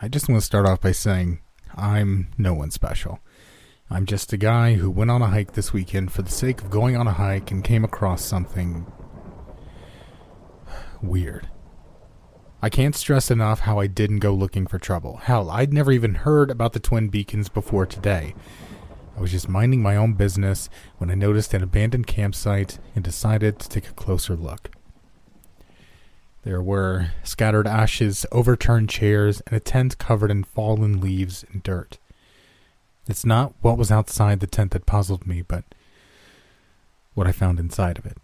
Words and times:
I 0.00 0.06
just 0.06 0.28
want 0.28 0.40
to 0.40 0.46
start 0.46 0.64
off 0.64 0.80
by 0.80 0.92
saying 0.92 1.40
I'm 1.74 2.28
no 2.38 2.54
one 2.54 2.70
special. 2.70 3.18
I'm 3.90 4.06
just 4.06 4.32
a 4.32 4.36
guy 4.36 4.74
who 4.74 4.90
went 4.90 5.10
on 5.10 5.22
a 5.22 5.26
hike 5.26 5.54
this 5.54 5.72
weekend 5.72 6.12
for 6.12 6.22
the 6.22 6.30
sake 6.30 6.62
of 6.62 6.70
going 6.70 6.96
on 6.96 7.08
a 7.08 7.12
hike 7.12 7.50
and 7.50 7.64
came 7.64 7.82
across 7.82 8.24
something 8.24 8.86
weird. 11.02 11.48
I 12.62 12.68
can't 12.70 12.94
stress 12.94 13.28
enough 13.28 13.60
how 13.60 13.80
I 13.80 13.88
didn't 13.88 14.20
go 14.20 14.32
looking 14.34 14.68
for 14.68 14.78
trouble. 14.78 15.16
Hell, 15.16 15.50
I'd 15.50 15.72
never 15.72 15.90
even 15.90 16.14
heard 16.14 16.52
about 16.52 16.74
the 16.74 16.80
Twin 16.80 17.08
Beacons 17.08 17.48
before 17.48 17.84
today. 17.84 18.36
I 19.16 19.20
was 19.20 19.32
just 19.32 19.48
minding 19.48 19.82
my 19.82 19.96
own 19.96 20.12
business 20.12 20.70
when 20.98 21.10
I 21.10 21.14
noticed 21.14 21.54
an 21.54 21.62
abandoned 21.64 22.06
campsite 22.06 22.78
and 22.94 23.02
decided 23.02 23.58
to 23.58 23.68
take 23.68 23.88
a 23.88 23.94
closer 23.94 24.36
look. 24.36 24.70
There 26.42 26.62
were 26.62 27.08
scattered 27.24 27.66
ashes, 27.66 28.24
overturned 28.30 28.88
chairs, 28.88 29.42
and 29.46 29.56
a 29.56 29.60
tent 29.60 29.98
covered 29.98 30.30
in 30.30 30.44
fallen 30.44 31.00
leaves 31.00 31.44
and 31.52 31.62
dirt. 31.62 31.98
It's 33.08 33.24
not 33.24 33.54
what 33.60 33.78
was 33.78 33.90
outside 33.90 34.40
the 34.40 34.46
tent 34.46 34.72
that 34.72 34.86
puzzled 34.86 35.26
me, 35.26 35.42
but 35.42 35.64
what 37.14 37.26
I 37.26 37.32
found 37.32 37.58
inside 37.58 37.98
of 37.98 38.06
it. 38.06 38.18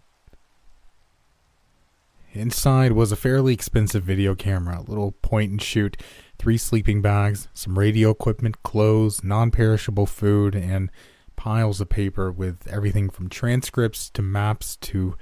Inside 2.33 2.91
was 2.91 3.11
a 3.11 3.15
fairly 3.15 3.53
expensive 3.53 4.03
video 4.03 4.35
camera, 4.35 4.79
a 4.79 4.89
little 4.89 5.13
point 5.21 5.51
and 5.51 5.61
shoot, 5.61 5.97
three 6.37 6.57
sleeping 6.57 7.01
bags, 7.01 7.47
some 7.53 7.79
radio 7.79 8.09
equipment, 8.09 8.61
clothes, 8.61 9.23
non 9.23 9.51
perishable 9.51 10.05
food, 10.05 10.53
and 10.53 10.91
piles 11.35 11.79
of 11.79 11.89
paper 11.89 12.31
with 12.31 12.67
everything 12.67 13.09
from 13.09 13.29
transcripts 13.29 14.09
to 14.09 14.21
maps 14.21 14.75
to 14.77 15.15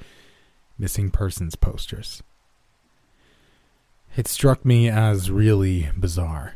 missing 0.77 1.11
persons 1.11 1.55
posters. 1.55 2.23
It 4.15 4.27
struck 4.27 4.63
me 4.63 4.89
as 4.89 5.31
really 5.31 5.89
bizarre. 5.97 6.53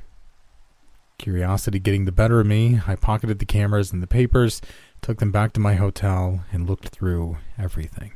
Curiosity 1.18 1.80
getting 1.80 2.06
the 2.06 2.12
better 2.12 2.40
of 2.40 2.46
me, 2.46 2.82
I 2.86 2.96
pocketed 2.96 3.40
the 3.40 3.46
cameras 3.46 3.92
and 3.92 4.04
the 4.04 4.08
papers, 4.08 4.62
took 5.02 5.18
them 5.18 5.32
back 5.32 5.54
to 5.54 5.60
my 5.60 5.74
hotel, 5.74 6.42
and 6.52 6.70
looked 6.70 6.90
through 6.90 7.38
everything. 7.58 8.12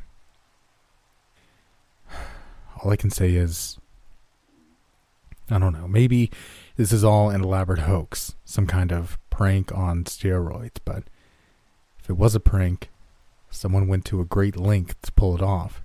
All 2.84 2.92
I 2.92 2.96
can 2.96 3.10
say 3.10 3.34
is, 3.34 3.80
I 5.50 5.58
don't 5.58 5.72
know, 5.72 5.88
maybe 5.88 6.30
this 6.76 6.92
is 6.92 7.02
all 7.02 7.28
an 7.28 7.42
elaborate 7.42 7.80
hoax, 7.80 8.36
some 8.44 8.68
kind 8.68 8.92
of 8.92 9.18
prank 9.28 9.74
on 9.76 10.04
steroids, 10.04 10.78
but 10.84 11.02
if 11.98 12.08
it 12.08 12.16
was 12.16 12.36
a 12.36 12.40
prank, 12.40 12.90
someone 13.50 13.88
went 13.88 14.04
to 14.04 14.20
a 14.20 14.24
great 14.24 14.56
length 14.56 15.02
to 15.02 15.12
pull 15.12 15.34
it 15.34 15.42
off 15.42 15.81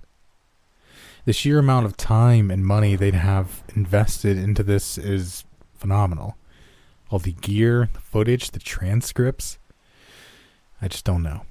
the 1.28 1.34
sheer 1.34 1.58
amount 1.58 1.84
of 1.84 1.94
time 1.94 2.50
and 2.50 2.64
money 2.64 2.96
they'd 2.96 3.12
have 3.12 3.62
invested 3.76 4.38
into 4.38 4.62
this 4.62 4.96
is 4.96 5.44
phenomenal. 5.74 6.38
All 7.10 7.18
the 7.18 7.32
gear, 7.32 7.90
the 7.92 8.00
footage, 8.00 8.50
the 8.52 8.58
transcripts. 8.58 9.58
I 10.80 10.88
just 10.88 11.04
don't 11.04 11.22
know. 11.22 11.42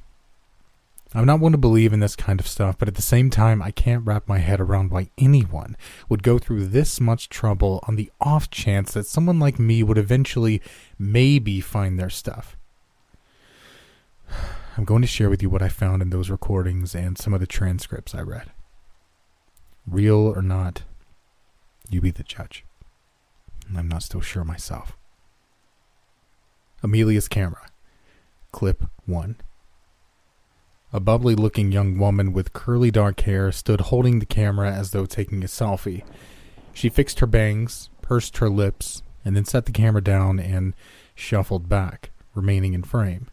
I'm 1.13 1.27
not 1.27 1.39
one 1.39 1.51
to 1.51 1.59
believe 1.59 1.93
in 1.93 1.99
this 1.99 2.15
kind 2.15 2.39
of 2.39 2.47
stuff, 2.47 2.79
but 2.79 2.87
at 2.87 2.95
the 2.95 3.03
same 3.03 3.29
time, 3.29 3.61
I 3.61 3.69
can't 3.69 4.03
wrap 4.03 4.27
my 4.27 4.39
head 4.39 4.59
around 4.59 4.89
why 4.89 5.11
anyone 5.15 5.77
would 6.09 6.23
go 6.23 6.39
through 6.39 6.65
this 6.65 6.99
much 6.99 7.29
trouble 7.29 7.79
on 7.87 7.97
the 7.97 8.11
off 8.19 8.49
chance 8.49 8.93
that 8.93 9.05
someone 9.05 9.37
like 9.37 9.59
me 9.59 9.83
would 9.83 9.99
eventually 9.99 10.59
maybe 10.97 11.61
find 11.61 11.99
their 11.99 12.09
stuff. 12.09 12.57
I'm 14.75 14.85
going 14.85 15.03
to 15.03 15.07
share 15.07 15.29
with 15.29 15.43
you 15.43 15.51
what 15.51 15.61
I 15.61 15.69
found 15.69 16.01
in 16.01 16.09
those 16.09 16.31
recordings 16.31 16.95
and 16.95 17.15
some 17.15 17.31
of 17.31 17.39
the 17.39 17.45
transcripts 17.45 18.15
I 18.15 18.21
read. 18.21 18.49
Real 19.89 20.17
or 20.17 20.41
not, 20.41 20.83
you 21.89 22.01
be 22.01 22.11
the 22.11 22.23
judge. 22.23 22.65
I'm 23.75 23.87
not 23.87 24.03
still 24.03 24.21
sure 24.21 24.43
myself. 24.43 24.97
Amelia's 26.83 27.27
camera. 27.29 27.67
Clip 28.51 28.83
1. 29.05 29.37
A 30.93 30.99
bubbly 30.99 31.35
looking 31.35 31.71
young 31.71 31.97
woman 31.97 32.33
with 32.33 32.53
curly 32.53 32.91
dark 32.91 33.21
hair 33.21 33.51
stood 33.51 33.81
holding 33.81 34.19
the 34.19 34.25
camera 34.25 34.71
as 34.71 34.91
though 34.91 35.05
taking 35.05 35.43
a 35.43 35.47
selfie. 35.47 36.03
She 36.73 36.89
fixed 36.89 37.19
her 37.19 37.27
bangs, 37.27 37.89
pursed 38.01 38.37
her 38.37 38.49
lips, 38.49 39.03
and 39.23 39.35
then 39.35 39.45
set 39.45 39.65
the 39.65 39.71
camera 39.71 40.01
down 40.01 40.39
and 40.39 40.73
shuffled 41.15 41.67
back, 41.67 42.11
remaining 42.35 42.73
in 42.73 42.83
frame. 42.83 43.27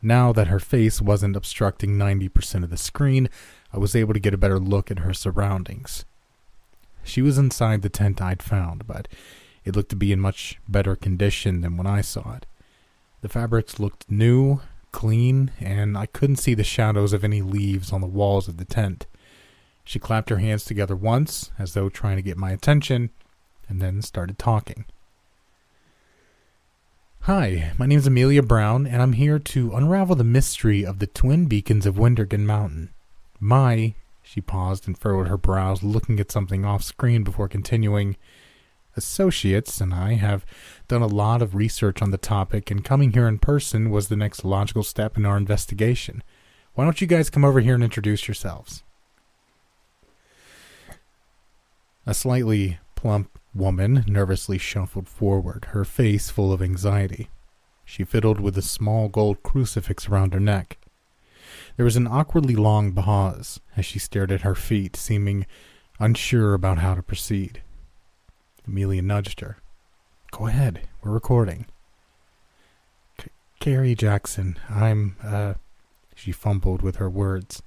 Now 0.00 0.32
that 0.32 0.48
her 0.48 0.60
face 0.60 1.02
wasn't 1.02 1.36
obstructing 1.36 1.96
90% 1.96 2.62
of 2.62 2.70
the 2.70 2.76
screen, 2.76 3.28
I 3.76 3.78
was 3.78 3.94
able 3.94 4.14
to 4.14 4.20
get 4.20 4.32
a 4.32 4.38
better 4.38 4.58
look 4.58 4.90
at 4.90 5.00
her 5.00 5.12
surroundings. 5.12 6.06
She 7.04 7.20
was 7.20 7.36
inside 7.36 7.82
the 7.82 7.90
tent 7.90 8.22
I'd 8.22 8.42
found, 8.42 8.86
but 8.86 9.06
it 9.66 9.76
looked 9.76 9.90
to 9.90 9.96
be 9.96 10.12
in 10.12 10.18
much 10.18 10.58
better 10.66 10.96
condition 10.96 11.60
than 11.60 11.76
when 11.76 11.86
I 11.86 12.00
saw 12.00 12.36
it. 12.36 12.46
The 13.20 13.28
fabrics 13.28 13.78
looked 13.78 14.10
new, 14.10 14.62
clean, 14.92 15.50
and 15.60 15.98
I 15.98 16.06
couldn't 16.06 16.36
see 16.36 16.54
the 16.54 16.64
shadows 16.64 17.12
of 17.12 17.22
any 17.22 17.42
leaves 17.42 17.92
on 17.92 18.00
the 18.00 18.06
walls 18.06 18.48
of 18.48 18.56
the 18.56 18.64
tent. 18.64 19.06
She 19.84 19.98
clapped 19.98 20.30
her 20.30 20.38
hands 20.38 20.64
together 20.64 20.96
once, 20.96 21.52
as 21.58 21.74
though 21.74 21.90
trying 21.90 22.16
to 22.16 22.22
get 22.22 22.38
my 22.38 22.52
attention, 22.52 23.10
and 23.68 23.82
then 23.82 24.00
started 24.00 24.38
talking. 24.38 24.86
Hi, 27.22 27.72
my 27.76 27.84
name 27.84 27.98
is 27.98 28.06
Amelia 28.06 28.42
Brown, 28.42 28.86
and 28.86 29.02
I'm 29.02 29.12
here 29.12 29.38
to 29.38 29.74
unravel 29.74 30.16
the 30.16 30.24
mystery 30.24 30.86
of 30.86 30.98
the 30.98 31.06
twin 31.06 31.44
beacons 31.44 31.84
of 31.84 31.96
Windergan 31.96 32.46
Mountain. 32.46 32.88
My, 33.40 33.94
she 34.22 34.40
paused 34.40 34.86
and 34.86 34.98
furrowed 34.98 35.28
her 35.28 35.36
brows, 35.36 35.82
looking 35.82 36.18
at 36.20 36.32
something 36.32 36.64
off 36.64 36.82
screen 36.82 37.22
before 37.22 37.48
continuing. 37.48 38.16
Associates 38.96 39.80
and 39.80 39.92
I 39.92 40.14
have 40.14 40.46
done 40.88 41.02
a 41.02 41.06
lot 41.06 41.42
of 41.42 41.54
research 41.54 42.00
on 42.00 42.10
the 42.10 42.18
topic, 42.18 42.70
and 42.70 42.84
coming 42.84 43.12
here 43.12 43.28
in 43.28 43.38
person 43.38 43.90
was 43.90 44.08
the 44.08 44.16
next 44.16 44.44
logical 44.44 44.82
step 44.82 45.16
in 45.16 45.26
our 45.26 45.36
investigation. 45.36 46.22
Why 46.74 46.84
don't 46.84 47.00
you 47.00 47.06
guys 47.06 47.30
come 47.30 47.44
over 47.44 47.60
here 47.60 47.74
and 47.74 47.84
introduce 47.84 48.26
yourselves? 48.26 48.82
A 52.06 52.14
slightly 52.14 52.78
plump 52.94 53.38
woman 53.54 54.04
nervously 54.06 54.58
shuffled 54.58 55.08
forward, 55.08 55.66
her 55.70 55.84
face 55.84 56.30
full 56.30 56.52
of 56.52 56.62
anxiety. 56.62 57.28
She 57.84 58.04
fiddled 58.04 58.40
with 58.40 58.58
a 58.58 58.62
small 58.62 59.08
gold 59.08 59.42
crucifix 59.42 60.08
around 60.08 60.34
her 60.34 60.40
neck. 60.40 60.78
There 61.76 61.84
was 61.84 61.96
an 61.96 62.06
awkwardly 62.06 62.56
long 62.56 62.92
pause 62.92 63.60
as 63.76 63.84
she 63.84 63.98
stared 63.98 64.32
at 64.32 64.40
her 64.40 64.54
feet, 64.54 64.96
seeming 64.96 65.46
unsure 66.00 66.54
about 66.54 66.78
how 66.78 66.94
to 66.94 67.02
proceed. 67.02 67.62
Amelia 68.66 69.02
nudged 69.02 69.40
her. 69.40 69.58
Go 70.30 70.46
ahead, 70.46 70.88
we're 71.02 71.12
recording. 71.12 71.66
C- 73.20 73.28
Carrie 73.60 73.94
Jackson, 73.94 74.58
I'm, 74.70 75.16
uh, 75.22 75.54
she 76.14 76.32
fumbled 76.32 76.80
with 76.80 76.96
her 76.96 77.10
words. 77.10 77.62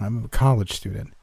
I'm 0.00 0.24
a 0.24 0.28
college 0.28 0.72
student. 0.72 1.14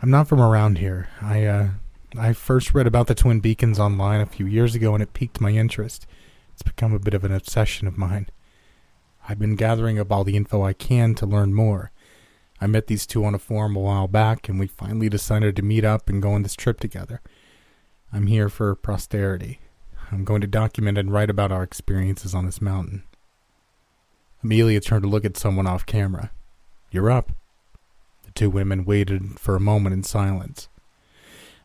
I'm 0.00 0.10
not 0.10 0.28
from 0.28 0.40
around 0.40 0.78
here. 0.78 1.08
I, 1.20 1.44
uh, 1.44 1.68
I 2.16 2.32
first 2.32 2.74
read 2.74 2.86
about 2.86 3.06
the 3.06 3.14
Twin 3.14 3.40
Beacons 3.40 3.78
online 3.78 4.20
a 4.20 4.26
few 4.26 4.46
years 4.46 4.74
ago 4.74 4.94
and 4.94 5.02
it 5.02 5.12
piqued 5.12 5.40
my 5.40 5.50
interest. 5.50 6.06
It's 6.52 6.62
become 6.62 6.94
a 6.94 6.98
bit 6.98 7.14
of 7.14 7.24
an 7.24 7.32
obsession 7.32 7.86
of 7.86 7.98
mine. 7.98 8.28
I've 9.28 9.38
been 9.38 9.56
gathering 9.56 9.98
up 9.98 10.12
all 10.12 10.24
the 10.24 10.36
info 10.36 10.62
I 10.62 10.72
can 10.72 11.14
to 11.16 11.26
learn 11.26 11.54
more. 11.54 11.90
I 12.60 12.66
met 12.66 12.86
these 12.86 13.06
two 13.06 13.24
on 13.24 13.34
a 13.34 13.38
forum 13.38 13.76
a 13.76 13.80
while 13.80 14.06
back 14.06 14.48
and 14.48 14.58
we 14.58 14.66
finally 14.66 15.08
decided 15.08 15.56
to 15.56 15.62
meet 15.62 15.84
up 15.84 16.08
and 16.08 16.22
go 16.22 16.32
on 16.32 16.42
this 16.42 16.54
trip 16.54 16.80
together. 16.80 17.20
I'm 18.12 18.26
here 18.26 18.48
for 18.48 18.74
posterity. 18.74 19.60
I'm 20.12 20.24
going 20.24 20.40
to 20.42 20.46
document 20.46 20.98
and 20.98 21.12
write 21.12 21.30
about 21.30 21.52
our 21.52 21.62
experiences 21.62 22.34
on 22.34 22.46
this 22.46 22.60
mountain. 22.60 23.02
Amelia 24.42 24.80
turned 24.80 25.02
to 25.02 25.08
look 25.08 25.24
at 25.24 25.36
someone 25.36 25.66
off 25.66 25.86
camera. 25.86 26.30
You're 26.90 27.10
up. 27.10 27.32
The 28.24 28.30
two 28.32 28.50
women 28.50 28.84
waited 28.84 29.40
for 29.40 29.56
a 29.56 29.60
moment 29.60 29.94
in 29.94 30.02
silence. 30.02 30.68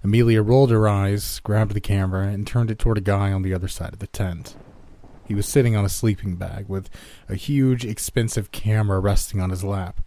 Amelia 0.02 0.42
rolled 0.42 0.72
her 0.72 0.88
eyes, 0.88 1.42
grabbed 1.42 1.74
the 1.74 1.82
camera, 1.82 2.28
and 2.28 2.48
turned 2.48 2.72
it 2.72 2.80
toward 2.80 2.98
a 2.98 3.02
guy 3.02 3.34
on 3.34 3.42
the 3.42 3.54
other 3.54 3.68
side 3.68 3.92
of 3.92 4.00
the 4.00 4.08
tent. 4.08 4.56
He 5.30 5.36
was 5.36 5.46
sitting 5.46 5.76
on 5.76 5.86
a 5.86 5.90
sleeping 5.90 6.38
bag 6.38 6.68
with 6.68 6.90
a 7.30 7.36
huge, 7.36 7.86
expensive 7.86 8.52
camera 8.52 9.00
resting 9.00 9.40
on 9.40 9.52
his 9.52 9.64
lap. 9.64 10.02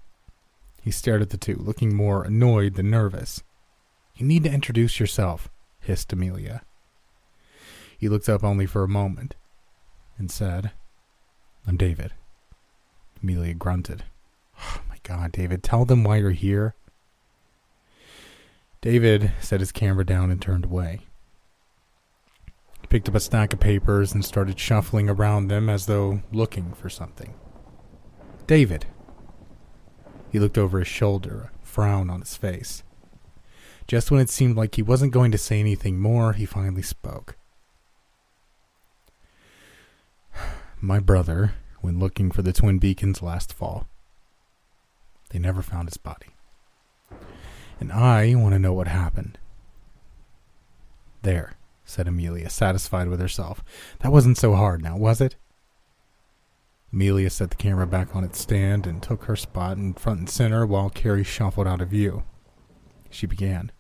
He 0.82 0.90
stared 0.90 1.22
at 1.22 1.30
the 1.30 1.36
two, 1.36 1.54
looking 1.54 1.94
more 1.94 2.24
annoyed 2.24 2.74
than 2.74 2.90
nervous. 2.90 3.44
You 4.16 4.26
need 4.26 4.42
to 4.42 4.52
introduce 4.52 4.98
yourself, 4.98 5.48
hissed 5.78 6.12
Amelia. 6.12 6.62
He 7.96 8.08
looked 8.08 8.28
up 8.28 8.42
only 8.42 8.66
for 8.66 8.82
a 8.82 8.88
moment 8.88 9.36
and 10.18 10.28
said, 10.28 10.72
I'm 11.68 11.76
David. 11.76 12.14
Amelia 13.22 13.54
grunted. 13.54 14.02
Oh 14.58 14.80
my 14.88 14.96
god, 15.04 15.30
David, 15.30 15.62
tell 15.62 15.84
them 15.84 16.02
why 16.02 16.16
you're 16.16 16.32
here. 16.32 16.74
David 18.80 19.30
set 19.40 19.60
his 19.60 19.70
camera 19.70 20.04
down 20.04 20.32
and 20.32 20.42
turned 20.42 20.64
away. 20.64 21.02
Picked 22.92 23.08
up 23.08 23.14
a 23.14 23.20
stack 23.20 23.54
of 23.54 23.58
papers 23.58 24.12
and 24.12 24.22
started 24.22 24.60
shuffling 24.60 25.08
around 25.08 25.48
them 25.48 25.70
as 25.70 25.86
though 25.86 26.20
looking 26.30 26.74
for 26.74 26.90
something. 26.90 27.32
David. 28.46 28.84
He 30.30 30.38
looked 30.38 30.58
over 30.58 30.78
his 30.78 30.88
shoulder, 30.88 31.50
a 31.62 31.66
frown 31.66 32.10
on 32.10 32.20
his 32.20 32.36
face. 32.36 32.82
Just 33.86 34.10
when 34.10 34.20
it 34.20 34.28
seemed 34.28 34.58
like 34.58 34.74
he 34.74 34.82
wasn't 34.82 35.14
going 35.14 35.32
to 35.32 35.38
say 35.38 35.58
anything 35.58 35.98
more, 35.98 36.34
he 36.34 36.44
finally 36.44 36.82
spoke. 36.82 37.38
my 40.82 41.00
brother 41.00 41.54
went 41.80 41.98
looking 41.98 42.30
for 42.30 42.42
the 42.42 42.52
twin 42.52 42.78
beacons 42.78 43.22
last 43.22 43.54
fall. 43.54 43.86
They 45.30 45.38
never 45.38 45.62
found 45.62 45.88
his 45.88 45.96
body. 45.96 46.34
And 47.80 47.90
I 47.90 48.34
want 48.34 48.52
to 48.52 48.58
know 48.58 48.74
what 48.74 48.88
happened. 48.88 49.38
There, 51.22 51.56
said 51.84 52.08
Amelia, 52.08 52.48
satisfied 52.50 53.08
with 53.08 53.20
herself. 53.20 53.62
That 54.00 54.12
wasn't 54.12 54.38
so 54.38 54.54
hard 54.54 54.82
now, 54.82 54.96
was 54.96 55.20
it? 55.20 55.36
Amelia 56.92 57.30
set 57.30 57.50
the 57.50 57.56
camera 57.56 57.86
back 57.86 58.14
on 58.14 58.24
its 58.24 58.38
stand 58.38 58.86
and 58.86 59.02
took 59.02 59.24
her 59.24 59.36
spot 59.36 59.78
in 59.78 59.94
front 59.94 60.18
and 60.20 60.30
center 60.30 60.66
while 60.66 60.90
Carrie 60.90 61.24
shuffled 61.24 61.66
out 61.66 61.80
of 61.80 61.88
view. 61.88 62.22
She 63.08 63.26
began. 63.26 63.72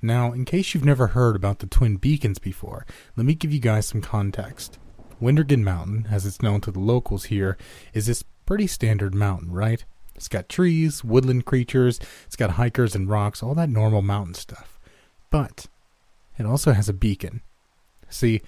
Now, 0.00 0.32
in 0.32 0.44
case 0.44 0.72
you've 0.72 0.84
never 0.84 1.08
heard 1.08 1.36
about 1.36 1.58
the 1.58 1.66
Twin 1.66 1.96
Beacons 1.96 2.38
before, 2.38 2.86
let 3.16 3.26
me 3.26 3.34
give 3.34 3.52
you 3.52 3.60
guys 3.60 3.86
some 3.86 4.00
context. 4.00 4.78
Wintergin 5.20 5.62
Mountain, 5.62 6.08
as 6.10 6.24
it's 6.24 6.40
known 6.40 6.60
to 6.62 6.70
the 6.70 6.80
locals 6.80 7.24
here, 7.24 7.58
is 7.92 8.06
this 8.06 8.24
pretty 8.46 8.66
standard 8.66 9.14
mountain, 9.14 9.52
right? 9.52 9.84
It's 10.14 10.28
got 10.28 10.48
trees, 10.48 11.04
woodland 11.04 11.44
creatures, 11.44 12.00
it's 12.26 12.36
got 12.36 12.52
hikers 12.52 12.94
and 12.94 13.08
rocks, 13.08 13.42
all 13.42 13.54
that 13.54 13.68
normal 13.68 14.02
mountain 14.02 14.34
stuff. 14.34 14.78
But 15.30 15.66
it 16.40 16.46
also 16.46 16.72
has 16.72 16.88
a 16.88 16.94
beacon. 16.94 17.42
See, 18.08 18.40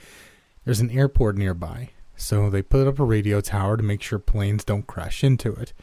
there's 0.65 0.81
an 0.81 0.91
airport 0.91 1.37
nearby, 1.37 1.91
so 2.17 2.49
they 2.49 2.63
put 2.63 2.87
up 2.87 2.99
a 2.99 3.05
radio 3.05 3.41
tower 3.43 3.77
to 3.77 3.83
make 3.83 4.03
sure 4.03 4.19
planes 4.19 4.65
don't 4.65 4.87
crash 4.87 5.23
into 5.23 5.53
it. 5.53 5.75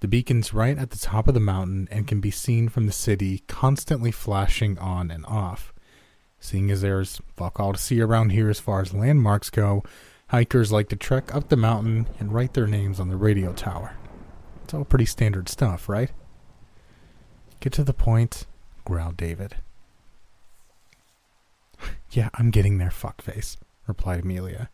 The 0.00 0.08
beacon's 0.08 0.54
right 0.54 0.78
at 0.78 0.90
the 0.90 0.98
top 0.98 1.28
of 1.28 1.34
the 1.34 1.40
mountain 1.40 1.86
and 1.90 2.06
can 2.06 2.20
be 2.20 2.30
seen 2.30 2.68
from 2.68 2.86
the 2.86 2.92
city, 2.92 3.42
constantly 3.48 4.10
flashing 4.10 4.78
on 4.78 5.10
and 5.10 5.26
off. 5.26 5.74
Seeing 6.40 6.70
as 6.70 6.80
there's 6.80 7.20
fuck 7.36 7.60
all 7.60 7.72
to 7.72 7.78
see 7.78 8.00
around 8.00 8.30
here 8.30 8.48
as 8.48 8.60
far 8.60 8.80
as 8.80 8.94
landmarks 8.94 9.50
go, 9.50 9.82
hikers 10.28 10.72
like 10.72 10.88
to 10.88 10.96
trek 10.96 11.34
up 11.34 11.48
the 11.48 11.56
mountain 11.56 12.08
and 12.18 12.32
write 12.32 12.54
their 12.54 12.66
names 12.66 12.98
on 12.98 13.08
the 13.08 13.16
radio 13.16 13.52
tower. 13.52 13.94
It's 14.64 14.72
all 14.72 14.84
pretty 14.84 15.06
standard 15.06 15.48
stuff, 15.48 15.88
right? 15.88 16.12
Get 17.60 17.72
to 17.74 17.84
the 17.84 17.92
point, 17.92 18.46
growled 18.84 19.16
David. 19.16 19.56
yeah, 22.10 22.30
I'm 22.34 22.50
getting 22.50 22.78
there, 22.78 22.90
fuckface, 22.90 23.56
replied 23.86 24.22
Amelia. 24.22 24.70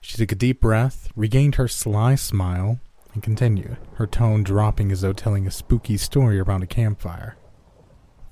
She 0.00 0.16
took 0.16 0.32
a 0.32 0.36
deep 0.36 0.60
breath, 0.60 1.08
regained 1.16 1.56
her 1.56 1.68
sly 1.68 2.14
smile, 2.14 2.78
and 3.12 3.22
continued, 3.22 3.78
her 3.94 4.06
tone 4.06 4.42
dropping 4.42 4.92
as 4.92 5.00
though 5.00 5.12
telling 5.12 5.46
a 5.46 5.50
spooky 5.50 5.96
story 5.96 6.38
around 6.38 6.62
a 6.62 6.66
campfire. 6.66 7.36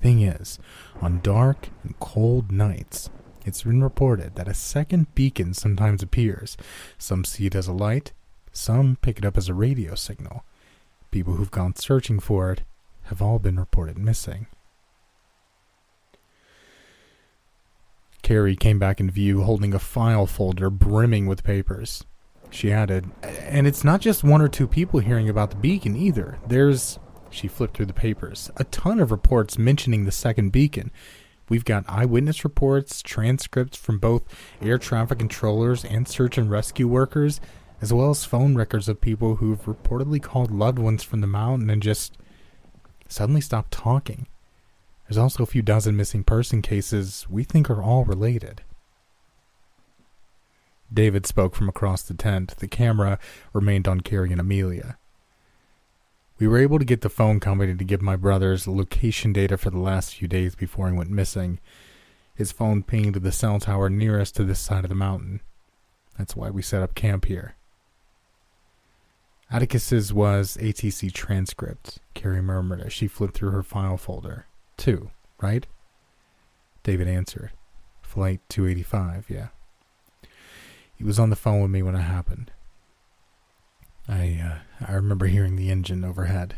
Thing 0.01 0.21
is, 0.21 0.59
on 1.01 1.19
dark 1.21 1.69
and 1.83 1.99
cold 1.99 2.51
nights, 2.51 3.09
it's 3.45 3.63
been 3.63 3.83
reported 3.83 4.35
that 4.35 4.47
a 4.47 4.53
second 4.53 5.13
beacon 5.15 5.53
sometimes 5.53 6.01
appears. 6.01 6.55
Some 6.97 7.23
see 7.25 7.47
it 7.47 7.55
as 7.55 7.67
a 7.67 7.73
light, 7.73 8.13
some 8.51 8.97
pick 9.01 9.17
it 9.17 9.25
up 9.25 9.37
as 9.37 9.49
a 9.49 9.53
radio 9.53 9.95
signal. 9.95 10.45
People 11.11 11.33
who've 11.33 11.51
gone 11.51 11.75
searching 11.75 12.19
for 12.19 12.51
it 12.51 12.61
have 13.03 13.21
all 13.21 13.39
been 13.39 13.59
reported 13.59 13.97
missing. 13.97 14.47
Carrie 18.25 18.55
came 18.55 18.79
back 18.79 18.99
in 18.99 19.11
view 19.11 19.43
holding 19.43 19.75
a 19.75 19.77
file 19.77 20.25
folder 20.25 20.71
brimming 20.71 21.27
with 21.27 21.43
papers. 21.43 22.03
She 22.49 22.71
added, 22.71 23.05
and 23.21 23.67
it's 23.67 23.83
not 23.83 24.01
just 24.01 24.23
one 24.23 24.41
or 24.41 24.47
two 24.47 24.65
people 24.67 24.99
hearing 24.99 25.29
about 25.29 25.51
the 25.51 25.57
beacon 25.57 25.95
either. 25.95 26.39
There's, 26.47 26.97
she 27.29 27.47
flipped 27.47 27.77
through 27.77 27.85
the 27.85 27.93
papers, 27.93 28.49
a 28.57 28.63
ton 28.63 28.99
of 28.99 29.11
reports 29.11 29.59
mentioning 29.59 30.05
the 30.05 30.11
second 30.11 30.51
beacon. 30.51 30.91
We've 31.49 31.63
got 31.65 31.85
eyewitness 31.87 32.43
reports, 32.43 33.03
transcripts 33.03 33.77
from 33.77 33.99
both 33.99 34.23
air 34.59 34.79
traffic 34.79 35.19
controllers 35.19 35.85
and 35.85 36.07
search 36.07 36.39
and 36.39 36.49
rescue 36.49 36.87
workers, 36.87 37.39
as 37.79 37.93
well 37.93 38.09
as 38.09 38.25
phone 38.25 38.55
records 38.55 38.89
of 38.89 39.01
people 39.01 39.35
who've 39.35 39.63
reportedly 39.65 40.19
called 40.19 40.49
loved 40.49 40.79
ones 40.79 41.03
from 41.03 41.21
the 41.21 41.27
mountain 41.27 41.69
and 41.69 41.83
just 41.83 42.17
suddenly 43.07 43.41
stopped 43.41 43.69
talking. 43.69 44.25
There's 45.07 45.17
also 45.17 45.43
a 45.43 45.47
few 45.47 45.61
dozen 45.61 45.95
missing 45.95 46.23
person 46.23 46.61
cases 46.61 47.27
we 47.29 47.43
think 47.43 47.69
are 47.69 47.83
all 47.83 48.05
related. 48.05 48.61
David 50.91 51.25
spoke 51.25 51.55
from 51.55 51.69
across 51.69 52.01
the 52.01 52.13
tent. 52.13 52.55
The 52.57 52.67
camera 52.67 53.19
remained 53.53 53.87
on 53.87 54.01
Carrie 54.01 54.31
and 54.31 54.39
Amelia. 54.39 54.97
We 56.37 56.47
were 56.47 56.57
able 56.57 56.79
to 56.79 56.85
get 56.85 57.01
the 57.01 57.09
phone 57.09 57.39
company 57.39 57.75
to 57.75 57.83
give 57.83 58.01
my 58.01 58.15
brother's 58.15 58.67
location 58.67 59.31
data 59.31 59.57
for 59.57 59.69
the 59.69 59.79
last 59.79 60.15
few 60.15 60.27
days 60.27 60.55
before 60.55 60.89
he 60.89 60.97
went 60.97 61.09
missing. 61.09 61.59
His 62.33 62.51
phone 62.51 62.83
pinged 62.83 63.15
the 63.15 63.31
cell 63.31 63.59
tower 63.59 63.89
nearest 63.89 64.35
to 64.35 64.43
this 64.43 64.59
side 64.59 64.83
of 64.83 64.89
the 64.89 64.95
mountain. 64.95 65.39
That's 66.17 66.35
why 66.35 66.49
we 66.49 66.61
set 66.61 66.83
up 66.83 66.95
camp 66.95 67.25
here. 67.25 67.55
Atticus's 69.51 70.11
was 70.13 70.57
ATC 70.57 71.13
transcript, 71.13 71.99
Carrie 72.13 72.41
murmured 72.41 72.81
as 72.81 72.91
she 72.91 73.07
flipped 73.07 73.35
through 73.35 73.51
her 73.51 73.63
file 73.63 73.95
folder. 73.95 74.47
Two, 74.77 75.11
right? 75.41 75.65
David 76.83 77.07
answered. 77.07 77.51
Flight 78.01 78.41
285, 78.49 79.25
yeah. 79.29 79.47
He 80.95 81.03
was 81.03 81.19
on 81.19 81.29
the 81.29 81.35
phone 81.35 81.61
with 81.61 81.71
me 81.71 81.81
when 81.81 81.95
it 81.95 82.01
happened. 82.01 82.51
I 84.07 84.39
uh, 84.41 84.85
I 84.87 84.93
remember 84.93 85.25
hearing 85.25 85.55
the 85.55 85.71
engine 85.71 86.05
overhead. 86.05 86.55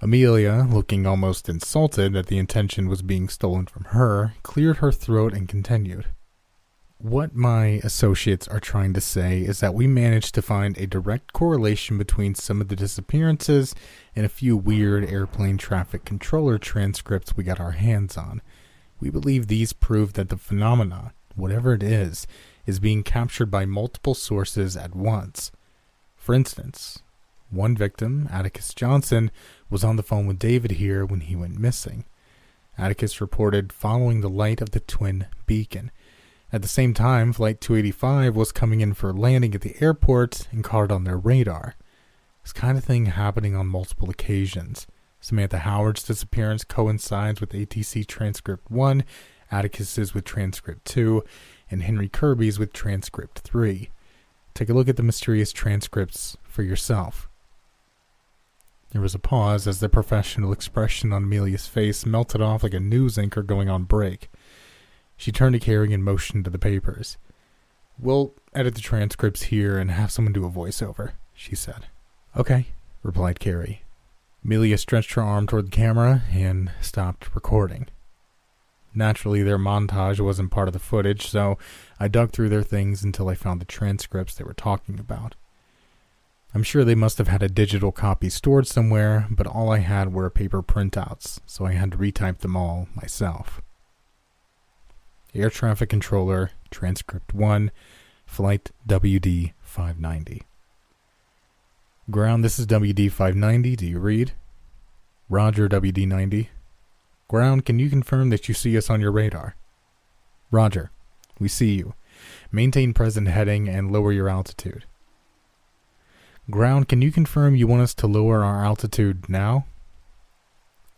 Amelia, 0.00 0.66
looking 0.68 1.06
almost 1.06 1.48
insulted 1.48 2.12
that 2.12 2.26
the 2.26 2.38
intention 2.38 2.88
was 2.88 3.02
being 3.02 3.28
stolen 3.28 3.66
from 3.66 3.84
her, 3.84 4.34
cleared 4.42 4.76
her 4.76 4.92
throat 4.92 5.32
and 5.32 5.48
continued. 5.48 6.06
What 6.98 7.34
my 7.34 7.80
associates 7.84 8.48
are 8.48 8.60
trying 8.60 8.92
to 8.94 9.00
say 9.00 9.40
is 9.40 9.60
that 9.60 9.74
we 9.74 9.86
managed 9.86 10.34
to 10.34 10.42
find 10.42 10.76
a 10.76 10.86
direct 10.86 11.32
correlation 11.32 11.96
between 11.96 12.34
some 12.34 12.60
of 12.60 12.68
the 12.68 12.76
disappearances 12.76 13.74
and 14.16 14.26
a 14.26 14.28
few 14.28 14.56
weird 14.56 15.04
airplane 15.04 15.58
traffic 15.58 16.04
controller 16.04 16.58
transcripts 16.58 17.36
we 17.36 17.44
got 17.44 17.60
our 17.60 17.72
hands 17.72 18.16
on. 18.16 18.42
We 19.00 19.10
believe 19.10 19.46
these 19.46 19.72
prove 19.72 20.14
that 20.14 20.28
the 20.28 20.36
phenomena 20.36 21.12
whatever 21.38 21.72
it 21.72 21.82
is, 21.82 22.26
is 22.66 22.80
being 22.80 23.02
captured 23.02 23.50
by 23.50 23.64
multiple 23.64 24.14
sources 24.14 24.76
at 24.76 24.94
once. 24.94 25.52
For 26.16 26.34
instance, 26.34 27.02
one 27.50 27.76
victim, 27.76 28.28
Atticus 28.30 28.74
Johnson, 28.74 29.30
was 29.70 29.84
on 29.84 29.96
the 29.96 30.02
phone 30.02 30.26
with 30.26 30.38
David 30.38 30.72
here 30.72 31.06
when 31.06 31.20
he 31.20 31.36
went 31.36 31.58
missing. 31.58 32.04
Atticus 32.76 33.20
reported 33.20 33.72
following 33.72 34.20
the 34.20 34.28
light 34.28 34.60
of 34.60 34.72
the 34.72 34.80
twin 34.80 35.26
beacon. 35.46 35.90
At 36.52 36.62
the 36.62 36.68
same 36.68 36.94
time, 36.94 37.32
Flight 37.32 37.60
285 37.60 38.34
was 38.34 38.52
coming 38.52 38.80
in 38.80 38.94
for 38.94 39.12
landing 39.12 39.54
at 39.54 39.60
the 39.60 39.76
airport 39.80 40.48
and 40.50 40.64
caught 40.64 40.84
it 40.84 40.92
on 40.92 41.04
their 41.04 41.18
radar. 41.18 41.74
This 42.42 42.52
kind 42.52 42.78
of 42.78 42.84
thing 42.84 43.06
happening 43.06 43.54
on 43.54 43.66
multiple 43.66 44.08
occasions. 44.08 44.86
Samantha 45.20 45.58
Howard's 45.58 46.02
disappearance 46.02 46.64
coincides 46.64 47.40
with 47.40 47.50
ATC 47.50 48.06
Transcript 48.06 48.70
1 48.70 49.04
Atticus's 49.50 50.14
with 50.14 50.24
transcript 50.24 50.84
2, 50.86 51.24
and 51.70 51.82
Henry 51.82 52.08
Kirby's 52.08 52.58
with 52.58 52.72
transcript 52.72 53.40
3. 53.40 53.90
Take 54.54 54.68
a 54.68 54.74
look 54.74 54.88
at 54.88 54.96
the 54.96 55.02
mysterious 55.02 55.52
transcripts 55.52 56.36
for 56.42 56.62
yourself. 56.62 57.28
There 58.90 59.02
was 59.02 59.14
a 59.14 59.18
pause 59.18 59.66
as 59.66 59.80
the 59.80 59.88
professional 59.88 60.52
expression 60.52 61.12
on 61.12 61.24
Amelia's 61.24 61.66
face 61.66 62.06
melted 62.06 62.40
off 62.40 62.62
like 62.62 62.74
a 62.74 62.80
news 62.80 63.18
anchor 63.18 63.42
going 63.42 63.68
on 63.68 63.84
break. 63.84 64.30
She 65.18 65.32
turned 65.32 65.52
to 65.54 65.58
Carrie 65.58 65.92
and 65.92 66.04
motioned 66.04 66.44
to 66.44 66.50
the 66.50 66.58
papers. 66.58 67.18
We'll 67.98 68.34
edit 68.54 68.76
the 68.76 68.80
transcripts 68.80 69.42
here 69.42 69.76
and 69.76 69.90
have 69.90 70.12
someone 70.12 70.32
do 70.32 70.46
a 70.46 70.50
voiceover, 70.50 71.10
she 71.34 71.56
said. 71.56 71.86
Okay, 72.36 72.68
replied 73.02 73.40
Carrie. 73.40 73.82
Amelia 74.44 74.78
stretched 74.78 75.14
her 75.14 75.22
arm 75.22 75.48
toward 75.48 75.66
the 75.66 75.76
camera 75.76 76.22
and 76.32 76.70
stopped 76.80 77.34
recording. 77.34 77.88
Naturally, 78.94 79.42
their 79.42 79.58
montage 79.58 80.20
wasn't 80.20 80.52
part 80.52 80.68
of 80.68 80.72
the 80.72 80.78
footage, 80.78 81.26
so 81.26 81.58
I 81.98 82.06
dug 82.06 82.30
through 82.30 82.48
their 82.48 82.62
things 82.62 83.02
until 83.02 83.28
I 83.28 83.34
found 83.34 83.60
the 83.60 83.66
transcripts 83.66 84.36
they 84.36 84.44
were 84.44 84.54
talking 84.54 85.00
about. 85.00 85.34
I'm 86.54 86.62
sure 86.62 86.84
they 86.84 86.94
must 86.94 87.18
have 87.18 87.28
had 87.28 87.42
a 87.42 87.48
digital 87.48 87.90
copy 87.90 88.30
stored 88.30 88.68
somewhere, 88.68 89.26
but 89.30 89.48
all 89.48 89.70
I 89.70 89.78
had 89.78 90.12
were 90.12 90.30
paper 90.30 90.62
printouts, 90.62 91.40
so 91.44 91.66
I 91.66 91.72
had 91.72 91.90
to 91.90 91.98
retype 91.98 92.38
them 92.38 92.56
all 92.56 92.88
myself. 92.94 93.60
Air 95.34 95.50
Traffic 95.50 95.90
Controller, 95.90 96.52
Transcript 96.70 97.34
1, 97.34 97.70
Flight 98.24 98.70
WD 98.88 99.52
590. 99.60 100.42
Ground, 102.10 102.42
this 102.42 102.58
is 102.58 102.66
WD 102.66 103.12
590. 103.12 103.76
Do 103.76 103.86
you 103.86 103.98
read? 103.98 104.32
Roger, 105.28 105.68
WD 105.68 106.08
90. 106.08 106.48
Ground, 107.28 107.66
can 107.66 107.78
you 107.78 107.90
confirm 107.90 108.30
that 108.30 108.48
you 108.48 108.54
see 108.54 108.76
us 108.78 108.88
on 108.88 109.02
your 109.02 109.12
radar? 109.12 109.54
Roger. 110.50 110.90
We 111.38 111.48
see 111.48 111.74
you. 111.74 111.92
Maintain 112.50 112.94
present 112.94 113.28
heading 113.28 113.68
and 113.68 113.92
lower 113.92 114.12
your 114.12 114.30
altitude. 114.30 114.86
Ground, 116.50 116.88
can 116.88 117.02
you 117.02 117.12
confirm 117.12 117.54
you 117.54 117.66
want 117.66 117.82
us 117.82 117.92
to 117.96 118.06
lower 118.06 118.42
our 118.42 118.64
altitude 118.64 119.28
now? 119.28 119.66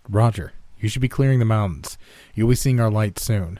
Roger. 0.08 0.52
You 0.78 0.88
should 0.88 1.02
be 1.02 1.08
clearing 1.08 1.40
the 1.40 1.44
mountains. 1.44 1.99
You'll 2.32 2.49
be 2.49 2.54
seeing 2.54 2.78
our 2.78 2.90
light 2.90 3.18
soon. 3.18 3.58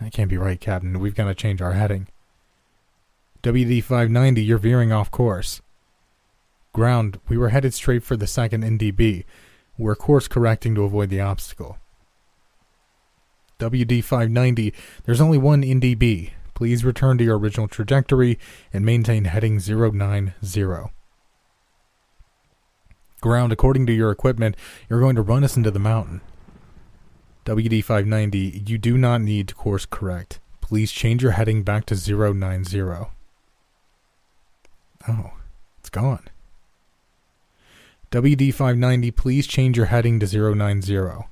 That 0.00 0.12
can't 0.12 0.30
be 0.30 0.38
right, 0.38 0.60
Captain. 0.60 0.98
We've 1.00 1.14
got 1.14 1.26
to 1.26 1.34
change 1.34 1.62
our 1.62 1.72
heading. 1.72 2.08
WD 3.42 3.82
590, 3.82 4.42
you're 4.42 4.58
veering 4.58 4.92
off 4.92 5.10
course. 5.10 5.60
Ground, 6.72 7.20
we 7.28 7.36
were 7.36 7.50
headed 7.50 7.74
straight 7.74 8.02
for 8.02 8.16
the 8.16 8.26
second 8.26 8.64
NDB. 8.64 9.24
We're 9.76 9.94
course 9.94 10.28
correcting 10.28 10.74
to 10.74 10.84
avoid 10.84 11.10
the 11.10 11.20
obstacle. 11.20 11.78
WD 13.58 14.02
590, 14.02 14.74
there's 15.04 15.20
only 15.20 15.38
one 15.38 15.62
NDB. 15.62 16.30
Please 16.54 16.84
return 16.84 17.18
to 17.18 17.24
your 17.24 17.38
original 17.38 17.68
trajectory 17.68 18.38
and 18.72 18.84
maintain 18.84 19.24
heading 19.24 19.58
090. 19.58 20.32
Ground, 23.20 23.52
according 23.52 23.86
to 23.86 23.92
your 23.92 24.10
equipment, 24.10 24.56
you're 24.88 25.00
going 25.00 25.16
to 25.16 25.22
run 25.22 25.44
us 25.44 25.56
into 25.56 25.70
the 25.70 25.78
mountain. 25.78 26.20
WD 27.44 27.84
590, 27.84 28.64
you 28.66 28.78
do 28.78 28.96
not 28.96 29.20
need 29.20 29.48
to 29.48 29.54
course 29.54 29.84
correct. 29.84 30.40
Please 30.62 30.90
change 30.90 31.22
your 31.22 31.32
heading 31.32 31.62
back 31.62 31.84
to 31.86 31.94
090. 31.94 32.80
Oh, 35.06 35.30
it's 35.78 35.90
gone. 35.90 36.26
WD 38.10 38.54
590, 38.54 39.10
please 39.10 39.46
change 39.46 39.76
your 39.76 39.86
heading 39.86 40.18
to 40.20 40.54
090. 40.54 41.26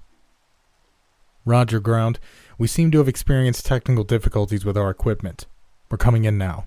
Roger, 1.47 1.81
ground. 1.81 2.21
We 2.59 2.67
seem 2.67 2.91
to 2.91 2.99
have 2.99 3.09
experienced 3.09 3.65
technical 3.65 4.05
difficulties 4.05 4.67
with 4.67 4.77
our 4.77 4.91
equipment. 4.91 5.47
We're 5.91 5.97
coming 5.97 6.27
in 6.27 6.37
now. 6.37 6.67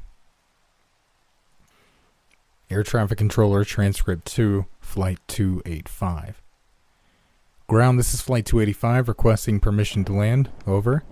Air 2.71 2.81
traffic 2.81 3.19
controller 3.19 3.63
transcript 3.63 4.25
2, 4.25 4.65
flight 4.79 5.19
285. 5.27 6.41
Ground, 7.67 7.97
this 7.97 8.13
is 8.13 8.21
flight 8.21 8.45
285 8.45 9.07
requesting 9.07 9.59
permission 9.59 10.05
to 10.05 10.13
land. 10.13 10.51
Over. 10.67 11.03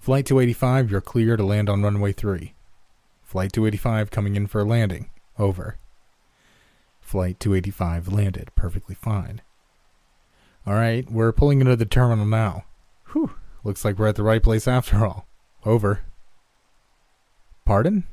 Flight 0.00 0.24
285, 0.24 0.90
you're 0.90 1.02
clear 1.02 1.36
to 1.36 1.44
land 1.44 1.68
on 1.68 1.82
runway 1.82 2.12
3. 2.12 2.54
Flight 3.22 3.52
285 3.52 4.10
coming 4.10 4.34
in 4.34 4.46
for 4.46 4.62
a 4.62 4.64
landing. 4.64 5.10
Over. 5.38 5.76
Flight 7.00 7.38
285 7.38 8.08
landed 8.08 8.50
perfectly 8.54 8.94
fine. 8.94 9.42
Alright, 10.66 11.10
we're 11.10 11.32
pulling 11.32 11.60
into 11.60 11.76
the 11.76 11.84
terminal 11.84 12.24
now. 12.24 12.64
Whew, 13.12 13.34
looks 13.62 13.84
like 13.84 13.98
we're 13.98 14.08
at 14.08 14.16
the 14.16 14.22
right 14.22 14.42
place 14.42 14.66
after 14.66 15.04
all. 15.04 15.26
Over. 15.66 16.00
Pardon? 17.66 18.04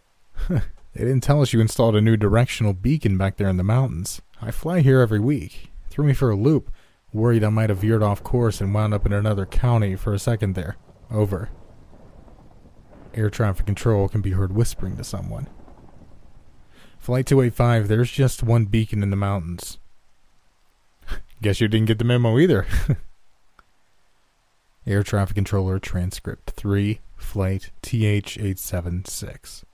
they 0.48 0.60
didn't 0.94 1.22
tell 1.22 1.42
us 1.42 1.52
you 1.52 1.60
installed 1.60 1.96
a 1.96 2.00
new 2.00 2.16
directional 2.16 2.74
beacon 2.74 3.18
back 3.18 3.38
there 3.38 3.48
in 3.48 3.56
the 3.56 3.64
mountains. 3.64 4.22
I 4.40 4.52
fly 4.52 4.82
here 4.82 5.00
every 5.00 5.20
week. 5.20 5.72
Threw 5.90 6.04
me 6.04 6.12
for 6.12 6.30
a 6.30 6.36
loop. 6.36 6.70
Worried 7.16 7.44
I 7.44 7.48
might 7.48 7.70
have 7.70 7.78
veered 7.78 8.02
off 8.02 8.22
course 8.22 8.60
and 8.60 8.74
wound 8.74 8.92
up 8.92 9.06
in 9.06 9.12
another 9.14 9.46
county 9.46 9.96
for 9.96 10.12
a 10.12 10.18
second 10.18 10.54
there. 10.54 10.76
Over. 11.10 11.48
Air 13.14 13.30
traffic 13.30 13.64
control 13.64 14.06
can 14.06 14.20
be 14.20 14.32
heard 14.32 14.52
whispering 14.52 14.98
to 14.98 15.02
someone. 15.02 15.48
Flight 16.98 17.24
285, 17.24 17.88
there's 17.88 18.10
just 18.10 18.42
one 18.42 18.66
beacon 18.66 19.02
in 19.02 19.08
the 19.08 19.16
mountains. 19.16 19.78
Guess 21.40 21.58
you 21.58 21.68
didn't 21.68 21.86
get 21.86 21.98
the 21.98 22.04
memo 22.04 22.38
either. 22.38 22.66
Air 24.86 25.02
traffic 25.02 25.36
controller 25.36 25.78
transcript 25.78 26.50
3, 26.50 27.00
flight 27.16 27.70
TH 27.80 28.36
876. 28.36 29.64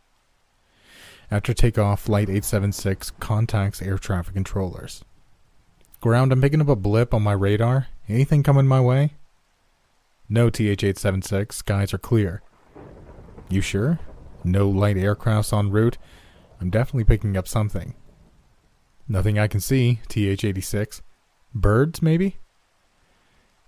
After 1.28 1.52
takeoff, 1.52 2.02
flight 2.02 2.28
876 2.28 3.10
contacts 3.18 3.82
air 3.82 3.98
traffic 3.98 4.34
controllers. 4.34 5.04
Ground, 6.02 6.32
I'm 6.32 6.40
picking 6.40 6.60
up 6.60 6.68
a 6.68 6.74
blip 6.74 7.14
on 7.14 7.22
my 7.22 7.30
radar. 7.30 7.86
Anything 8.08 8.42
coming 8.42 8.66
my 8.66 8.80
way? 8.80 9.12
No, 10.28 10.50
TH 10.50 10.82
876. 10.82 11.54
Skies 11.54 11.94
are 11.94 11.98
clear. 11.98 12.42
You 13.48 13.60
sure? 13.60 14.00
No 14.42 14.68
light 14.68 14.96
aircrafts 14.96 15.56
en 15.56 15.70
route? 15.70 15.98
I'm 16.60 16.70
definitely 16.70 17.04
picking 17.04 17.36
up 17.36 17.46
something. 17.46 17.94
Nothing 19.06 19.38
I 19.38 19.46
can 19.46 19.60
see, 19.60 20.00
TH 20.08 20.44
86. 20.44 21.02
Birds, 21.54 22.02
maybe? 22.02 22.38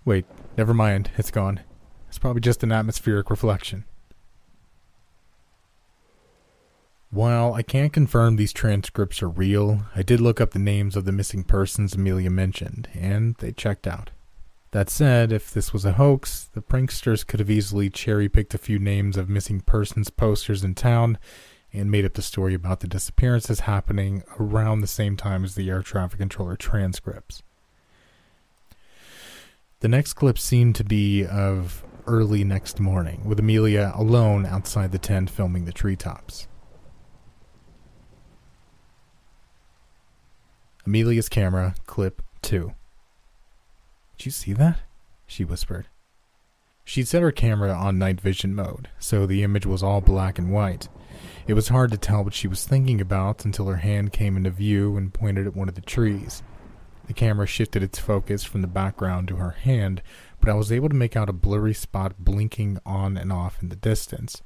Wait, 0.03 0.25
never 0.57 0.73
mind. 0.73 1.11
It's 1.17 1.31
gone. 1.31 1.61
It's 2.09 2.17
probably 2.17 2.41
just 2.41 2.63
an 2.63 2.71
atmospheric 2.73 3.29
reflection. 3.29 3.85
While 7.15 7.53
I 7.53 7.61
can't 7.61 7.93
confirm 7.93 8.35
these 8.35 8.51
transcripts 8.51 9.23
are 9.23 9.29
real, 9.29 9.85
I 9.95 10.03
did 10.03 10.19
look 10.19 10.41
up 10.41 10.51
the 10.51 10.59
names 10.59 10.97
of 10.97 11.05
the 11.05 11.13
missing 11.13 11.45
persons 11.45 11.93
Amelia 11.93 12.29
mentioned, 12.29 12.89
and 12.93 13.35
they 13.35 13.53
checked 13.53 13.87
out. 13.87 14.09
That 14.71 14.89
said, 14.89 15.31
if 15.31 15.49
this 15.49 15.71
was 15.71 15.85
a 15.85 15.93
hoax, 15.93 16.49
the 16.53 16.61
pranksters 16.61 17.25
could 17.25 17.39
have 17.39 17.49
easily 17.49 17.89
cherry 17.89 18.27
picked 18.27 18.53
a 18.53 18.57
few 18.57 18.79
names 18.79 19.15
of 19.15 19.29
missing 19.29 19.61
persons 19.61 20.09
posters 20.09 20.61
in 20.61 20.75
town 20.75 21.17
and 21.71 21.89
made 21.89 22.03
up 22.03 22.15
the 22.15 22.21
story 22.21 22.53
about 22.53 22.81
the 22.81 22.87
disappearances 22.87 23.61
happening 23.61 24.21
around 24.37 24.81
the 24.81 24.85
same 24.85 25.15
time 25.15 25.45
as 25.45 25.55
the 25.55 25.69
air 25.69 25.81
traffic 25.81 26.19
controller 26.19 26.57
transcripts. 26.57 27.43
The 29.79 29.87
next 29.87 30.15
clip 30.15 30.37
seemed 30.37 30.75
to 30.75 30.83
be 30.83 31.25
of 31.25 31.81
early 32.07 32.43
next 32.43 32.81
morning, 32.81 33.23
with 33.23 33.39
Amelia 33.39 33.93
alone 33.95 34.45
outside 34.45 34.91
the 34.91 34.99
tent 34.99 35.29
filming 35.29 35.63
the 35.63 35.71
treetops. 35.71 36.49
Amelia's 40.85 41.29
camera, 41.29 41.73
clip 41.87 42.21
2. 42.43 42.73
Did 44.17 44.25
you 44.25 44.31
see 44.31 44.53
that? 44.53 44.79
She 45.25 45.43
whispered. 45.43 45.87
She'd 46.83 47.07
set 47.07 47.23
her 47.23 47.31
camera 47.31 47.73
on 47.73 47.97
night 47.97 48.21
vision 48.21 48.53
mode, 48.53 48.89
so 48.99 49.25
the 49.25 49.41
image 49.41 49.65
was 49.65 49.81
all 49.81 49.99
black 49.99 50.37
and 50.37 50.51
white. 50.51 50.87
It 51.47 51.55
was 51.55 51.69
hard 51.69 51.89
to 51.91 51.97
tell 51.97 52.23
what 52.23 52.35
she 52.35 52.47
was 52.47 52.65
thinking 52.65 53.01
about 53.01 53.45
until 53.45 53.65
her 53.65 53.77
hand 53.77 54.13
came 54.13 54.37
into 54.37 54.51
view 54.51 54.95
and 54.95 55.11
pointed 55.11 55.47
at 55.47 55.55
one 55.55 55.67
of 55.67 55.73
the 55.73 55.81
trees. 55.81 56.43
The 57.07 57.13
camera 57.13 57.47
shifted 57.47 57.81
its 57.81 57.97
focus 57.97 58.43
from 58.43 58.61
the 58.61 58.67
background 58.67 59.27
to 59.29 59.37
her 59.37 59.51
hand, 59.51 60.03
but 60.39 60.49
I 60.49 60.53
was 60.53 60.71
able 60.71 60.89
to 60.89 60.95
make 60.95 61.15
out 61.15 61.29
a 61.29 61.33
blurry 61.33 61.73
spot 61.73 62.13
blinking 62.19 62.77
on 62.85 63.17
and 63.17 63.33
off 63.33 63.61
in 63.61 63.69
the 63.69 63.75
distance. 63.75 64.43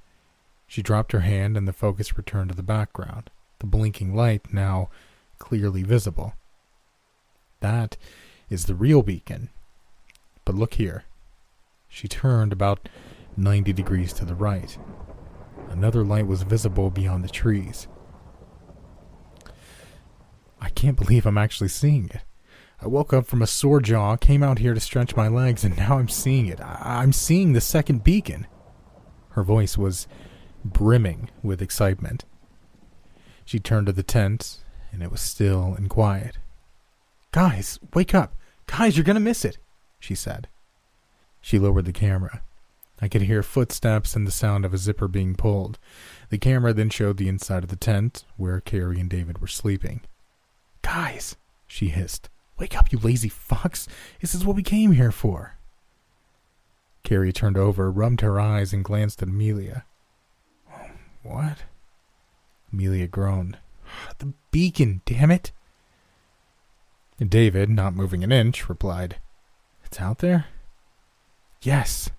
She 0.67 0.81
dropped 0.81 1.12
her 1.12 1.22
hand 1.22 1.58
and 1.58 1.67
the 1.67 1.74
focus 1.74 2.17
returned 2.17 2.50
to 2.51 2.55
the 2.55 2.63
background, 2.63 3.29
the 3.60 3.65
blinking 3.65 4.15
light 4.15 4.53
now 4.53 4.89
clearly 5.39 5.84
visible. 5.84 6.34
That 7.62 7.98
is 8.50 8.65
the 8.65 8.75
real 8.75 9.01
beacon. 9.01 9.50
But 10.46 10.55
look 10.55 10.75
here. 10.75 11.05
She 11.88 12.08
turned 12.08 12.53
about 12.53 12.88
90 13.36 13.74
degrees 13.74 14.13
to 14.13 14.25
the 14.25 14.36
right. 14.36 14.77
Another 15.69 16.03
light 16.03 16.27
was 16.27 16.43
visible 16.43 16.89
beyond 16.89 17.24
the 17.24 17.29
trees. 17.29 17.88
I 20.62 20.69
can't 20.69 20.98
believe 20.98 21.25
I'm 21.25 21.38
actually 21.38 21.69
seeing 21.69 22.10
it. 22.13 22.22
I 22.81 22.88
woke 22.88 23.13
up 23.13 23.25
from 23.25 23.41
a 23.41 23.48
sore 23.48 23.81
jaw, 23.81 24.15
came 24.15 24.41
out 24.41 24.60
here 24.60 24.74
to 24.74 24.79
stretch 24.79 25.15
my 25.15 25.27
legs, 25.27 25.63
and 25.63 25.77
now 25.77 25.98
I'm 25.98 26.08
seeing 26.08 26.48
it. 26.48 26.60
I- 26.62 27.03
am 27.03 27.13
seeing 27.13 27.53
the 27.53 27.62
second 27.62 28.03
beacon. 28.03 28.48
Her 29.31 29.43
voice 29.43 29.77
was 29.77 30.08
brimming 30.63 31.29
with 31.43 31.62
excitement. 31.62 32.25
She 33.46 33.60
turned 33.60 33.88
to 33.88 33.93
the 33.93 34.03
tent, 34.03 34.60
and 34.91 35.03
it 35.03 35.12
was 35.12 35.22
still 35.22 35.74
and 35.75 35.89
quiet. 35.89 36.38
Guys, 37.31 37.79
wake 37.93 38.15
up! 38.15 38.36
Guys, 38.65 38.98
you're 38.98 39.03
gonna 39.03 39.19
miss 39.19 39.46
it, 39.46 39.58
she 40.00 40.15
said. 40.15 40.48
She 41.41 41.60
lowered 41.60 41.86
the 41.86 41.93
camera. 41.93 42.41
I 43.01 43.08
could 43.08 43.22
hear 43.24 43.43
footsteps 43.43 44.15
and 44.15 44.27
the 44.27 44.31
sound 44.31 44.65
of 44.65 44.74
a 44.74 44.77
zipper 44.77 45.08
being 45.08 45.36
pulled. 45.36 45.79
The 46.29 46.38
camera 46.38 46.74
then 46.74 46.89
showed 46.89 47.17
the 47.17 47.29
inside 47.29 47.63
of 47.63 47.69
the 47.69 47.75
tent, 47.75 48.25
where 48.36 48.60
Carrie 48.60 49.00
and 49.00 49.10
David 49.10 49.39
were 49.39 49.48
sleeping. 49.48 50.01
Guys, 50.81 51.38
she 51.65 51.89
hissed. 51.89 52.29
Wake 52.58 52.77
up, 52.77 52.91
you 52.91 53.00
lazy 53.00 53.29
fucks. 53.29 53.88
This 54.19 54.36
is 54.36 54.46
what 54.46 54.55
we 54.55 54.63
came 54.63 54.91
here 54.91 55.13
for. 55.13 55.55
Carrie 57.03 57.31
turned 57.31 57.58
over, 57.58 57.89
rubbed 57.89 58.22
her 58.22 58.39
eyes, 58.39 58.74
and 58.74 58.84
glanced 58.84 59.22
at 59.22 59.29
Amelia. 59.29 59.86
What? 61.24 61.60
Amelia 62.74 63.08
groaned. 63.08 63.58
The 64.19 64.34
beacon, 64.51 65.01
damn 65.05 65.31
it. 65.31 65.51
David, 67.19 67.69
not 67.69 67.96
moving 67.96 68.24
an 68.24 68.31
inch, 68.31 68.69
replied, 68.69 69.17
It's 69.84 70.00
out 70.00 70.19
there? 70.19 70.46
Yes. 71.62 72.10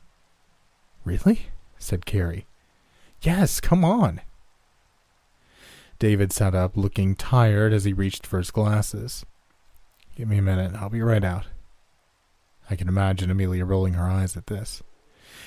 Really? 1.04 1.46
said 1.78 2.04
Carrie. 2.04 2.46
Yes, 3.22 3.60
come 3.60 3.84
on. 3.84 4.20
David 5.98 6.32
sat 6.32 6.54
up, 6.54 6.76
looking 6.76 7.14
tired 7.14 7.72
as 7.72 7.84
he 7.84 7.92
reached 7.92 8.26
for 8.26 8.38
his 8.38 8.50
glasses. 8.50 9.24
Give 10.16 10.28
me 10.28 10.38
a 10.38 10.42
minute. 10.42 10.74
I'll 10.74 10.90
be 10.90 11.02
right 11.02 11.24
out. 11.24 11.46
I 12.70 12.76
can 12.76 12.88
imagine 12.88 13.30
Amelia 13.30 13.64
rolling 13.64 13.94
her 13.94 14.08
eyes 14.08 14.36
at 14.36 14.46
this. 14.46 14.82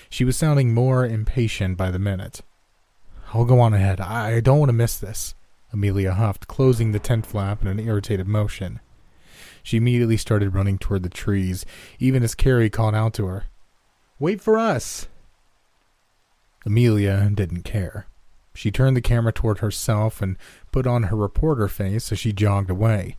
She 0.10 0.26
was 0.26 0.38
sounding 0.38 0.74
more 0.74 1.06
impatient 1.06 1.78
by 1.78 1.90
the 1.90 2.00
minute. 2.00 2.42
I'll 3.34 3.46
go 3.46 3.60
on 3.60 3.74
ahead. 3.74 4.00
I 4.00 4.40
don't 4.42 4.60
want 4.60 4.70
to 4.70 4.74
miss 4.74 4.98
this, 4.98 5.34
Amelia 5.74 6.14
huffed, 6.14 6.48
closing 6.48 6.92
the 6.92 7.00
tent 7.00 7.26
flap 7.26 7.62
in 7.62 7.68
an 7.68 7.80
irritated 7.80 8.28
motion. 8.28 8.80
She 9.64 9.78
immediately 9.78 10.18
started 10.18 10.54
running 10.54 10.78
toward 10.78 11.04
the 11.04 11.10
trees, 11.10 11.66
even 12.00 12.22
as 12.24 12.36
Carrie 12.36 12.70
called 12.70 12.96
out 12.96 13.14
to 13.16 13.26
her. 13.26 13.46
Wait 14.20 14.40
for 14.40 14.60
us! 14.60 15.08
Amelia 16.66 17.30
didn't 17.34 17.64
care. 17.64 18.08
She 18.54 18.72
turned 18.72 18.96
the 18.96 19.02
camera 19.02 19.34
toward 19.34 19.60
herself 19.60 20.22
and 20.22 20.38
put 20.72 20.86
on 20.86 21.04
her 21.04 21.16
reporter 21.16 21.68
face 21.68 22.12
as 22.12 22.20
she 22.20 22.32
jogged 22.32 22.70
away. 22.70 23.18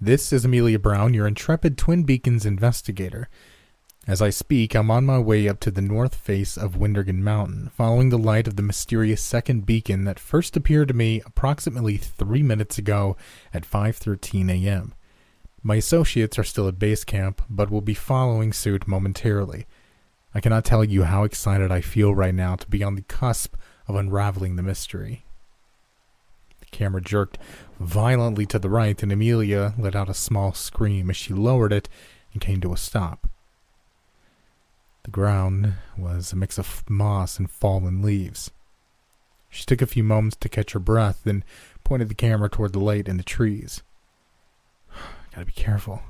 This 0.00 0.32
is 0.32 0.44
Amelia 0.44 0.78
Brown, 0.78 1.14
your 1.14 1.26
intrepid 1.26 1.78
Twin 1.78 2.04
Beacons 2.04 2.46
investigator. 2.46 3.28
As 4.06 4.22
I 4.22 4.30
speak, 4.30 4.74
I'm 4.74 4.90
on 4.90 5.04
my 5.04 5.18
way 5.18 5.46
up 5.46 5.60
to 5.60 5.70
the 5.70 5.82
north 5.82 6.14
face 6.14 6.56
of 6.56 6.74
Windergan 6.74 7.18
Mountain, 7.18 7.70
following 7.76 8.08
the 8.08 8.18
light 8.18 8.48
of 8.48 8.56
the 8.56 8.62
mysterious 8.62 9.20
second 9.22 9.66
beacon 9.66 10.04
that 10.04 10.18
first 10.18 10.56
appeared 10.56 10.88
to 10.88 10.94
me 10.94 11.20
approximately 11.26 11.98
three 11.98 12.42
minutes 12.42 12.78
ago 12.78 13.18
at 13.52 13.66
5:13 13.66 14.50
a.m. 14.50 14.94
My 15.62 15.76
associates 15.76 16.38
are 16.38 16.44
still 16.44 16.66
at 16.66 16.78
base 16.78 17.04
camp, 17.04 17.42
but 17.50 17.70
will 17.70 17.82
be 17.82 17.92
following 17.92 18.54
suit 18.54 18.88
momentarily. 18.88 19.66
I 20.34 20.40
cannot 20.40 20.64
tell 20.64 20.82
you 20.82 21.02
how 21.02 21.24
excited 21.24 21.70
I 21.70 21.82
feel 21.82 22.14
right 22.14 22.34
now 22.34 22.56
to 22.56 22.68
be 22.68 22.82
on 22.82 22.94
the 22.94 23.02
cusp 23.02 23.54
of 23.86 23.96
unraveling 23.96 24.56
the 24.56 24.62
mystery. 24.62 25.26
The 26.60 26.66
camera 26.66 27.02
jerked 27.02 27.36
violently 27.78 28.46
to 28.46 28.58
the 28.58 28.70
right, 28.70 29.00
and 29.02 29.12
Amelia 29.12 29.74
let 29.76 29.94
out 29.94 30.08
a 30.08 30.14
small 30.14 30.54
scream 30.54 31.10
as 31.10 31.18
she 31.18 31.34
lowered 31.34 31.72
it 31.72 31.90
and 32.32 32.40
came 32.40 32.62
to 32.62 32.72
a 32.72 32.78
stop. 32.78 33.28
The 35.02 35.10
ground 35.10 35.74
was 35.96 36.32
a 36.32 36.36
mix 36.36 36.58
of 36.58 36.88
moss 36.88 37.38
and 37.38 37.50
fallen 37.50 38.02
leaves. 38.02 38.50
She 39.48 39.64
took 39.64 39.82
a 39.82 39.86
few 39.86 40.04
moments 40.04 40.36
to 40.36 40.48
catch 40.48 40.72
her 40.72 40.78
breath, 40.78 41.22
then 41.24 41.44
pointed 41.82 42.08
the 42.08 42.14
camera 42.14 42.48
toward 42.48 42.72
the 42.72 42.80
light 42.80 43.08
in 43.08 43.16
the 43.16 43.22
trees. 43.22 43.82
Gotta 45.34 45.46
be 45.46 45.52
careful. 45.52 46.02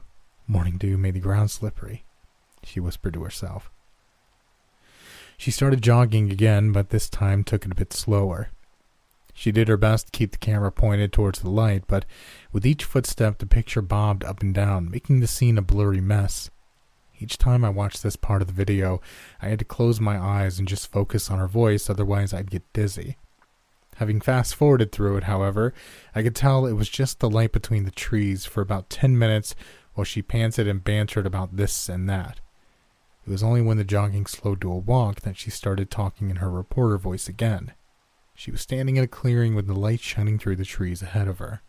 Morning 0.46 0.76
dew 0.76 0.98
made 0.98 1.14
the 1.14 1.20
ground 1.20 1.50
slippery, 1.50 2.04
she 2.64 2.80
whispered 2.80 3.14
to 3.14 3.22
herself. 3.22 3.70
She 5.38 5.50
started 5.50 5.80
jogging 5.80 6.30
again, 6.30 6.72
but 6.72 6.90
this 6.90 7.08
time 7.08 7.44
took 7.44 7.64
it 7.64 7.72
a 7.72 7.76
bit 7.76 7.92
slower. 7.92 8.50
She 9.32 9.52
did 9.52 9.68
her 9.68 9.78
best 9.78 10.06
to 10.06 10.12
keep 10.12 10.32
the 10.32 10.38
camera 10.38 10.70
pointed 10.70 11.12
towards 11.12 11.38
the 11.38 11.48
light, 11.48 11.84
but 11.86 12.04
with 12.52 12.66
each 12.66 12.84
footstep 12.84 13.38
the 13.38 13.46
picture 13.46 13.80
bobbed 13.80 14.24
up 14.24 14.42
and 14.42 14.52
down, 14.52 14.90
making 14.90 15.20
the 15.20 15.26
scene 15.26 15.56
a 15.56 15.62
blurry 15.62 16.00
mess. 16.00 16.50
Each 17.20 17.36
time 17.36 17.64
I 17.66 17.68
watched 17.68 18.02
this 18.02 18.16
part 18.16 18.40
of 18.40 18.48
the 18.48 18.54
video, 18.54 19.02
I 19.42 19.48
had 19.48 19.58
to 19.58 19.64
close 19.64 20.00
my 20.00 20.18
eyes 20.18 20.58
and 20.58 20.66
just 20.66 20.90
focus 20.90 21.30
on 21.30 21.38
her 21.38 21.46
voice, 21.46 21.90
otherwise 21.90 22.32
I'd 22.32 22.50
get 22.50 22.72
dizzy. 22.72 23.18
Having 23.96 24.22
fast 24.22 24.54
forwarded 24.54 24.90
through 24.90 25.18
it, 25.18 25.24
however, 25.24 25.74
I 26.14 26.22
could 26.22 26.34
tell 26.34 26.64
it 26.64 26.72
was 26.72 26.88
just 26.88 27.20
the 27.20 27.28
light 27.28 27.52
between 27.52 27.84
the 27.84 27.90
trees 27.90 28.46
for 28.46 28.62
about 28.62 28.88
ten 28.88 29.18
minutes 29.18 29.54
while 29.92 30.06
she 30.06 30.22
panted 30.22 30.66
and 30.66 30.82
bantered 30.82 31.26
about 31.26 31.56
this 31.56 31.90
and 31.90 32.08
that. 32.08 32.40
It 33.26 33.30
was 33.30 33.42
only 33.42 33.60
when 33.60 33.76
the 33.76 33.84
jogging 33.84 34.24
slowed 34.24 34.62
to 34.62 34.72
a 34.72 34.78
walk 34.78 35.20
that 35.20 35.36
she 35.36 35.50
started 35.50 35.90
talking 35.90 36.30
in 36.30 36.36
her 36.36 36.50
reporter 36.50 36.96
voice 36.96 37.28
again. 37.28 37.74
She 38.34 38.50
was 38.50 38.62
standing 38.62 38.96
in 38.96 39.04
a 39.04 39.08
clearing 39.08 39.54
with 39.54 39.66
the 39.66 39.74
light 39.74 40.00
shining 40.00 40.38
through 40.38 40.56
the 40.56 40.64
trees 40.64 41.02
ahead 41.02 41.28
of 41.28 41.38
her. 41.38 41.60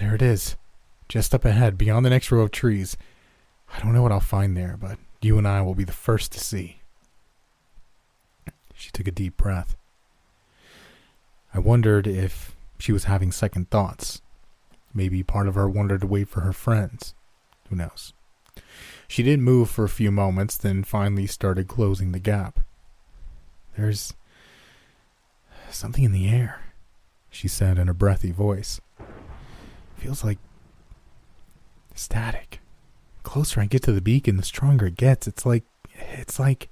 There 0.00 0.14
it 0.14 0.22
is, 0.22 0.56
just 1.08 1.34
up 1.34 1.44
ahead, 1.44 1.78
beyond 1.78 2.04
the 2.04 2.10
next 2.10 2.30
row 2.30 2.42
of 2.42 2.50
trees. 2.50 2.96
I 3.74 3.80
don't 3.80 3.92
know 3.92 4.02
what 4.02 4.12
I'll 4.12 4.20
find 4.20 4.56
there, 4.56 4.76
but 4.78 4.98
you 5.20 5.38
and 5.38 5.46
I 5.46 5.62
will 5.62 5.74
be 5.74 5.84
the 5.84 5.92
first 5.92 6.32
to 6.32 6.40
see. 6.40 6.80
She 8.74 8.90
took 8.90 9.08
a 9.08 9.12
deep 9.12 9.36
breath. 9.36 9.76
I 11.54 11.58
wondered 11.58 12.06
if 12.06 12.54
she 12.78 12.92
was 12.92 13.04
having 13.04 13.32
second 13.32 13.70
thoughts. 13.70 14.20
Maybe 14.92 15.22
part 15.22 15.48
of 15.48 15.54
her 15.54 15.68
wanted 15.68 16.00
to 16.02 16.06
wait 16.06 16.28
for 16.28 16.40
her 16.40 16.52
friends. 16.52 17.14
Who 17.68 17.76
knows? 17.76 18.12
She 19.08 19.22
didn't 19.22 19.44
move 19.44 19.70
for 19.70 19.84
a 19.84 19.88
few 19.88 20.10
moments, 20.10 20.56
then 20.56 20.84
finally 20.84 21.26
started 21.26 21.68
closing 21.68 22.12
the 22.12 22.18
gap. 22.18 22.60
There's 23.76 24.14
something 25.70 26.04
in 26.04 26.12
the 26.12 26.28
air, 26.28 26.60
she 27.30 27.48
said 27.48 27.78
in 27.78 27.88
a 27.88 27.94
breathy 27.94 28.32
voice. 28.32 28.80
Feels 29.96 30.24
like 30.24 30.38
static. 31.98 32.60
Closer 33.22 33.60
I 33.60 33.66
get 33.66 33.82
to 33.82 33.92
the 33.92 34.00
beacon, 34.00 34.36
the 34.36 34.42
stronger 34.42 34.86
it 34.86 34.96
gets. 34.96 35.26
It's 35.26 35.44
like, 35.44 35.64
it's 35.94 36.38
like. 36.38 36.68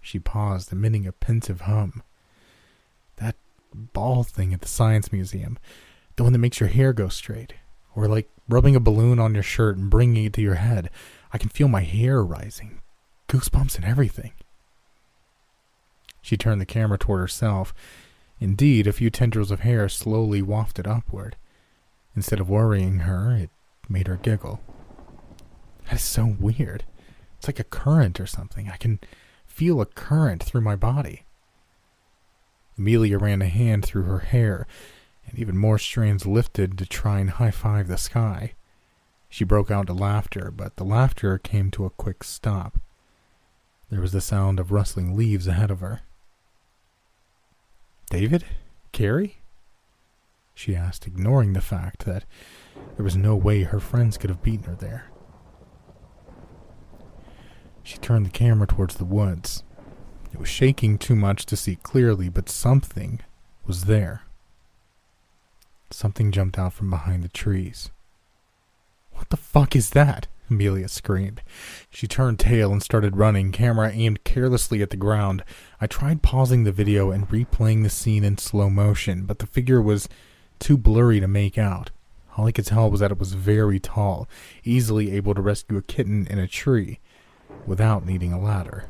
She 0.00 0.18
paused, 0.18 0.72
emitting 0.72 1.06
a 1.06 1.12
pensive 1.12 1.62
hum. 1.62 2.02
That 3.16 3.36
ball 3.74 4.22
thing 4.24 4.54
at 4.54 4.62
the 4.62 4.68
Science 4.68 5.12
Museum, 5.12 5.58
the 6.16 6.22
one 6.22 6.32
that 6.32 6.38
makes 6.38 6.60
your 6.60 6.68
hair 6.68 6.92
go 6.92 7.08
straight, 7.08 7.54
or 7.94 8.08
like 8.08 8.28
rubbing 8.48 8.74
a 8.74 8.80
balloon 8.80 9.18
on 9.18 9.34
your 9.34 9.42
shirt 9.42 9.76
and 9.76 9.90
bringing 9.90 10.24
it 10.24 10.32
to 10.34 10.40
your 10.40 10.54
head. 10.54 10.88
I 11.32 11.38
can 11.38 11.50
feel 11.50 11.68
my 11.68 11.82
hair 11.82 12.24
rising, 12.24 12.80
goosebumps 13.28 13.76
and 13.76 13.84
everything. 13.84 14.32
She 16.22 16.36
turned 16.36 16.60
the 16.60 16.66
camera 16.66 16.98
toward 16.98 17.20
herself. 17.20 17.74
Indeed, 18.40 18.86
a 18.86 18.92
few 18.92 19.10
tendrils 19.10 19.50
of 19.50 19.60
hair 19.60 19.88
slowly 19.88 20.42
wafted 20.42 20.86
upward. 20.86 21.36
Instead 22.14 22.40
of 22.40 22.48
worrying 22.48 23.00
her, 23.00 23.36
it 23.36 23.50
made 23.88 24.06
her 24.06 24.16
giggle. 24.16 24.60
That 25.86 25.96
is 25.96 26.02
so 26.02 26.36
weird. 26.38 26.84
It's 27.38 27.46
like 27.46 27.60
a 27.60 27.64
current 27.64 28.20
or 28.20 28.26
something. 28.26 28.68
I 28.68 28.76
can 28.76 28.98
feel 29.46 29.80
a 29.80 29.86
current 29.86 30.42
through 30.42 30.60
my 30.60 30.76
body. 30.76 31.24
Amelia 32.76 33.18
ran 33.18 33.42
a 33.42 33.48
hand 33.48 33.84
through 33.84 34.04
her 34.04 34.20
hair, 34.20 34.66
and 35.26 35.38
even 35.38 35.56
more 35.56 35.78
strands 35.78 36.26
lifted 36.26 36.78
to 36.78 36.86
try 36.86 37.18
and 37.18 37.30
high 37.30 37.50
five 37.50 37.88
the 37.88 37.98
sky. 37.98 38.54
She 39.28 39.44
broke 39.44 39.70
out 39.70 39.88
into 39.88 39.94
laughter, 39.94 40.52
but 40.54 40.76
the 40.76 40.84
laughter 40.84 41.38
came 41.38 41.70
to 41.72 41.84
a 41.84 41.90
quick 41.90 42.24
stop. 42.24 42.78
There 43.90 44.00
was 44.00 44.12
the 44.12 44.20
sound 44.20 44.60
of 44.60 44.72
rustling 44.72 45.16
leaves 45.16 45.46
ahead 45.46 45.70
of 45.70 45.80
her. 45.80 46.00
David? 48.10 48.44
Carrie? 48.92 49.38
She 50.54 50.74
asked, 50.74 51.06
ignoring 51.06 51.52
the 51.52 51.60
fact 51.60 52.04
that 52.04 52.24
there 52.98 53.04
was 53.04 53.16
no 53.16 53.36
way 53.36 53.62
her 53.62 53.78
friends 53.78 54.18
could 54.18 54.28
have 54.28 54.42
beaten 54.42 54.64
her 54.64 54.74
there. 54.74 55.04
She 57.84 57.96
turned 57.98 58.26
the 58.26 58.30
camera 58.30 58.66
towards 58.66 58.96
the 58.96 59.04
woods. 59.04 59.62
It 60.32 60.40
was 60.40 60.48
shaking 60.48 60.98
too 60.98 61.14
much 61.14 61.46
to 61.46 61.56
see 61.56 61.76
clearly, 61.76 62.28
but 62.28 62.48
something 62.48 63.20
was 63.64 63.84
there. 63.84 64.22
Something 65.92 66.32
jumped 66.32 66.58
out 66.58 66.72
from 66.72 66.90
behind 66.90 67.22
the 67.22 67.28
trees. 67.28 67.92
What 69.12 69.30
the 69.30 69.36
fuck 69.36 69.76
is 69.76 69.90
that? 69.90 70.26
Amelia 70.50 70.88
screamed. 70.88 71.40
She 71.90 72.08
turned 72.08 72.40
tail 72.40 72.72
and 72.72 72.82
started 72.82 73.16
running, 73.16 73.52
camera 73.52 73.92
aimed 73.92 74.24
carelessly 74.24 74.82
at 74.82 74.90
the 74.90 74.96
ground. 74.96 75.44
I 75.80 75.86
tried 75.86 76.22
pausing 76.22 76.64
the 76.64 76.72
video 76.72 77.12
and 77.12 77.28
replaying 77.28 77.84
the 77.84 77.90
scene 77.90 78.24
in 78.24 78.38
slow 78.38 78.68
motion, 78.68 79.24
but 79.24 79.38
the 79.38 79.46
figure 79.46 79.80
was 79.80 80.08
too 80.58 80.76
blurry 80.76 81.20
to 81.20 81.28
make 81.28 81.56
out. 81.56 81.92
All 82.38 82.46
I 82.46 82.52
could 82.52 82.66
tell 82.66 82.88
was 82.88 83.00
that 83.00 83.10
it 83.10 83.18
was 83.18 83.32
very 83.32 83.80
tall, 83.80 84.28
easily 84.62 85.10
able 85.10 85.34
to 85.34 85.42
rescue 85.42 85.76
a 85.76 85.82
kitten 85.82 86.24
in 86.28 86.38
a 86.38 86.46
tree 86.46 87.00
without 87.66 88.06
needing 88.06 88.32
a 88.32 88.40
ladder. 88.40 88.84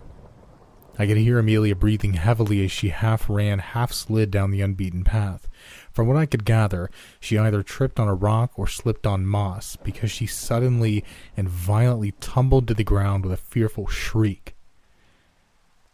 I 0.98 1.06
could 1.06 1.16
hear 1.16 1.38
Amelia 1.38 1.74
breathing 1.74 2.14
heavily 2.14 2.62
as 2.62 2.70
she 2.70 2.90
half 2.90 3.30
ran, 3.30 3.61
half 3.61 3.90
slid 3.92 4.30
down 4.30 4.50
the 4.50 4.61
unbeaten 4.61 5.02
path. 5.02 5.48
From 5.90 6.06
what 6.08 6.16
I 6.18 6.26
could 6.26 6.44
gather, 6.44 6.90
she 7.20 7.38
either 7.38 7.62
tripped 7.62 7.98
on 7.98 8.06
a 8.06 8.14
rock 8.14 8.50
or 8.56 8.66
slipped 8.66 9.06
on 9.06 9.24
moss 9.24 9.76
because 9.76 10.11
she 10.11 10.26
suddenly 10.26 11.02
and 11.34 11.48
violently 11.48 12.12
tumbled 12.20 12.68
to 12.68 12.74
the 12.74 12.84
ground 12.84 13.24
with 13.24 13.32
a 13.32 13.38
fearful 13.38 13.87
shriek. 13.87 14.56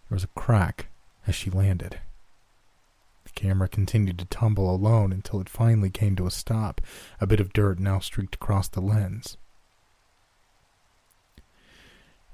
There 0.08 0.16
was 0.16 0.24
a 0.24 0.28
crack 0.28 0.86
as 1.24 1.36
she 1.36 1.50
landed. 1.50 2.00
Camera 3.34 3.68
continued 3.68 4.18
to 4.18 4.24
tumble 4.26 4.72
alone 4.74 5.12
until 5.12 5.40
it 5.40 5.48
finally 5.48 5.90
came 5.90 6.16
to 6.16 6.26
a 6.26 6.30
stop, 6.30 6.80
a 7.20 7.26
bit 7.26 7.40
of 7.40 7.52
dirt 7.52 7.78
now 7.78 7.98
streaked 7.98 8.36
across 8.36 8.68
the 8.68 8.80
lens. 8.80 9.36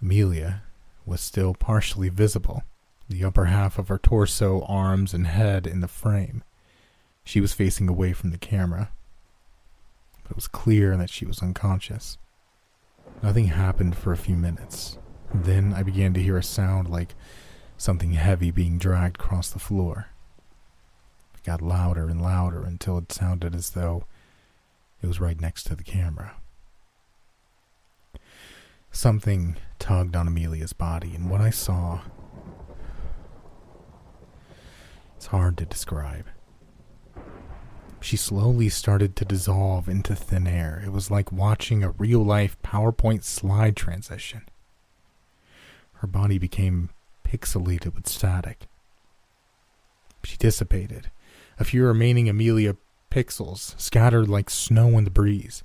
Amelia 0.01 0.63
was 1.05 1.21
still 1.21 1.55
partially 1.55 2.09
visible, 2.09 2.63
the 3.09 3.25
upper 3.25 3.47
half 3.47 3.79
of 3.79 3.89
her 3.89 3.99
torso, 3.99 4.63
arms, 4.63 5.13
and 5.13 5.27
head 5.27 5.67
in 5.67 5.81
the 5.81 5.89
frame. 5.89 6.43
She 7.25 7.41
was 7.41 7.53
facing 7.53 7.89
away 7.89 8.13
from 8.13 8.31
the 8.31 8.39
camera, 8.39 8.91
but 10.23 10.33
it 10.33 10.37
was 10.37 10.49
clear 10.49 10.97
that 10.97 11.11
she 11.11 11.27
was 11.27 11.43
unconscious. 11.43 12.19
Nothing 13.23 13.47
happened 13.47 13.97
for 13.97 14.13
a 14.13 14.17
few 14.17 14.37
minutes. 14.37 14.99
Then 15.35 15.75
I 15.75 15.83
began 15.83 16.15
to 16.15 16.23
hear 16.23 16.37
a 16.37 16.43
sound 16.43 16.89
like 16.89 17.15
something 17.77 18.13
heavy 18.13 18.51
being 18.51 18.79
dragged 18.79 19.17
across 19.17 19.51
the 19.51 19.59
floor. 19.59 20.10
It 21.41 21.47
got 21.47 21.63
louder 21.63 22.09
and 22.09 22.21
louder 22.21 22.63
until 22.63 22.99
it 22.99 23.13
sounded 23.13 23.55
as 23.55 23.71
though 23.71 24.05
it 25.03 25.07
was 25.07 25.21
right 25.21 25.41
next 25.41 25.65
to 25.65 25.75
the 25.75 25.83
camera. 25.83 26.35
Something 28.91 29.57
tugged 29.79 30.17
on 30.17 30.27
Amelia's 30.27 30.75
body, 30.75 31.15
and 31.15 31.31
what 31.31 31.41
I 31.41 31.51
saw. 31.51 32.01
It's 35.17 35.27
hard 35.27 35.57
to 35.59 35.65
describe. 35.65 36.27
She 38.01 38.17
slowly 38.17 38.69
started 38.69 39.15
to 39.17 39.25
dissolve 39.25 39.89
into 39.89 40.17
thin 40.17 40.47
air. 40.47 40.83
It 40.85 40.91
was 40.91 41.11
like 41.11 41.31
watching 41.31 41.83
a 41.83 41.91
real 41.91 42.25
life 42.25 42.57
PowerPoint 42.63 43.25
slide 43.25 43.77
transition. 43.77 44.43
Her 45.95 46.07
body 46.07 46.39
became 46.39 46.91
pixelated 47.25 47.95
with 47.95 48.09
static. 48.09 48.67
She 50.25 50.37
dissipated, 50.37 51.11
a 51.61 51.65
few 51.65 51.85
remaining 51.85 52.27
Amelia 52.27 52.75
pixels 53.11 53.79
scattered 53.79 54.29
like 54.29 54.49
snow 54.49 54.97
in 54.97 55.05
the 55.05 55.11
breeze. 55.11 55.63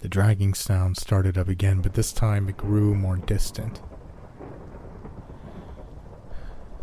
The 0.00 0.08
dragging 0.08 0.52
sound 0.52 0.96
started 0.96 1.38
up 1.38 1.48
again, 1.48 1.80
but 1.80 1.94
this 1.94 2.12
time 2.12 2.48
it 2.48 2.56
grew 2.56 2.94
more 2.94 3.16
distant. 3.16 3.80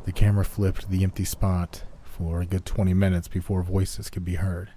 The 0.06 0.13
camera 0.13 0.45
flipped 0.45 0.89
the 0.89 1.04
empty 1.04 1.25
spot 1.25 1.84
for 2.01 2.41
a 2.41 2.45
good 2.45 2.65
20 2.65 2.93
minutes 2.93 3.27
before 3.27 3.62
voices 3.62 4.10
could 4.10 4.23
be 4.23 4.36
heard. 4.36 4.71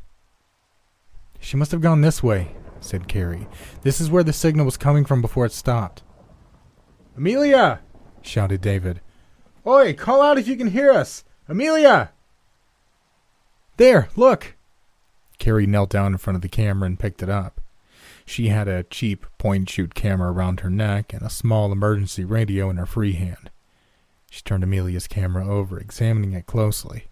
She 1.38 1.56
must 1.56 1.70
have 1.70 1.80
gone 1.80 2.00
this 2.00 2.22
way, 2.22 2.56
said 2.80 3.06
Carrie. 3.06 3.46
This 3.82 4.00
is 4.00 4.10
where 4.10 4.24
the 4.24 4.32
signal 4.32 4.64
was 4.64 4.76
coming 4.76 5.04
from 5.04 5.22
before 5.22 5.46
it 5.46 5.52
stopped. 5.52 6.02
Amelia! 7.16 7.80
shouted 8.22 8.60
David. 8.60 9.00
Oi, 9.64 9.94
call 9.94 10.20
out 10.20 10.38
if 10.38 10.48
you 10.48 10.56
can 10.56 10.66
hear 10.66 10.90
us! 10.90 11.24
Amelia! 11.48 12.10
There, 13.76 14.08
look! 14.16 14.54
Carrie 15.38 15.66
knelt 15.66 15.90
down 15.90 16.12
in 16.12 16.18
front 16.18 16.36
of 16.36 16.42
the 16.42 16.48
camera 16.48 16.86
and 16.86 16.98
picked 16.98 17.22
it 17.22 17.28
up. 17.28 17.60
She 18.24 18.48
had 18.48 18.68
a 18.68 18.84
cheap 18.84 19.26
point 19.38 19.68
shoot 19.68 19.94
camera 19.94 20.32
around 20.32 20.60
her 20.60 20.70
neck 20.70 21.12
and 21.12 21.22
a 21.22 21.30
small 21.30 21.72
emergency 21.72 22.24
radio 22.24 22.70
in 22.70 22.76
her 22.76 22.86
free 22.86 23.12
hand. 23.12 23.50
She 24.30 24.42
turned 24.42 24.64
Amelia's 24.64 25.06
camera 25.06 25.46
over, 25.46 25.78
examining 25.78 26.32
it 26.32 26.46
closely. 26.46 27.04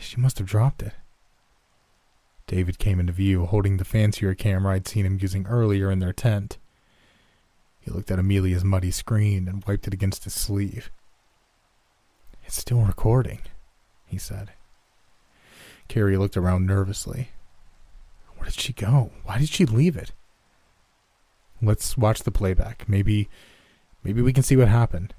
She 0.00 0.20
must 0.20 0.38
have 0.38 0.46
dropped 0.46 0.82
it. 0.82 0.94
David 2.46 2.78
came 2.78 2.98
into 2.98 3.12
view, 3.12 3.46
holding 3.46 3.76
the 3.76 3.84
fancier 3.84 4.34
camera 4.34 4.74
I'd 4.74 4.88
seen 4.88 5.06
him 5.06 5.18
using 5.20 5.46
earlier 5.46 5.90
in 5.90 6.00
their 6.00 6.12
tent. 6.12 6.58
He 7.78 7.90
looked 7.90 8.10
at 8.10 8.18
Amelia's 8.18 8.64
muddy 8.64 8.90
screen 8.90 9.46
and 9.46 9.64
wiped 9.66 9.86
it 9.86 9.94
against 9.94 10.24
his 10.24 10.34
sleeve. 10.34 10.90
It's 12.44 12.56
still 12.56 12.80
recording, 12.80 13.40
he 14.06 14.18
said. 14.18 14.50
Carrie 15.90 16.16
looked 16.16 16.36
around 16.36 16.66
nervously. 16.66 17.30
Where 18.36 18.48
did 18.48 18.60
she 18.60 18.72
go? 18.72 19.10
Why 19.24 19.38
did 19.38 19.48
she 19.48 19.66
leave 19.66 19.96
it? 19.96 20.12
Let's 21.60 21.98
watch 21.98 22.22
the 22.22 22.30
playback. 22.30 22.88
Maybe 22.88 23.28
maybe 24.04 24.22
we 24.22 24.32
can 24.32 24.44
see 24.44 24.56
what 24.56 24.68
happened. 24.68 25.14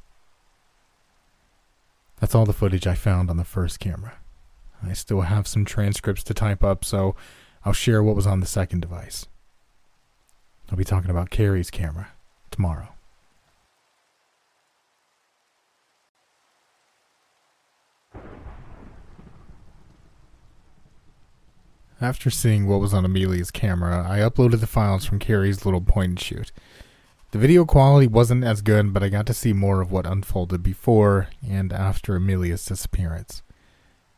That's 2.21 2.33
all 2.33 2.45
the 2.45 2.53
footage 2.53 2.87
I 2.87 2.95
found 2.95 3.29
on 3.29 3.35
the 3.35 3.43
first 3.43 3.81
camera. 3.81 4.13
I 4.81 4.93
still 4.93 5.21
have 5.21 5.45
some 5.45 5.65
transcripts 5.65 6.23
to 6.23 6.33
type 6.33 6.63
up, 6.63 6.85
so 6.85 7.17
I'll 7.65 7.73
share 7.73 8.01
what 8.01 8.15
was 8.15 8.25
on 8.25 8.39
the 8.39 8.45
second 8.45 8.79
device. 8.79 9.27
I'll 10.71 10.77
be 10.77 10.85
talking 10.85 11.11
about 11.11 11.31
Carrie's 11.31 11.69
camera 11.69 12.13
tomorrow. 12.49 12.93
After 22.01 22.31
seeing 22.31 22.65
what 22.65 22.79
was 22.79 22.95
on 22.95 23.05
Amelia's 23.05 23.51
camera, 23.51 24.03
I 24.09 24.19
uploaded 24.19 24.59
the 24.59 24.65
files 24.65 25.05
from 25.05 25.19
Carrie's 25.19 25.65
little 25.65 25.81
point 25.81 26.09
and 26.09 26.19
shoot. 26.19 26.51
The 27.29 27.37
video 27.37 27.63
quality 27.63 28.07
wasn't 28.07 28.43
as 28.43 28.63
good, 28.63 28.91
but 28.91 29.03
I 29.03 29.09
got 29.09 29.27
to 29.27 29.35
see 29.35 29.53
more 29.53 29.81
of 29.81 29.91
what 29.91 30.07
unfolded 30.07 30.63
before 30.63 31.27
and 31.47 31.71
after 31.71 32.15
Amelia's 32.15 32.65
disappearance. 32.65 33.43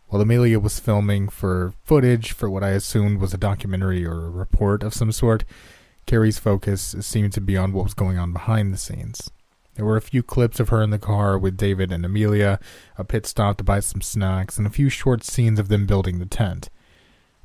While 0.08 0.22
Amelia 0.22 0.60
was 0.60 0.80
filming 0.80 1.28
for 1.28 1.74
footage 1.84 2.32
for 2.32 2.50
what 2.50 2.64
I 2.64 2.70
assumed 2.70 3.20
was 3.20 3.34
a 3.34 3.38
documentary 3.38 4.06
or 4.06 4.28
a 4.28 4.30
report 4.30 4.82
of 4.82 4.94
some 4.94 5.12
sort, 5.12 5.44
Carrie's 6.06 6.40
focus 6.40 6.96
seemed 7.02 7.34
to 7.34 7.42
be 7.42 7.58
on 7.58 7.74
what 7.74 7.84
was 7.84 7.94
going 7.94 8.18
on 8.18 8.32
behind 8.32 8.74
the 8.74 8.78
scenes. 8.78 9.30
There 9.76 9.84
were 9.84 9.98
a 9.98 10.02
few 10.02 10.24
clips 10.24 10.62
of 10.62 10.70
her 10.70 10.82
in 10.82 10.92
the 10.92 11.00
car 11.00 11.38
with 11.38 11.58
David 11.58 11.92
and 11.92 12.06
Amelia, 12.06 12.62
a 12.98 13.04
pit 13.04 13.26
stop 13.26 13.58
to 13.58 13.64
buy 13.66 13.82
some 13.82 14.02
snacks, 14.02 14.58
and 14.58 14.66
a 14.66 14.70
few 14.70 14.88
short 14.88 15.26
scenes 15.26 15.60
of 15.60 15.68
them 15.68 15.86
building 15.86 16.20
the 16.20 16.26
tent. 16.26 16.70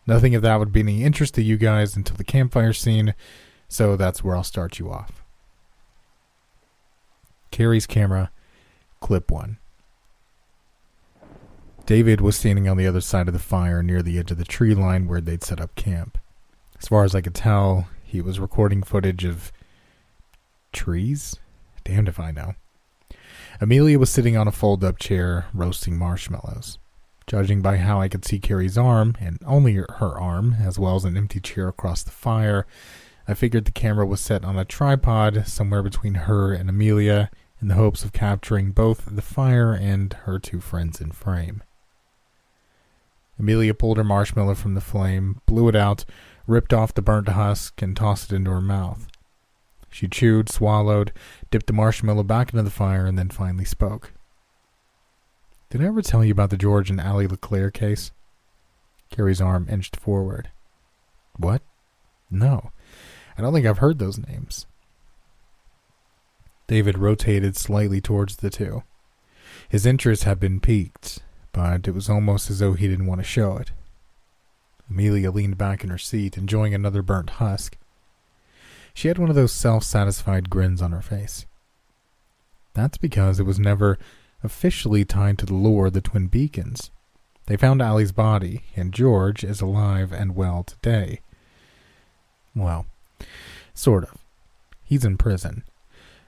Nothing 0.09 0.35
of 0.35 0.41
that 0.41 0.59
would 0.59 0.73
be 0.73 0.81
any 0.81 1.05
interest 1.05 1.35
to 1.35 1.43
you 1.43 1.59
guys 1.59 1.95
until 1.95 2.17
the 2.17 2.25
campfire 2.25 2.73
scene, 2.73 3.15
so 3.69 3.95
that's 3.95 4.25
where 4.25 4.35
I'll 4.35 4.43
start 4.43 4.79
you 4.79 4.91
off. 4.91 5.23
Carrie's 7.51 7.87
camera, 7.87 8.31
clip 9.01 9.31
one. 9.31 9.59
David 11.85 12.23
was 12.23 12.39
standing 12.39 12.67
on 12.67 12.79
the 12.79 12.87
other 12.87 13.03
side 13.03 13.29
of 13.29 13.35
the 13.35 13.39
fire 13.39 13.83
near 13.83 14.03
the 14.03 14.19
edge 14.19 14.31
of 14.31 14.39
the 14.39 14.47
tree 14.47 14.75
line 14.75 15.09
where 15.09 15.21
they'd 15.21 15.45
set 15.45 15.61
up 15.61 15.75
camp. 15.75 16.17
As 16.81 16.89
far 16.89 17.05
as 17.05 17.15
I 17.15 17.21
could 17.21 17.35
tell, 17.35 17.89
he 18.03 18.23
was 18.23 18.41
recording 18.41 18.83
footage 18.83 19.27
of 19.27 19.53
trees? 20.73 21.37
Damned 21.85 22.09
if 22.09 22.19
I 22.19 22.31
know. 22.31 22.55
Amelia 23.61 23.99
was 23.99 24.09
sitting 24.09 24.39
on 24.39 24.49
a 24.49 24.53
fold 24.53 24.83
up 24.83 24.99
chair, 24.99 25.49
roasting 25.53 25.99
marshmallows. 25.99 26.79
Judging 27.29 27.61
by 27.61 27.77
how 27.77 28.01
I 28.01 28.09
could 28.09 28.25
see 28.25 28.39
Carrie's 28.39 28.79
arm, 28.79 29.15
and 29.21 29.39
only 29.45 29.75
her 29.75 30.19
arm, 30.19 30.57
as 30.59 30.79
well 30.79 30.97
as 30.97 31.05
an 31.05 31.15
empty 31.15 31.41
chair 31.41 31.69
across 31.69 32.03
the 32.03 32.11
fire, 32.11 32.67
I 33.29 33.35
figured 33.35 33.67
the 33.67 33.71
camera 33.71 34.07
was 34.07 34.23
set 34.23 34.47
on 34.47 34.59
a 34.59 34.65
tripod 34.65 35.47
somewhere 35.47 35.83
between 35.83 36.15
her 36.15 36.55
and 36.55 36.71
Amelia 36.71 37.31
in 37.61 37.69
the 37.69 37.75
hopes 37.75 38.03
of 38.03 38.15
capturing 38.15 38.71
both 38.71 39.05
the 39.15 39.21
fire 39.21 39.75
and 39.75 40.15
her 40.25 40.39
two 40.39 40.61
friends 40.61 41.03
in 41.03 41.11
frame. 41.11 41.63
Amelia 43.39 43.75
pulled 43.75 43.99
her 43.99 44.05
marshmallow 44.05 44.55
from 44.55 44.73
the 44.73 44.81
flame, 44.81 45.43
blew 45.45 45.69
it 45.69 45.77
out, 45.77 46.07
ripped 46.47 46.73
off 46.73 46.95
the 46.95 47.03
burnt 47.03 47.29
husk, 47.29 47.83
and 47.83 47.95
tossed 47.95 48.33
it 48.33 48.37
into 48.37 48.51
her 48.51 48.63
mouth. 48.63 49.07
She 49.91 50.09
chewed, 50.09 50.49
swallowed, 50.49 51.13
dipped 51.51 51.67
the 51.67 51.75
marshmallow 51.75 52.23
back 52.23 52.55
into 52.55 52.63
the 52.63 52.71
fire, 52.71 53.05
and 53.05 53.19
then 53.19 53.29
finally 53.29 53.67
spoke. 53.67 54.13
Did 55.71 55.83
I 55.83 55.87
ever 55.87 56.01
tell 56.01 56.25
you 56.25 56.33
about 56.33 56.51
the 56.51 56.57
George 56.57 56.89
and 56.89 57.01
Allie 57.01 57.27
LeClaire 57.27 57.71
case? 57.71 58.11
Carrie's 59.11 59.41
arm 59.41 59.67
inched 59.71 59.97
forward. 59.97 60.51
What? 61.37 61.63
No. 62.31 62.71
I 63.37 63.43
don't 63.43 63.53
think 63.53 63.67
I've 63.67 63.79
heard 63.79 63.99
those 63.99 64.19
names. 64.19 64.67
David 66.67 66.99
rotated 66.99 67.57
slightly 67.57 68.01
towards 68.01 68.37
the 68.37 68.51
two. 68.51 68.83
His 69.69 69.87
interest 69.87 70.25
had 70.25 70.41
been 70.41 70.61
piqued, 70.61 71.21
but 71.53 71.87
it 71.87 71.95
was 71.95 72.09
almost 72.09 72.51
as 72.51 72.59
though 72.59 72.73
he 72.73 72.89
didn't 72.89 73.07
want 73.07 73.21
to 73.21 73.27
show 73.27 73.57
it. 73.57 73.73
Amelia 74.91 75.31
leaned 75.31 75.59
back 75.59 75.85
in 75.85 75.91
her 75.91 75.99
seat, 75.99 76.39
enjoying 76.39 76.75
another 76.75 77.03
burnt 77.03 77.31
husk. 77.31 77.77
She 78.95 79.09
had 79.09 79.19
one 79.19 79.29
of 79.29 79.37
those 79.37 79.53
self 79.53 79.85
satisfied 79.85 80.51
grins 80.51 80.81
on 80.81 80.93
her 80.93 81.03
face. 81.03 81.47
That's 82.75 82.99
because 82.99 83.39
it 83.39 83.47
was 83.47 83.59
never 83.59 83.99
officially 84.43 85.05
tied 85.05 85.39
to 85.39 85.47
the 85.47 85.55
lore 85.55 85.87
of 85.87 85.93
the 85.93 86.01
Twin 86.01 86.27
Beacons. 86.27 86.91
They 87.47 87.57
found 87.57 87.81
Allie's 87.81 88.13
body, 88.13 88.63
and 88.77 88.93
George 88.93 89.43
is 89.43 89.61
alive 89.61 90.13
and 90.13 90.37
well 90.37 90.63
today. 90.63 91.21
Well, 92.55 92.87
sort 93.75 94.05
of. 94.05 94.19
He's 94.85 95.05
in 95.05 95.17
prison. 95.17 95.65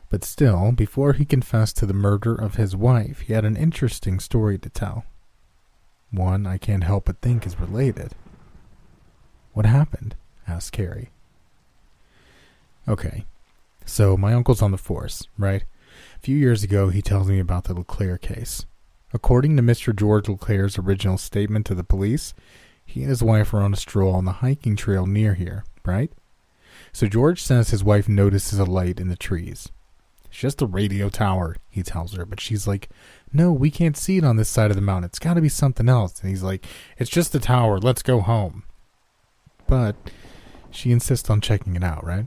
But 0.09 0.25
still, 0.25 0.73
before 0.73 1.13
he 1.13 1.25
confessed 1.25 1.77
to 1.79 1.87
the 1.87 1.95
murder 1.95 2.35
of 2.35 2.57
his 2.57 2.75
wife, 2.75 3.21
he 3.21 3.33
had 3.33 3.45
an 3.45 3.57
interesting 3.57 4.19
story 4.19 4.59
to 4.59 4.69
tell. 4.69 5.05
One 6.11 6.47
I 6.47 6.59
can't 6.59 6.85
help 6.85 7.05
but 7.05 7.21
think 7.21 7.47
is 7.47 7.61
related. 7.61 8.13
What 9.53 9.67
happened? 9.67 10.17
asked 10.49 10.73
Carrie. 10.73 11.11
Okay, 12.89 13.25
so 13.85 14.17
my 14.17 14.33
uncle's 14.33 14.63
on 14.63 14.73
the 14.73 14.79
force, 14.79 15.29
right? 15.39 15.65
A 16.17 16.21
few 16.21 16.37
years 16.37 16.63
ago, 16.63 16.89
he 16.89 17.03
tells 17.03 17.29
me 17.29 17.39
about 17.39 17.65
the 17.65 17.75
LeClaire 17.75 18.19
case. 18.19 18.67
According 19.13 19.57
to 19.57 19.63
Mr. 19.63 19.95
George 19.95 20.29
LeClaire's 20.29 20.79
original 20.79 21.19
statement 21.19 21.67
to 21.67 21.75
the 21.75 21.85
police, 21.85 22.33
he 22.85 23.01
and 23.01 23.11
his 23.11 23.23
wife 23.23 23.53
are 23.53 23.61
on 23.61 23.73
a 23.73 23.77
stroll 23.77 24.15
on 24.15 24.25
the 24.25 24.33
hiking 24.33 24.77
trail 24.77 25.07
near 25.07 25.35
here, 25.35 25.65
right? 25.85 26.13
So 26.93 27.07
George 27.07 27.43
says 27.43 27.71
his 27.71 27.85
wife 27.85 28.09
notices 28.09 28.59
a 28.59 28.65
light 28.65 29.01
in 29.01 29.09
the 29.09 29.17
trees. 29.17 29.71
It's 30.27 30.39
just 30.39 30.63
a 30.63 30.67
radio 30.67 31.09
tower, 31.09 31.57
he 31.69 31.83
tells 31.83 32.15
her, 32.15 32.25
but 32.25 32.41
she's 32.41 32.67
like, 32.67 32.89
No, 33.33 33.53
we 33.53 33.71
can't 33.71 33.97
see 33.97 34.19
it 34.19 34.25
on 34.25 34.37
this 34.37 34.49
side 34.49 34.71
of 34.71 34.77
the 34.77 34.83
mountain. 34.83 35.07
It's 35.07 35.19
got 35.19 35.35
to 35.35 35.41
be 35.41 35.49
something 35.49 35.89
else. 35.89 36.21
And 36.21 36.31
he's 36.31 36.43
like, 36.43 36.65
It's 36.99 37.11
just 37.11 37.35
a 37.35 37.41
tower. 37.41 37.79
Let's 37.79 38.03
go 38.03 38.21
home. 38.21 38.63
But 39.67 39.97
she 40.71 40.93
insists 40.93 41.29
on 41.31 41.41
checking 41.41 41.75
it 41.75 41.83
out, 41.83 42.05
right? 42.05 42.27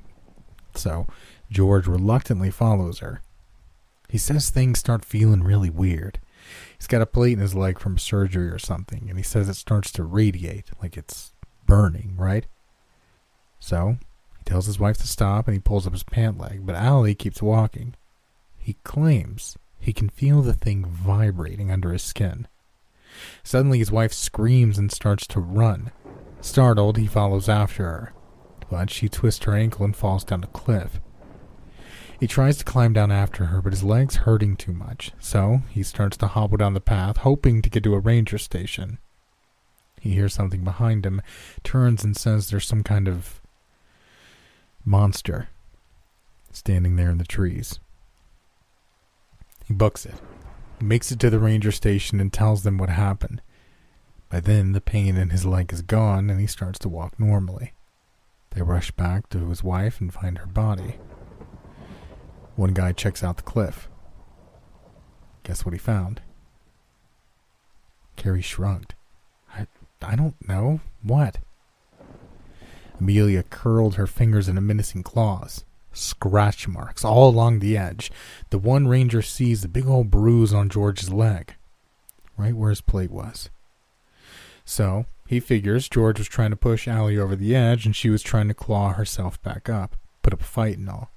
So 0.75 1.07
George 1.49 1.87
reluctantly 1.87 2.51
follows 2.51 2.99
her. 2.99 3.21
He 4.13 4.19
says 4.19 4.51
things 4.51 4.77
start 4.77 5.03
feeling 5.03 5.41
really 5.41 5.71
weird. 5.71 6.19
He's 6.77 6.85
got 6.85 7.01
a 7.01 7.07
plate 7.07 7.33
in 7.33 7.39
his 7.39 7.55
leg 7.55 7.79
from 7.79 7.97
surgery 7.97 8.47
or 8.47 8.59
something, 8.59 9.07
and 9.09 9.17
he 9.17 9.23
says 9.23 9.49
it 9.49 9.55
starts 9.55 9.91
to 9.93 10.03
radiate, 10.03 10.69
like 10.79 10.97
it's 10.97 11.33
burning, 11.65 12.13
right? 12.15 12.45
So, 13.59 13.97
he 14.37 14.43
tells 14.43 14.67
his 14.67 14.79
wife 14.79 14.97
to 14.97 15.07
stop 15.07 15.47
and 15.47 15.55
he 15.55 15.59
pulls 15.59 15.87
up 15.87 15.93
his 15.93 16.03
pant 16.03 16.37
leg, 16.37 16.63
but 16.63 16.75
Allie 16.75 17.15
keeps 17.15 17.41
walking. 17.41 17.95
He 18.59 18.75
claims 18.83 19.57
he 19.79 19.93
can 19.93 20.09
feel 20.09 20.43
the 20.43 20.53
thing 20.53 20.85
vibrating 20.85 21.71
under 21.71 21.91
his 21.91 22.03
skin. 22.03 22.47
Suddenly, 23.41 23.79
his 23.79 23.91
wife 23.91 24.13
screams 24.13 24.77
and 24.77 24.91
starts 24.91 25.25
to 25.25 25.39
run. 25.39 25.89
Startled, 26.39 26.97
he 26.97 27.07
follows 27.07 27.49
after 27.49 27.83
her, 27.83 28.13
but 28.69 28.91
she 28.91 29.09
twists 29.09 29.45
her 29.45 29.55
ankle 29.55 29.85
and 29.85 29.95
falls 29.95 30.23
down 30.23 30.43
a 30.43 30.47
cliff. 30.47 31.01
He 32.23 32.27
tries 32.27 32.55
to 32.55 32.63
climb 32.63 32.93
down 32.93 33.11
after 33.11 33.47
her, 33.47 33.61
but 33.61 33.73
his 33.73 33.83
leg's 33.83 34.15
hurting 34.15 34.55
too 34.55 34.71
much, 34.71 35.11
so 35.19 35.61
he 35.69 35.83
starts 35.83 36.15
to 36.15 36.27
hobble 36.27 36.55
down 36.55 36.73
the 36.73 36.79
path, 36.79 37.17
hoping 37.17 37.61
to 37.61 37.69
get 37.69 37.83
to 37.83 37.95
a 37.95 37.99
ranger 37.99 38.37
station. 38.37 38.97
He 39.99 40.11
hears 40.11 40.33
something 40.33 40.63
behind 40.63 41.05
him, 41.05 41.21
turns 41.65 42.05
and 42.05 42.15
says 42.15 42.47
there's 42.47 42.65
some 42.65 42.81
kind 42.81 43.09
of 43.09 43.41
monster 44.85 45.49
standing 46.53 46.95
there 46.95 47.09
in 47.09 47.17
the 47.17 47.25
trees. 47.25 47.81
He 49.65 49.73
books 49.73 50.05
it. 50.05 50.15
Makes 50.79 51.11
it 51.11 51.19
to 51.19 51.29
the 51.29 51.39
ranger 51.39 51.73
station 51.73 52.21
and 52.21 52.31
tells 52.31 52.63
them 52.63 52.77
what 52.77 52.87
happened. 52.87 53.41
By 54.29 54.39
then, 54.39 54.71
the 54.71 54.79
pain 54.79 55.17
in 55.17 55.31
his 55.31 55.45
leg 55.45 55.73
is 55.73 55.81
gone 55.81 56.29
and 56.29 56.39
he 56.39 56.47
starts 56.47 56.79
to 56.79 56.87
walk 56.89 57.19
normally. 57.19 57.73
They 58.51 58.61
rush 58.61 58.91
back 58.91 59.27
to 59.31 59.49
his 59.49 59.61
wife 59.61 59.99
and 59.99 60.13
find 60.13 60.37
her 60.37 60.47
body. 60.47 60.95
One 62.55 62.73
guy 62.73 62.91
checks 62.91 63.23
out 63.23 63.37
the 63.37 63.43
cliff. 63.43 63.89
Guess 65.43 65.65
what 65.65 65.73
he 65.73 65.79
found? 65.79 66.21
Carrie 68.15 68.41
shrugged. 68.41 68.95
I, 69.53 69.67
I 70.01 70.15
don't 70.15 70.35
know. 70.47 70.79
What? 71.01 71.39
Amelia 72.99 73.43
curled 73.43 73.95
her 73.95 74.07
fingers 74.07 74.47
into 74.47 74.61
menacing 74.61 75.03
claws. 75.03 75.65
Scratch 75.91 76.67
marks 76.67 77.03
all 77.03 77.29
along 77.29 77.59
the 77.59 77.77
edge. 77.77 78.11
The 78.49 78.57
one 78.57 78.87
ranger 78.87 79.21
sees 79.21 79.61
the 79.61 79.67
big 79.67 79.87
old 79.87 80.09
bruise 80.09 80.53
on 80.53 80.69
George's 80.69 81.11
leg, 81.11 81.55
right 82.37 82.55
where 82.55 82.69
his 82.69 82.81
plate 82.81 83.11
was. 83.11 83.49
So 84.65 85.05
he 85.27 85.39
figures 85.39 85.89
George 85.89 86.19
was 86.19 86.27
trying 86.27 86.51
to 86.51 86.55
push 86.55 86.87
Allie 86.87 87.17
over 87.17 87.35
the 87.35 87.55
edge 87.55 87.85
and 87.85 87.95
she 87.95 88.09
was 88.09 88.23
trying 88.23 88.47
to 88.47 88.53
claw 88.53 88.93
herself 88.93 89.41
back 89.41 89.69
up, 89.69 89.95
put 90.21 90.33
up 90.33 90.41
a 90.41 90.45
fight 90.45 90.77
and 90.77 90.89
all. 90.89 91.12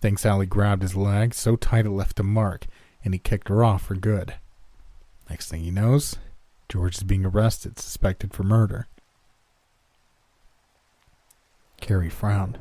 Thinks 0.00 0.26
Allie 0.26 0.46
grabbed 0.46 0.82
his 0.82 0.94
leg 0.94 1.34
so 1.34 1.56
tight 1.56 1.86
it 1.86 1.90
left 1.90 2.20
a 2.20 2.22
mark, 2.22 2.66
and 3.04 3.14
he 3.14 3.18
kicked 3.18 3.48
her 3.48 3.64
off 3.64 3.82
for 3.82 3.94
good. 3.94 4.34
Next 5.28 5.50
thing 5.50 5.62
he 5.62 5.70
knows, 5.70 6.16
George 6.68 6.96
is 6.96 7.02
being 7.02 7.24
arrested, 7.24 7.78
suspected 7.78 8.32
for 8.32 8.42
murder. 8.42 8.86
Carrie 11.80 12.10
frowned. 12.10 12.58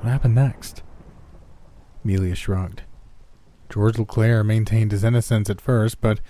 What 0.00 0.10
happened 0.10 0.34
next? 0.34 0.82
Amelia 2.04 2.34
shrugged. 2.34 2.82
George 3.70 3.98
LeClaire 3.98 4.44
maintained 4.44 4.92
his 4.92 5.04
innocence 5.04 5.48
at 5.48 5.60
first, 5.60 6.00
but 6.00 6.20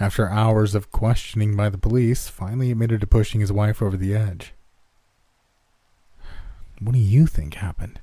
after 0.00 0.28
hours 0.28 0.74
of 0.74 0.90
questioning 0.90 1.56
by 1.56 1.68
the 1.68 1.78
police, 1.78 2.28
finally 2.28 2.70
admitted 2.70 3.00
to 3.00 3.06
pushing 3.06 3.40
his 3.40 3.52
wife 3.52 3.82
over 3.82 3.96
the 3.96 4.14
edge. 4.14 4.54
What 6.80 6.92
do 6.92 6.98
you 6.98 7.26
think 7.26 7.54
happened? 7.54 8.00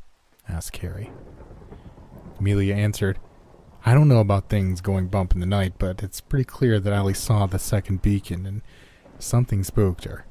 Asked 0.47 0.71
Carrie. 0.71 1.11
Amelia 2.39 2.75
answered, 2.75 3.19
I 3.85 3.93
don't 3.93 4.07
know 4.07 4.19
about 4.19 4.49
things 4.49 4.81
going 4.81 5.07
bump 5.07 5.33
in 5.33 5.39
the 5.39 5.45
night, 5.45 5.73
but 5.77 6.01
it's 6.01 6.21
pretty 6.21 6.45
clear 6.45 6.79
that 6.79 6.93
Allie 6.93 7.13
saw 7.13 7.45
the 7.45 7.59
second 7.59 8.01
beacon 8.01 8.45
and 8.45 8.61
something 9.19 9.63
spooked 9.63 10.05
her. 10.05 10.25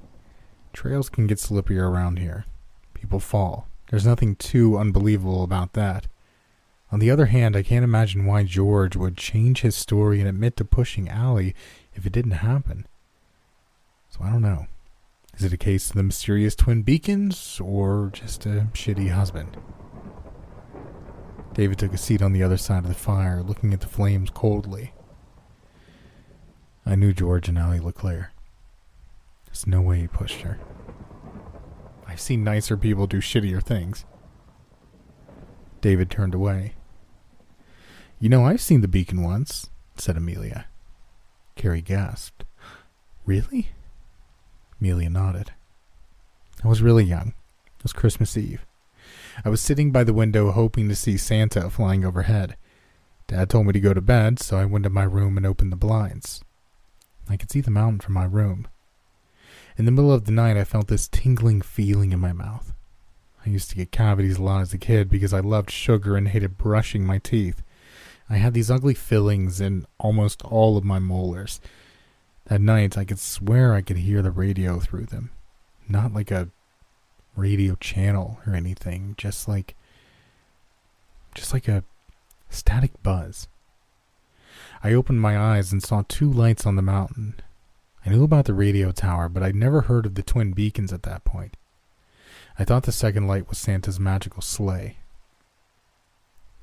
Trails 0.72 1.08
can 1.08 1.26
get 1.26 1.38
slippier 1.38 1.88
around 1.88 2.18
here. 2.18 2.46
People 2.94 3.20
fall. 3.20 3.68
There's 3.90 4.06
nothing 4.06 4.34
too 4.34 4.76
unbelievable 4.76 5.44
about 5.44 5.74
that. 5.74 6.08
On 6.90 6.98
the 6.98 7.10
other 7.10 7.26
hand, 7.26 7.56
I 7.56 7.62
can't 7.62 7.84
imagine 7.84 8.26
why 8.26 8.42
George 8.42 8.96
would 8.96 9.16
change 9.16 9.60
his 9.60 9.76
story 9.76 10.20
and 10.20 10.28
admit 10.28 10.56
to 10.56 10.64
pushing 10.64 11.08
Allie 11.08 11.54
if 11.94 12.06
it 12.06 12.12
didn't 12.12 12.32
happen. 12.32 12.86
So 14.10 14.20
I 14.22 14.30
don't 14.30 14.42
know. 14.42 14.66
Is 15.36 15.44
it 15.44 15.52
a 15.52 15.56
case 15.56 15.90
of 15.90 15.96
the 15.96 16.02
mysterious 16.04 16.54
twin 16.54 16.82
beacons, 16.82 17.60
or 17.60 18.10
just 18.12 18.46
a 18.46 18.68
shitty 18.72 19.10
husband? 19.10 19.56
David 21.54 21.78
took 21.78 21.92
a 21.92 21.98
seat 21.98 22.20
on 22.20 22.32
the 22.32 22.42
other 22.42 22.56
side 22.56 22.82
of 22.82 22.88
the 22.88 22.94
fire, 22.94 23.40
looking 23.40 23.72
at 23.72 23.80
the 23.80 23.86
flames 23.86 24.28
coldly. 24.28 24.92
I 26.84 26.96
knew 26.96 27.12
George 27.12 27.48
and 27.48 27.56
Allie 27.56 27.78
LeClaire. 27.78 28.32
There's 29.46 29.66
no 29.66 29.80
way 29.80 30.00
he 30.00 30.08
pushed 30.08 30.40
her. 30.40 30.58
I've 32.08 32.20
seen 32.20 32.42
nicer 32.42 32.76
people 32.76 33.06
do 33.06 33.18
shittier 33.18 33.62
things. 33.62 34.04
David 35.80 36.10
turned 36.10 36.34
away. 36.34 36.74
You 38.18 38.28
know, 38.28 38.44
I've 38.44 38.60
seen 38.60 38.80
the 38.80 38.88
beacon 38.88 39.22
once, 39.22 39.70
said 39.96 40.16
Amelia. 40.16 40.66
Carrie 41.54 41.82
gasped. 41.82 42.44
Really? 43.24 43.68
Amelia 44.80 45.08
nodded. 45.08 45.52
I 46.64 46.68
was 46.68 46.82
really 46.82 47.04
young. 47.04 47.28
It 47.78 47.82
was 47.84 47.92
Christmas 47.92 48.36
Eve. 48.36 48.66
I 49.42 49.48
was 49.48 49.60
sitting 49.60 49.90
by 49.90 50.04
the 50.04 50.12
window 50.12 50.50
hoping 50.50 50.88
to 50.88 50.94
see 50.94 51.16
Santa 51.16 51.70
flying 51.70 52.04
overhead. 52.04 52.56
Dad 53.26 53.48
told 53.48 53.66
me 53.66 53.72
to 53.72 53.80
go 53.80 53.94
to 53.94 54.00
bed, 54.00 54.38
so 54.38 54.58
I 54.58 54.64
went 54.66 54.84
to 54.84 54.90
my 54.90 55.04
room 55.04 55.36
and 55.36 55.46
opened 55.46 55.72
the 55.72 55.76
blinds. 55.76 56.44
I 57.28 57.36
could 57.36 57.50
see 57.50 57.60
the 57.60 57.70
mountain 57.70 58.00
from 58.00 58.14
my 58.14 58.24
room. 58.24 58.68
In 59.76 59.86
the 59.86 59.90
middle 59.90 60.12
of 60.12 60.24
the 60.24 60.32
night, 60.32 60.56
I 60.56 60.64
felt 60.64 60.88
this 60.88 61.08
tingling 61.08 61.62
feeling 61.62 62.12
in 62.12 62.20
my 62.20 62.32
mouth. 62.32 62.72
I 63.44 63.50
used 63.50 63.70
to 63.70 63.76
get 63.76 63.90
cavities 63.90 64.38
a 64.38 64.42
lot 64.42 64.60
as 64.60 64.72
a 64.72 64.78
kid 64.78 65.08
because 65.08 65.32
I 65.32 65.40
loved 65.40 65.70
sugar 65.70 66.16
and 66.16 66.28
hated 66.28 66.56
brushing 66.56 67.04
my 67.04 67.18
teeth. 67.18 67.62
I 68.30 68.36
had 68.36 68.54
these 68.54 68.70
ugly 68.70 68.94
fillings 68.94 69.60
in 69.60 69.86
almost 69.98 70.42
all 70.42 70.76
of 70.76 70.84
my 70.84 70.98
molars. 70.98 71.60
At 72.48 72.60
night, 72.60 72.96
I 72.96 73.04
could 73.04 73.18
swear 73.18 73.74
I 73.74 73.82
could 73.82 73.98
hear 73.98 74.22
the 74.22 74.30
radio 74.30 74.80
through 74.80 75.06
them. 75.06 75.30
Not 75.88 76.14
like 76.14 76.30
a 76.30 76.48
radio 77.36 77.74
channel 77.76 78.38
or 78.46 78.54
anything, 78.54 79.14
just 79.16 79.48
like 79.48 79.74
just 81.34 81.52
like 81.52 81.68
a 81.68 81.84
static 82.48 83.02
buzz. 83.02 83.48
I 84.82 84.92
opened 84.92 85.20
my 85.20 85.38
eyes 85.38 85.72
and 85.72 85.82
saw 85.82 86.02
two 86.06 86.30
lights 86.30 86.66
on 86.66 86.76
the 86.76 86.82
mountain. 86.82 87.34
I 88.06 88.10
knew 88.10 88.22
about 88.22 88.44
the 88.44 88.54
radio 88.54 88.92
tower, 88.92 89.28
but 89.28 89.42
I'd 89.42 89.56
never 89.56 89.82
heard 89.82 90.06
of 90.06 90.14
the 90.14 90.22
twin 90.22 90.52
beacons 90.52 90.92
at 90.92 91.02
that 91.04 91.24
point. 91.24 91.56
I 92.58 92.64
thought 92.64 92.84
the 92.84 92.92
second 92.92 93.26
light 93.26 93.48
was 93.48 93.58
Santa's 93.58 93.98
magical 93.98 94.42
sleigh. 94.42 94.98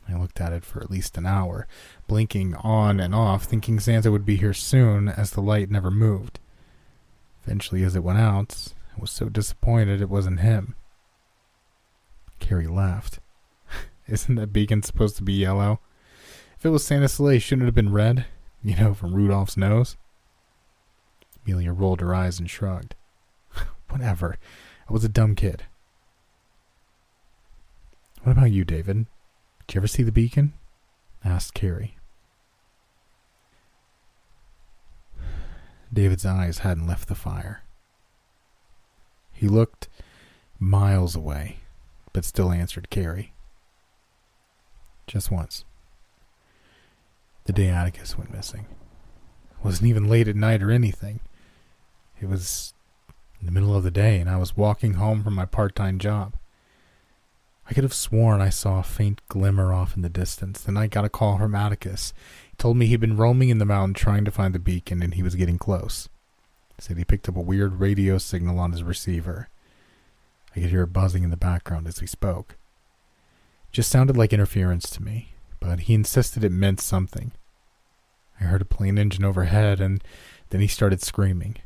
I 0.08 0.18
looked 0.18 0.40
at 0.40 0.54
it 0.54 0.64
for 0.64 0.82
at 0.82 0.92
least 0.92 1.18
an 1.18 1.26
hour, 1.26 1.68
blinking 2.08 2.56
on 2.56 3.00
and 3.00 3.14
off, 3.16 3.44
thinking 3.44 3.80
Santa 3.80 4.12
would 4.12 4.26
be 4.26 4.36
here 4.36 4.54
soon, 4.54 5.10
as 5.10 5.32
the 5.32 5.42
light 5.42 5.70
never 5.70 5.92
moved. 5.92 6.40
Eventually, 7.44 7.84
as 7.84 7.96
it 7.96 8.04
went 8.04 8.20
out, 8.20 8.74
was 9.02 9.12
so 9.12 9.28
disappointed 9.28 10.02
it 10.02 10.10
wasn't 10.10 10.40
him. 10.40 10.76
Carrie 12.40 12.68
laughed. 12.68 13.20
Isn't 14.08 14.36
that 14.36 14.54
beacon 14.54 14.84
supposed 14.84 15.18
to 15.18 15.24
be 15.24 15.34
yellow? 15.34 15.80
If 16.58 16.66
it 16.66 16.70
was 16.70 16.86
Santa's 16.86 17.14
sleigh, 17.14 17.40
shouldn't 17.40 17.64
it 17.64 17.66
have 17.66 17.76
been 17.76 17.92
red? 17.92 18.26
You 18.64 18.76
know, 18.76 18.94
from 18.94 19.16
Rudolph's 19.16 19.58
nose? 19.58 19.98
Amelia 21.44 21.74
rolled 21.74 22.02
her 22.02 22.14
eyes 22.14 22.40
and 22.40 22.48
shrugged. 22.48 22.94
Whatever. 23.90 24.38
I 24.88 24.94
was 24.94 25.04
a 25.04 25.10
dumb 25.10 25.34
kid. 25.36 25.64
What 28.22 28.34
about 28.34 28.52
you, 28.52 28.64
David? 28.64 29.08
Did 29.66 29.76
you 29.76 29.80
ever 29.80 29.88
see 29.88 30.04
the 30.04 30.12
beacon? 30.12 30.54
asked 31.26 31.56
Carrie. 31.56 31.98
David's 35.92 36.26
eyes 36.26 36.60
hadn't 36.60 36.86
left 36.86 37.08
the 37.08 37.16
fire. 37.16 37.64
He 39.42 39.48
looked 39.48 39.90
miles 40.60 41.16
away, 41.16 41.58
but 42.14 42.24
still 42.24 42.52
answered 42.52 42.92
Carrie. 42.92 43.34
Just 45.08 45.32
once. 45.32 45.66
The 47.46 47.54
day 47.54 47.70
Atticus 47.70 48.20
went 48.20 48.32
missing. 48.32 48.68
It 49.50 49.66
wasn't 49.66 49.90
even 49.90 50.08
late 50.08 50.28
at 50.28 50.36
night 50.36 50.62
or 50.62 50.70
anything. 50.70 51.22
It 52.22 52.30
was 52.30 52.76
in 53.40 53.48
the 53.48 53.52
middle 53.52 53.76
of 53.76 53.82
the 53.82 53.90
day, 53.90 54.20
and 54.20 54.30
I 54.30 54.38
was 54.38 54.56
walking 54.56 54.94
home 54.94 55.24
from 55.24 55.34
my 55.34 55.46
part 55.46 55.76
time 55.76 55.98
job. 55.98 56.36
I 57.68 57.74
could 57.74 57.84
have 57.84 57.96
sworn 57.96 58.42
I 58.42 58.50
saw 58.50 58.82
a 58.82 58.84
faint 58.84 59.22
glimmer 59.28 59.74
off 59.74 59.96
in 59.96 60.04
the 60.04 60.10
distance. 60.10 60.62
Then 60.62 60.78
I 60.78 60.86
got 60.86 61.04
a 61.04 61.10
call 61.10 61.40
from 61.40 61.56
Atticus. 61.56 62.14
He 62.52 62.58
told 62.58 62.78
me 62.78 62.86
he'd 62.86 63.00
been 63.00 63.18
roaming 63.18 63.50
in 63.50 63.58
the 63.58 63.66
mountain 63.66 63.96
trying 63.96 64.24
to 64.26 64.32
find 64.32 64.54
the 64.54 64.60
beacon, 64.60 65.02
and 65.02 65.16
he 65.16 65.24
was 65.24 65.34
getting 65.34 65.58
close. 65.58 66.10
Said 66.80 66.98
he 66.98 67.06
picked 67.06 67.30
up 67.30 67.38
a 67.38 67.42
weird 67.42 67.80
radio 67.80 68.18
signal 68.18 68.60
on 68.60 68.72
his 68.72 68.84
receiver. 68.84 69.50
I 70.56 70.60
could 70.60 70.70
hear 70.70 70.84
it 70.84 70.94
buzzing 70.94 71.24
in 71.24 71.30
the 71.30 71.38
background 71.38 71.88
as 71.88 72.00
he 72.00 72.08
spoke. 72.08 72.58
It 73.70 73.74
Just 73.74 73.92
sounded 73.92 74.18
like 74.18 74.34
interference 74.34 74.90
to 74.92 75.04
me, 75.04 75.34
but 75.60 75.82
he 75.82 75.94
insisted 75.94 76.44
it 76.44 76.52
meant 76.52 76.82
something. 76.82 77.32
I 78.40 78.46
heard 78.46 78.62
a 78.62 78.66
plane 78.66 78.98
engine 78.98 79.24
overhead, 79.24 79.80
and 79.80 80.04
then 80.50 80.62
he 80.62 80.68
started 80.68 81.02
screaming. 81.02 81.58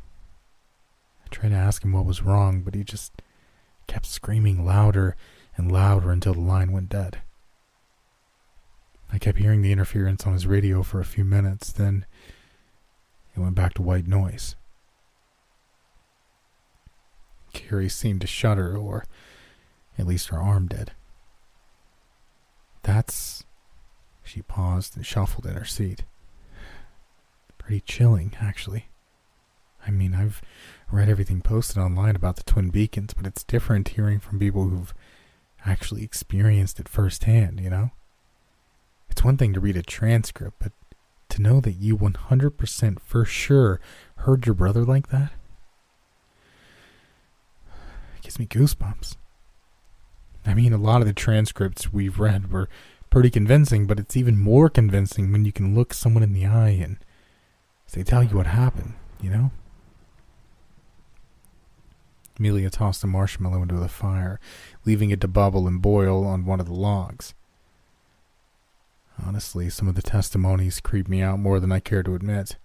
I 1.24 1.28
tried 1.34 1.48
to 1.48 1.56
ask 1.56 1.82
him 1.82 1.92
what 1.92 2.04
was 2.04 2.22
wrong, 2.22 2.60
but 2.60 2.74
he 2.74 2.84
just 2.84 3.12
kept 3.86 4.06
screaming 4.06 4.64
louder 4.64 5.16
and 5.56 5.72
louder 5.72 6.10
until 6.10 6.34
the 6.34 6.40
line 6.40 6.72
went 6.72 6.90
dead. 6.90 7.18
I 9.12 9.18
kept 9.18 9.38
hearing 9.38 9.62
the 9.62 9.72
interference 9.72 10.26
on 10.26 10.34
his 10.34 10.46
radio 10.46 10.82
for 10.82 11.00
a 11.00 11.04
few 11.04 11.24
minutes, 11.24 11.72
then 11.72 12.04
it 13.34 13.40
went 13.40 13.54
back 13.54 13.74
to 13.74 13.82
white 13.82 14.06
noise. 14.06 14.56
Carrie 17.56 17.88
seemed 17.88 18.20
to 18.20 18.26
shudder, 18.26 18.76
or 18.76 19.04
at 19.98 20.06
least 20.06 20.28
her 20.28 20.38
arm 20.38 20.68
did. 20.68 20.92
That's. 22.82 23.44
She 24.22 24.42
paused 24.42 24.96
and 24.96 25.06
shuffled 25.06 25.46
in 25.46 25.54
her 25.54 25.64
seat. 25.64 26.04
Pretty 27.58 27.80
chilling, 27.80 28.34
actually. 28.40 28.88
I 29.86 29.90
mean, 29.90 30.14
I've 30.14 30.42
read 30.90 31.08
everything 31.08 31.40
posted 31.40 31.78
online 31.78 32.16
about 32.16 32.36
the 32.36 32.42
Twin 32.42 32.70
Beacons, 32.70 33.14
but 33.14 33.26
it's 33.26 33.44
different 33.44 33.88
hearing 33.88 34.18
from 34.18 34.38
people 34.38 34.68
who've 34.68 34.92
actually 35.64 36.02
experienced 36.02 36.80
it 36.80 36.88
firsthand, 36.88 37.60
you 37.60 37.70
know? 37.70 37.90
It's 39.08 39.24
one 39.24 39.36
thing 39.36 39.52
to 39.54 39.60
read 39.60 39.76
a 39.76 39.82
transcript, 39.82 40.56
but 40.58 40.72
to 41.30 41.40
know 41.40 41.60
that 41.60 41.72
you 41.72 41.96
100% 41.96 43.00
for 43.00 43.24
sure 43.24 43.80
heard 44.16 44.44
your 44.44 44.54
brother 44.54 44.84
like 44.84 45.08
that? 45.08 45.32
Gives 48.26 48.40
me 48.40 48.46
goosebumps. 48.46 49.14
I 50.44 50.52
mean, 50.52 50.72
a 50.72 50.78
lot 50.78 51.00
of 51.00 51.06
the 51.06 51.12
transcripts 51.12 51.92
we've 51.92 52.18
read 52.18 52.50
were 52.50 52.68
pretty 53.08 53.30
convincing, 53.30 53.86
but 53.86 54.00
it's 54.00 54.16
even 54.16 54.36
more 54.36 54.68
convincing 54.68 55.30
when 55.30 55.44
you 55.44 55.52
can 55.52 55.76
look 55.76 55.94
someone 55.94 56.24
in 56.24 56.32
the 56.32 56.44
eye 56.44 56.70
and 56.70 56.96
they 57.92 58.02
tell 58.02 58.24
you 58.24 58.36
what 58.36 58.48
happened, 58.48 58.94
you 59.22 59.30
know? 59.30 59.52
Amelia 62.36 62.68
tossed 62.68 63.04
a 63.04 63.06
marshmallow 63.06 63.62
into 63.62 63.76
the 63.76 63.86
fire, 63.86 64.40
leaving 64.84 65.10
it 65.10 65.20
to 65.20 65.28
bubble 65.28 65.68
and 65.68 65.80
boil 65.80 66.26
on 66.26 66.44
one 66.44 66.58
of 66.58 66.66
the 66.66 66.74
logs. 66.74 67.32
Honestly, 69.24 69.70
some 69.70 69.86
of 69.86 69.94
the 69.94 70.02
testimonies 70.02 70.80
creep 70.80 71.06
me 71.06 71.22
out 71.22 71.38
more 71.38 71.60
than 71.60 71.70
I 71.70 71.78
care 71.78 72.02
to 72.02 72.16
admit. 72.16 72.56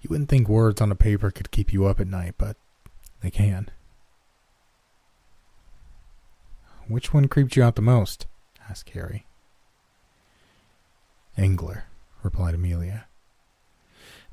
You 0.00 0.08
wouldn't 0.10 0.28
think 0.28 0.48
words 0.48 0.80
on 0.80 0.90
a 0.90 0.96
paper 0.96 1.30
could 1.30 1.52
keep 1.52 1.72
you 1.72 1.86
up 1.86 2.00
at 2.00 2.08
night, 2.08 2.34
but 2.36 2.56
they 3.20 3.30
can. 3.30 3.70
Which 6.88 7.14
one 7.14 7.28
creeped 7.28 7.56
you 7.56 7.62
out 7.62 7.76
the 7.76 7.82
most? 7.82 8.26
asked 8.68 8.90
Harry. 8.90 9.26
Angler, 11.36 11.84
replied 12.22 12.54
Amelia. 12.54 13.06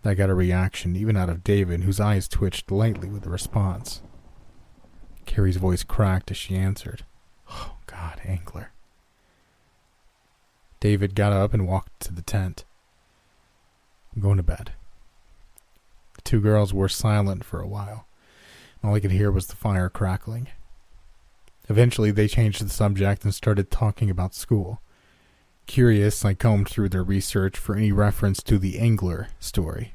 That 0.02 0.16
got 0.16 0.30
a 0.30 0.36
reaction, 0.36 0.96
even 0.96 1.18
out 1.18 1.30
of 1.30 1.44
David, 1.44 1.84
whose 1.84 2.00
eyes 2.00 2.28
twitched 2.28 2.72
lightly 2.72 3.10
with 3.10 3.24
the 3.24 3.30
response. 3.30 4.02
Carrie's 5.26 5.58
voice 5.58 5.84
cracked 5.84 6.32
as 6.32 6.38
she 6.38 6.56
answered. 6.56 7.04
Oh, 7.50 7.76
God, 7.86 8.22
Angler. 8.26 8.72
David 10.80 11.16
got 11.16 11.34
up 11.34 11.54
and 11.54 11.68
walked 11.68 12.00
to 12.02 12.14
the 12.14 12.22
tent. 12.22 12.64
I'm 14.16 14.22
going 14.22 14.38
to 14.38 14.44
bed. 14.44 14.72
The 16.16 16.22
two 16.22 16.40
girls 16.40 16.74
were 16.74 16.90
silent 16.90 17.44
for 17.44 17.60
a 17.62 17.68
while. 17.68 18.08
All 18.84 18.96
I 18.96 19.00
could 19.00 19.12
hear 19.12 19.32
was 19.32 19.48
the 19.48 19.56
fire 19.56 19.90
crackling. 19.90 20.48
Eventually, 21.70 22.10
they 22.12 22.28
changed 22.28 22.66
the 22.66 22.70
subject 22.70 23.24
and 23.24 23.34
started 23.34 23.70
talking 23.70 24.10
about 24.10 24.34
school. 24.34 24.82
Curious, 25.68 26.26
I 26.26 26.34
combed 26.34 26.68
through 26.68 26.90
their 26.90 27.04
research 27.04 27.56
for 27.56 27.76
any 27.76 27.92
reference 27.92 28.42
to 28.44 28.58
the 28.58 28.80
Angler 28.80 29.28
story. 29.40 29.94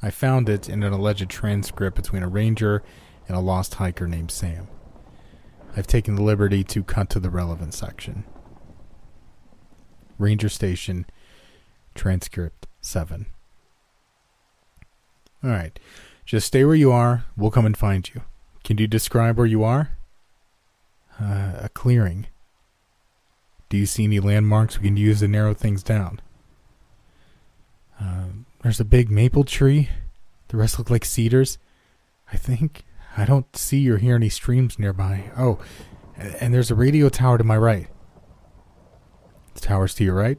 I 0.00 0.10
found 0.10 0.48
it 0.48 0.68
in 0.68 0.82
an 0.82 0.92
alleged 0.92 1.28
transcript 1.28 1.96
between 1.96 2.22
a 2.22 2.28
ranger 2.28 2.82
and 3.28 3.36
a 3.36 3.40
lost 3.40 3.74
hiker 3.74 4.06
named 4.08 4.30
Sam. 4.30 4.68
I've 5.76 5.86
taken 5.86 6.14
the 6.14 6.22
liberty 6.22 6.64
to 6.64 6.82
cut 6.82 7.10
to 7.10 7.20
the 7.20 7.30
relevant 7.30 7.74
section. 7.74 8.24
Ranger 10.18 10.48
Station, 10.48 11.04
transcript 11.94 12.66
7. 12.80 13.26
Alright, 15.44 15.78
just 16.24 16.46
stay 16.46 16.64
where 16.64 16.74
you 16.74 16.90
are. 16.90 17.26
We'll 17.36 17.50
come 17.50 17.66
and 17.66 17.76
find 17.76 18.08
you. 18.14 18.22
Can 18.62 18.78
you 18.78 18.86
describe 18.86 19.36
where 19.36 19.46
you 19.46 19.62
are? 19.62 19.90
Uh, 21.20 21.52
a 21.62 21.68
clearing. 21.72 22.26
Do 23.68 23.76
you 23.76 23.86
see 23.86 24.04
any 24.04 24.20
landmarks 24.20 24.78
we 24.78 24.88
can 24.88 24.96
use 24.96 25.20
to 25.20 25.28
narrow 25.28 25.54
things 25.54 25.82
down? 25.82 26.20
Uh, 28.00 28.26
there's 28.62 28.80
a 28.80 28.84
big 28.84 29.10
maple 29.10 29.44
tree. 29.44 29.88
The 30.48 30.56
rest 30.56 30.78
look 30.78 30.90
like 30.90 31.04
cedars. 31.04 31.58
I 32.32 32.36
think. 32.36 32.84
I 33.16 33.24
don't 33.24 33.54
see 33.56 33.88
or 33.88 33.98
hear 33.98 34.16
any 34.16 34.28
streams 34.28 34.78
nearby. 34.78 35.30
Oh, 35.36 35.60
and 36.16 36.52
there's 36.52 36.70
a 36.70 36.74
radio 36.74 37.08
tower 37.08 37.38
to 37.38 37.44
my 37.44 37.56
right. 37.56 37.86
The 39.54 39.60
tower's 39.60 39.94
to 39.96 40.04
your 40.04 40.14
right? 40.14 40.38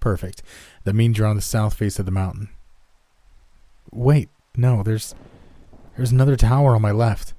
Perfect. 0.00 0.42
That 0.84 0.94
means 0.94 1.18
you're 1.18 1.26
on 1.26 1.36
the 1.36 1.42
south 1.42 1.74
face 1.74 1.98
of 1.98 2.06
the 2.06 2.12
mountain. 2.12 2.48
Wait, 3.92 4.28
no, 4.56 4.82
there's 4.82 5.14
there's 5.96 6.12
another 6.12 6.36
tower 6.36 6.74
on 6.74 6.82
my 6.82 6.92
left. 6.92 7.34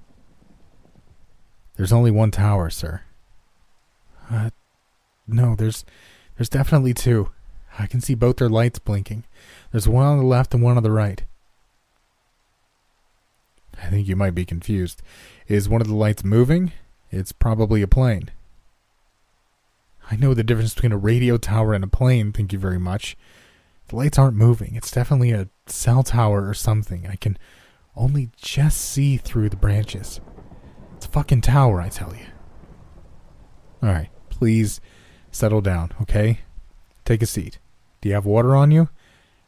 There's 1.77 1.93
only 1.93 2.11
one 2.11 2.31
tower, 2.31 2.69
sir. 2.69 3.01
Uh 4.29 4.49
no, 5.27 5.55
there's 5.55 5.85
there's 6.35 6.49
definitely 6.49 6.93
two. 6.93 7.31
I 7.79 7.87
can 7.87 8.01
see 8.01 8.15
both 8.15 8.37
their 8.37 8.49
lights 8.49 8.79
blinking. 8.79 9.23
There's 9.71 9.87
one 9.87 10.05
on 10.05 10.17
the 10.17 10.25
left 10.25 10.53
and 10.53 10.63
one 10.63 10.77
on 10.77 10.83
the 10.83 10.91
right. 10.91 11.23
I 13.81 13.89
think 13.89 14.07
you 14.07 14.15
might 14.15 14.33
be 14.33 14.45
confused. 14.45 15.01
Is 15.47 15.69
one 15.69 15.81
of 15.81 15.87
the 15.87 15.95
lights 15.95 16.23
moving? 16.23 16.71
It's 17.11 17.31
probably 17.31 17.81
a 17.81 17.87
plane. 17.87 18.31
I 20.09 20.15
know 20.15 20.33
the 20.33 20.43
difference 20.43 20.73
between 20.73 20.93
a 20.93 20.97
radio 20.97 21.37
tower 21.37 21.73
and 21.73 21.83
a 21.83 21.87
plane, 21.87 22.31
thank 22.31 22.53
you 22.53 22.59
very 22.59 22.79
much. 22.79 23.15
The 23.89 23.95
lights 23.95 24.17
aren't 24.17 24.35
moving. 24.37 24.75
It's 24.75 24.91
definitely 24.91 25.31
a 25.31 25.49
cell 25.67 26.01
tower 26.03 26.47
or 26.47 26.53
something. 26.53 27.07
I 27.07 27.15
can 27.15 27.37
only 27.95 28.29
just 28.35 28.79
see 28.79 29.17
through 29.17 29.49
the 29.49 29.57
branches. 29.57 30.19
It's 30.97 31.05
a 31.05 31.09
fucking 31.09 31.41
tower, 31.41 31.79
I 31.79 31.89
tell 31.89 32.13
you. 32.15 32.25
Alright, 33.83 34.09
please 34.29 34.81
settle 35.31 35.61
down, 35.61 35.91
okay? 36.01 36.39
Take 37.05 37.21
a 37.21 37.27
seat. 37.27 37.59
Do 38.01 38.09
you 38.09 38.15
have 38.15 38.25
water 38.25 38.55
on 38.55 38.71
you? 38.71 38.89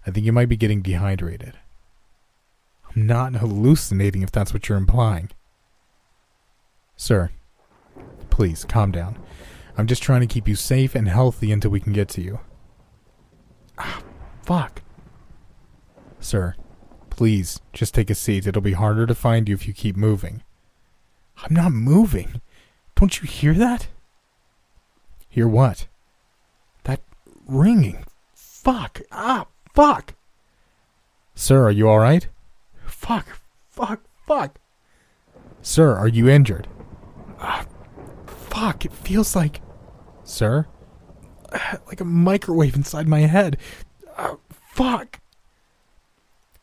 I 0.06 0.12
think 0.12 0.26
you 0.26 0.32
might 0.32 0.50
be 0.50 0.56
getting 0.56 0.82
dehydrated. 0.82 1.58
I'm 2.96 3.08
not 3.08 3.34
hallucinating 3.36 4.22
if 4.22 4.32
that's 4.32 4.54
what 4.54 4.70
you're 4.70 4.78
implying. 4.78 5.32
Sir, 6.96 7.32
please 8.30 8.64
calm 8.66 8.92
down. 8.92 9.18
I'm 9.78 9.88
just 9.88 10.04
trying 10.04 10.22
to 10.22 10.28
keep 10.28 10.48
you 10.48 10.56
safe 10.56 10.94
and 10.94 11.08
healthy 11.08 11.52
until 11.52 11.72
we 11.72 11.80
can 11.80 11.94
get 11.94 12.10
to 12.10 12.22
you. 12.22 12.40
Ah, 13.78 14.02
fuck. 14.44 14.82
Sir, 16.20 16.56
please, 17.10 17.60
just 17.74 17.96
take 17.96 18.10
a 18.10 18.16
seat. 18.16 18.46
It'll 18.46 18.62
be 18.62 18.74
harder 18.74 19.08
to 19.08 19.16
find 19.16 19.50
you 19.50 19.56
if 19.56 19.68
you 19.68 19.74
keep 19.74 19.96
moving. 19.96 20.44
I'm 21.44 21.56
not 21.56 21.72
moving. 21.72 22.42
Don't 22.96 23.22
you 23.22 23.28
hear 23.28 23.54
that? 23.54 23.88
Hear 25.30 25.48
what? 25.48 25.88
That 26.84 27.02
ringing. 27.48 28.04
Fuck. 28.34 29.02
Ah, 29.12 29.46
fuck. 29.74 30.16
Sir, 31.36 31.64
are 31.64 31.72
you 31.72 31.88
alright? 31.88 32.28
Fuck. 32.86 33.28
Fuck. 33.70 34.02
Fuck. 34.28 34.60
Sir, 35.62 35.96
are 35.96 36.08
you 36.08 36.28
injured? 36.28 36.68
Ah, 37.40 37.66
fuck. 38.26 38.86
It 38.86 38.94
feels 38.94 39.36
like. 39.36 39.62
Sir? 40.24 40.68
Like 41.88 42.02
a 42.02 42.06
microwave 42.06 42.76
inside 42.76 43.08
my 43.08 43.22
head. 43.22 43.58
Uh, 44.18 44.36
fuck. 44.52 45.20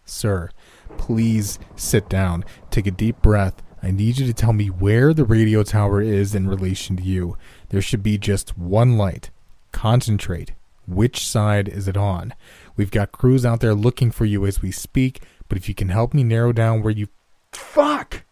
Sir, 0.04 0.50
please 0.98 1.58
sit 1.74 2.08
down. 2.08 2.44
Take 2.70 2.86
a 2.86 2.92
deep 2.92 3.20
breath. 3.22 3.62
I 3.86 3.92
need 3.92 4.18
you 4.18 4.26
to 4.26 4.34
tell 4.34 4.52
me 4.52 4.66
where 4.68 5.14
the 5.14 5.24
radio 5.24 5.62
tower 5.62 6.02
is 6.02 6.34
in 6.34 6.48
relation 6.48 6.96
to 6.96 7.02
you. 7.04 7.38
There 7.68 7.80
should 7.80 8.02
be 8.02 8.18
just 8.18 8.58
one 8.58 8.98
light. 8.98 9.30
Concentrate. 9.70 10.52
Which 10.88 11.24
side 11.24 11.68
is 11.68 11.86
it 11.86 11.96
on? 11.96 12.34
We've 12.76 12.90
got 12.90 13.12
crews 13.12 13.46
out 13.46 13.60
there 13.60 13.74
looking 13.74 14.10
for 14.10 14.24
you 14.24 14.44
as 14.44 14.60
we 14.60 14.72
speak, 14.72 15.22
but 15.48 15.56
if 15.56 15.68
you 15.68 15.74
can 15.74 15.90
help 15.90 16.14
me 16.14 16.24
narrow 16.24 16.52
down 16.52 16.82
where 16.82 16.92
you. 16.92 17.06
Fuck! 17.52 18.24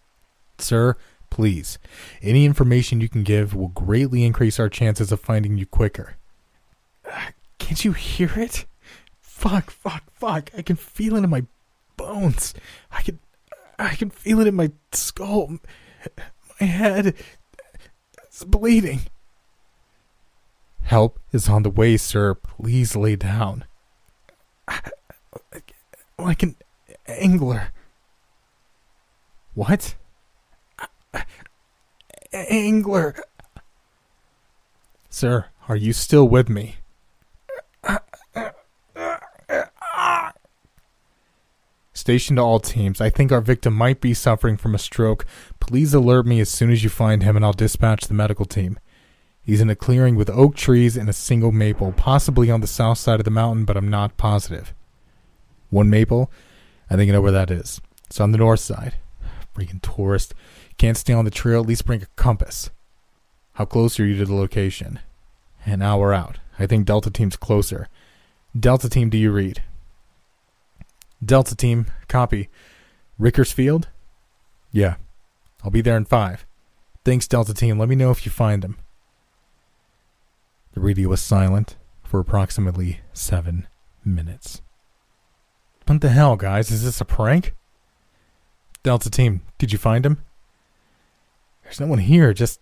Sir, 0.59 0.97
Please, 1.31 1.81
any 2.23 2.45
information 2.45 3.01
you 3.01 3.09
can 3.09 3.25
give 3.25 3.55
will 3.55 3.67
greatly 3.67 4.25
increase 4.25 4.61
our 4.61 4.69
chances 4.69 5.11
of 5.11 5.19
finding 5.19 5.59
you 5.59 5.67
quicker. 5.67 6.15
Can't 7.59 7.85
you 7.85 7.93
hear 7.93 8.31
it? 8.37 8.67
Fuck, 9.21 9.73
fuck, 9.73 10.05
fuck. 10.13 10.51
I 10.57 10.63
can 10.63 10.77
feel 10.77 11.17
it 11.17 11.25
in 11.25 11.31
my 11.31 11.45
bones. 11.97 12.55
I 12.93 13.03
can 13.03 13.19
I 13.79 13.95
can 13.97 14.11
feel 14.11 14.41
it 14.41 14.47
in 14.47 14.55
my 14.55 14.73
skull. 14.93 15.59
My 16.61 16.67
head 16.67 17.15
is 18.31 18.45
bleeding. 18.45 19.01
Help 20.83 21.19
is 21.33 21.49
on 21.49 21.63
the 21.63 21.71
way, 21.71 21.97
sir. 21.97 22.35
Please 22.35 22.95
lay 22.95 23.17
down. 23.17 23.65
Like 26.19 26.43
an 26.43 26.57
angler. 27.07 27.73
What? 29.55 29.95
Angler. 32.33 33.17
Sir, 35.09 35.47
are 35.69 35.77
you 35.77 35.93
still 35.93 36.29
with 36.29 36.49
me? 36.49 36.77
Station 42.05 42.37
to 42.37 42.43
all 42.43 42.61
teams. 42.61 43.01
I 43.01 43.09
think 43.09 43.33
our 43.33 43.41
victim 43.41 43.73
might 43.73 44.03
be 44.03 44.13
suffering 44.13 44.59
from 44.59 44.75
a 44.75 44.79
stroke. 44.79 45.25
Please 45.59 45.95
alert 45.95 46.27
me 46.27 46.39
as 46.39 46.51
soon 46.51 46.71
as 46.71 46.85
you 46.85 46.91
find 46.91 47.23
him 47.23 47.35
and 47.35 47.43
I'll 47.43 47.55
dispatch 47.55 48.09
the 48.09 48.13
medical 48.13 48.45
team. 48.45 48.79
He's 49.41 49.63
in 49.63 49.71
a 49.71 49.75
clearing 49.75 50.15
with 50.15 50.29
oak 50.29 50.55
trees 50.55 50.99
and 50.99 51.09
a 51.09 51.15
single 51.15 51.51
maple, 51.51 51.93
possibly 51.93 52.51
on 52.51 52.61
the 52.61 52.67
south 52.67 52.99
side 52.99 53.21
of 53.21 53.25
the 53.25 53.31
mountain, 53.31 53.65
but 53.65 53.79
I'm 53.79 53.89
not 53.89 54.19
positive. 54.19 54.75
One 55.71 55.89
maple, 55.89 56.31
I 56.91 56.97
think 56.97 57.09
I 57.09 57.15
know 57.15 57.23
where 57.23 57.33
that 57.33 57.51
is. 57.51 57.81
It's 58.05 58.21
on 58.21 58.33
the 58.33 58.39
north 58.39 58.61
side. 58.61 58.97
Freaking 59.57 59.81
tourist. 59.81 60.35
Can't 60.77 60.99
stay 60.99 61.15
on 61.15 61.25
the 61.25 61.31
trail, 61.31 61.63
at 61.63 61.67
least 61.67 61.87
bring 61.87 62.03
a 62.03 62.17
compass. 62.17 62.69
How 63.55 63.65
close 63.65 63.99
are 63.99 64.05
you 64.05 64.19
to 64.19 64.27
the 64.27 64.35
location? 64.35 64.99
An 65.65 65.81
hour 65.81 66.13
out. 66.13 66.37
I 66.59 66.67
think 66.67 66.85
Delta 66.85 67.11
Team's 67.11 67.37
closer. 67.37 67.89
Delta 68.55 68.91
Team, 68.91 69.09
do 69.09 69.17
you 69.17 69.33
read? 69.33 69.63
Delta 71.25 71.57
Team, 71.57 71.87
copy. 72.09 72.49
Rickersfield? 73.19 73.89
Yeah. 74.73 74.97
I'll 75.63 75.71
be 75.71 75.81
there 75.81 75.97
in 75.97 76.05
five. 76.05 76.47
Thanks, 77.05 77.29
Delta 77.29 77.55
Team. 77.55 77.79
Let 77.79 77.89
me 77.89 77.97
know 77.97 78.11
if 78.11 78.27
you 78.27 78.33
find 78.33 78.65
him. 78.65 78.77
The 80.73 80.81
radio 80.81 81.09
was 81.09 81.21
silent 81.21 81.77
for 82.03 82.19
approximately 82.21 83.01
seven 83.13 83.67
minutes. 84.05 84.61
What 85.87 86.01
the 86.01 86.09
hell, 86.09 86.37
guys? 86.37 86.71
Is 86.71 86.85
this 86.85 87.01
a 87.01 87.05
prank? 87.05 87.55
Delta 88.83 89.11
Team, 89.11 89.43
did 89.59 89.73
you 89.73 89.79
find 89.79 90.05
him? 90.05 90.23
There's 91.63 91.81
no 91.81 91.87
one 91.87 91.99
here, 91.99 92.33
just. 92.33 92.61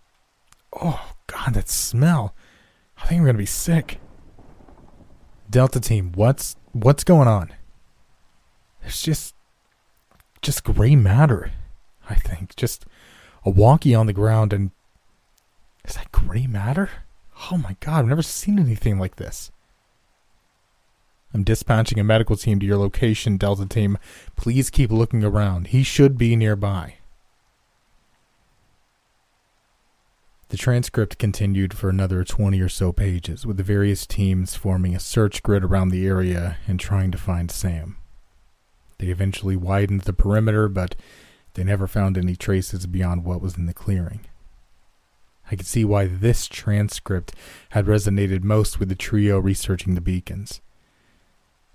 Oh, 0.72 1.12
God, 1.26 1.54
that 1.54 1.68
smell. 1.68 2.34
I 2.98 3.06
think 3.06 3.20
I'm 3.20 3.26
gonna 3.26 3.38
be 3.38 3.46
sick. 3.46 3.98
Delta 5.50 5.80
Team, 5.80 6.12
what's 6.14 6.56
what's 6.72 7.04
going 7.04 7.28
on? 7.28 7.52
There's 8.82 9.02
just 9.02 9.34
just 10.42 10.64
gray 10.64 10.96
matter, 10.96 11.52
I 12.10 12.16
think. 12.16 12.54
Just 12.56 12.84
a 13.44 13.50
walkie 13.50 13.94
on 13.94 14.06
the 14.06 14.12
ground 14.12 14.52
and 14.52 14.72
is 15.84 15.94
that 15.94 16.12
gray 16.12 16.46
matter? 16.46 16.90
Oh 17.50 17.56
my 17.56 17.76
god, 17.80 18.00
I've 18.00 18.08
never 18.08 18.22
seen 18.22 18.58
anything 18.58 18.98
like 18.98 19.16
this. 19.16 19.50
I'm 21.34 21.44
dispatching 21.44 21.98
a 21.98 22.04
medical 22.04 22.36
team 22.36 22.60
to 22.60 22.66
your 22.66 22.76
location, 22.76 23.38
Delta 23.38 23.66
Team. 23.66 23.98
Please 24.36 24.68
keep 24.68 24.90
looking 24.90 25.24
around. 25.24 25.68
He 25.68 25.82
should 25.82 26.18
be 26.18 26.36
nearby. 26.36 26.96
The 30.50 30.58
transcript 30.58 31.16
continued 31.16 31.72
for 31.72 31.88
another 31.88 32.22
20 32.24 32.60
or 32.60 32.68
so 32.68 32.92
pages, 32.92 33.46
with 33.46 33.56
the 33.56 33.62
various 33.62 34.06
teams 34.06 34.54
forming 34.54 34.94
a 34.94 35.00
search 35.00 35.42
grid 35.42 35.64
around 35.64 35.88
the 35.88 36.06
area 36.06 36.58
and 36.68 36.78
trying 36.78 37.10
to 37.12 37.18
find 37.18 37.50
Sam. 37.50 37.96
They 38.98 39.08
eventually 39.08 39.56
widened 39.56 40.02
the 40.02 40.12
perimeter, 40.12 40.68
but 40.68 40.94
they 41.54 41.64
never 41.64 41.86
found 41.86 42.16
any 42.16 42.36
traces 42.36 42.86
beyond 42.86 43.24
what 43.24 43.40
was 43.40 43.56
in 43.56 43.66
the 43.66 43.74
clearing. 43.74 44.20
I 45.50 45.56
could 45.56 45.66
see 45.66 45.84
why 45.84 46.06
this 46.06 46.46
transcript 46.46 47.34
had 47.70 47.86
resonated 47.86 48.42
most 48.42 48.78
with 48.78 48.88
the 48.88 48.94
trio 48.94 49.38
researching 49.38 49.94
the 49.94 50.00
beacons. 50.00 50.60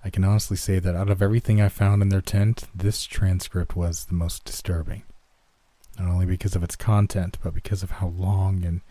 I 0.04 0.10
can 0.10 0.24
honestly 0.24 0.58
say 0.58 0.80
that 0.80 0.96
out 0.96 1.10
of 1.10 1.22
everything 1.22 1.62
I 1.62 1.70
found 1.70 2.02
in 2.02 2.10
their 2.10 2.22
tent, 2.22 2.66
this 2.74 3.04
transcript 3.06 3.76
was 3.76 4.06
the 4.06 4.14
most 4.14 4.46
disturbing. 4.46 5.04
Not 6.00 6.10
only 6.10 6.26
because 6.26 6.56
of 6.56 6.64
its 6.64 6.76
content, 6.76 7.38
but 7.44 7.54
because 7.54 7.84
of 7.84 7.92
how 7.92 8.08
long 8.08 8.64
and 8.64 8.82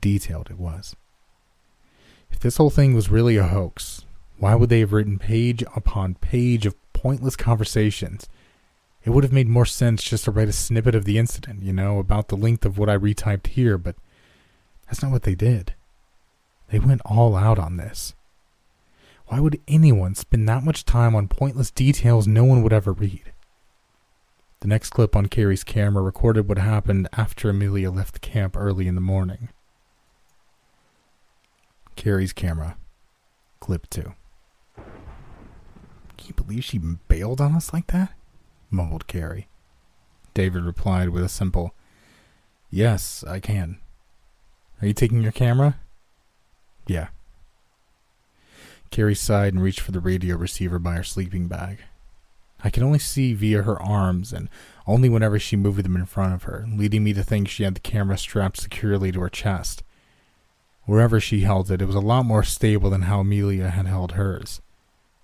detailed 0.00 0.50
it 0.50 0.58
was. 0.58 0.94
If 2.30 2.40
this 2.40 2.56
whole 2.56 2.70
thing 2.70 2.94
was 2.94 3.08
really 3.08 3.36
a 3.36 3.44
hoax, 3.44 4.04
why 4.38 4.54
would 4.54 4.68
they 4.68 4.80
have 4.80 4.92
written 4.92 5.18
page 5.18 5.62
upon 5.74 6.16
page 6.16 6.66
of 6.66 6.74
pointless 7.04 7.36
conversations? 7.36 8.30
It 9.04 9.10
would 9.10 9.24
have 9.24 9.32
made 9.32 9.46
more 9.46 9.66
sense 9.66 10.02
just 10.02 10.24
to 10.24 10.30
write 10.30 10.48
a 10.48 10.52
snippet 10.52 10.94
of 10.94 11.04
the 11.04 11.18
incident, 11.18 11.62
you 11.62 11.74
know, 11.74 11.98
about 11.98 12.28
the 12.28 12.36
length 12.36 12.64
of 12.64 12.78
what 12.78 12.88
I 12.88 12.96
retyped 12.96 13.48
here, 13.48 13.76
but 13.76 13.94
that's 14.86 15.02
not 15.02 15.12
what 15.12 15.24
they 15.24 15.34
did. 15.34 15.74
They 16.70 16.78
went 16.78 17.02
all 17.04 17.36
out 17.36 17.58
on 17.58 17.76
this. 17.76 18.14
Why 19.26 19.38
would 19.38 19.60
anyone 19.68 20.14
spend 20.14 20.48
that 20.48 20.64
much 20.64 20.86
time 20.86 21.14
on 21.14 21.28
pointless 21.28 21.70
details 21.70 22.26
no 22.26 22.42
one 22.44 22.62
would 22.62 22.72
ever 22.72 22.92
read? 22.92 23.34
The 24.60 24.68
next 24.68 24.88
clip 24.88 25.14
on 25.14 25.26
Carrie's 25.26 25.62
camera 25.62 26.02
recorded 26.02 26.48
what 26.48 26.56
happened 26.56 27.06
after 27.12 27.50
Amelia 27.50 27.90
left 27.90 28.14
the 28.14 28.20
camp 28.20 28.56
early 28.56 28.88
in 28.88 28.94
the 28.94 29.02
morning. 29.02 29.50
Carrie's 31.96 32.32
camera. 32.32 32.78
Clip 33.60 33.90
2. 33.90 34.14
Can 36.24 36.34
you 36.38 36.42
believe 36.42 36.64
she 36.64 36.78
bailed 36.78 37.42
on 37.42 37.54
us 37.54 37.74
like 37.74 37.88
that? 37.88 38.14
mumbled 38.70 39.06
Carrie. 39.06 39.46
David 40.32 40.64
replied 40.64 41.10
with 41.10 41.22
a 41.22 41.28
simple, 41.28 41.74
Yes, 42.70 43.22
I 43.28 43.40
can. 43.40 43.76
Are 44.80 44.86
you 44.86 44.94
taking 44.94 45.20
your 45.20 45.32
camera? 45.32 45.76
Yeah. 46.86 47.08
Carrie 48.90 49.14
sighed 49.14 49.52
and 49.52 49.62
reached 49.62 49.80
for 49.80 49.92
the 49.92 50.00
radio 50.00 50.36
receiver 50.36 50.78
by 50.78 50.94
her 50.94 51.04
sleeping 51.04 51.46
bag. 51.46 51.80
I 52.62 52.70
could 52.70 52.82
only 52.82 53.00
see 53.00 53.34
via 53.34 53.60
her 53.60 53.80
arms 53.82 54.32
and 54.32 54.48
only 54.86 55.10
whenever 55.10 55.38
she 55.38 55.56
moved 55.56 55.84
them 55.84 55.94
in 55.94 56.06
front 56.06 56.32
of 56.32 56.44
her, 56.44 56.64
leading 56.72 57.04
me 57.04 57.12
to 57.12 57.22
think 57.22 57.48
she 57.48 57.64
had 57.64 57.74
the 57.74 57.80
camera 57.80 58.16
strapped 58.16 58.62
securely 58.62 59.12
to 59.12 59.20
her 59.20 59.28
chest. 59.28 59.82
Wherever 60.84 61.20
she 61.20 61.40
held 61.40 61.70
it, 61.70 61.82
it 61.82 61.86
was 61.86 61.94
a 61.94 62.00
lot 62.00 62.24
more 62.24 62.44
stable 62.44 62.88
than 62.88 63.02
how 63.02 63.20
Amelia 63.20 63.68
had 63.68 63.84
held 63.84 64.12
hers. 64.12 64.62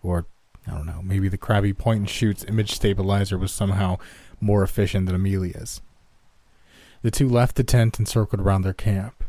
Or, 0.02 0.26
I 0.66 0.72
don't 0.72 0.86
know, 0.86 1.00
maybe 1.02 1.28
the 1.28 1.38
crabby 1.38 1.72
point 1.72 2.00
and 2.00 2.10
shoot's 2.10 2.44
image 2.44 2.72
stabilizer 2.72 3.38
was 3.38 3.52
somehow 3.52 3.98
more 4.40 4.62
efficient 4.62 5.06
than 5.06 5.14
Amelia's. 5.14 5.80
The 7.02 7.10
two 7.10 7.28
left 7.28 7.56
the 7.56 7.64
tent 7.64 7.98
and 7.98 8.06
circled 8.06 8.40
around 8.40 8.62
their 8.62 8.74
camp. 8.74 9.24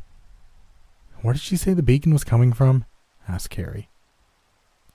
Where 1.22 1.34
did 1.34 1.42
she 1.42 1.56
say 1.56 1.74
the 1.74 1.84
beacon 1.84 2.14
was 2.14 2.24
coming 2.24 2.52
from? 2.52 2.86
asked 3.28 3.50
Carrie. 3.50 3.90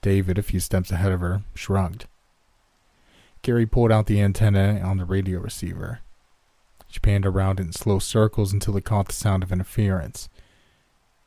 David, 0.01 0.37
a 0.37 0.43
few 0.43 0.59
steps 0.59 0.91
ahead 0.91 1.11
of 1.11 1.21
her, 1.21 1.41
shrugged. 1.55 2.05
Carrie 3.41 3.65
pulled 3.65 3.91
out 3.91 4.05
the 4.05 4.21
antenna 4.21 4.79
on 4.81 4.97
the 4.97 5.05
radio 5.05 5.39
receiver. 5.39 6.01
She 6.87 6.99
panned 6.99 7.25
around 7.25 7.59
it 7.59 7.63
in 7.63 7.73
slow 7.73 7.99
circles 7.99 8.53
until 8.53 8.77
it 8.77 8.85
caught 8.85 9.07
the 9.07 9.13
sound 9.13 9.43
of 9.43 9.51
interference. 9.51 10.29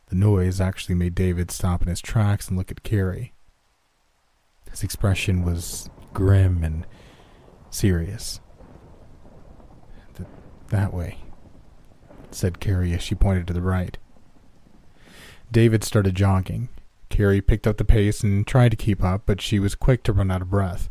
The 0.06 0.16
noise 0.16 0.61
actually 0.61 0.94
made 0.94 1.14
David 1.14 1.50
stop 1.50 1.82
in 1.82 1.88
his 1.88 2.00
tracks 2.00 2.48
and 2.48 2.56
look 2.56 2.70
at 2.70 2.82
Carrie. 2.82 3.32
His 4.70 4.82
expression 4.82 5.44
was 5.44 5.90
grim 6.12 6.62
and 6.62 6.86
serious. 7.70 8.40
Th- 10.16 10.28
that 10.68 10.92
way, 10.92 11.18
said 12.30 12.60
Carrie 12.60 12.92
as 12.92 13.02
she 13.02 13.14
pointed 13.14 13.46
to 13.46 13.52
the 13.52 13.62
right. 13.62 13.98
David 15.52 15.82
started 15.82 16.14
jogging, 16.14 16.68
Carrie 17.10 17.42
picked 17.42 17.66
up 17.66 17.76
the 17.76 17.84
pace 17.84 18.22
and 18.22 18.46
tried 18.46 18.70
to 18.70 18.76
keep 18.76 19.04
up, 19.04 19.22
but 19.26 19.42
she 19.42 19.58
was 19.58 19.74
quick 19.74 20.02
to 20.04 20.12
run 20.12 20.30
out 20.30 20.40
of 20.40 20.50
breath. 20.50 20.88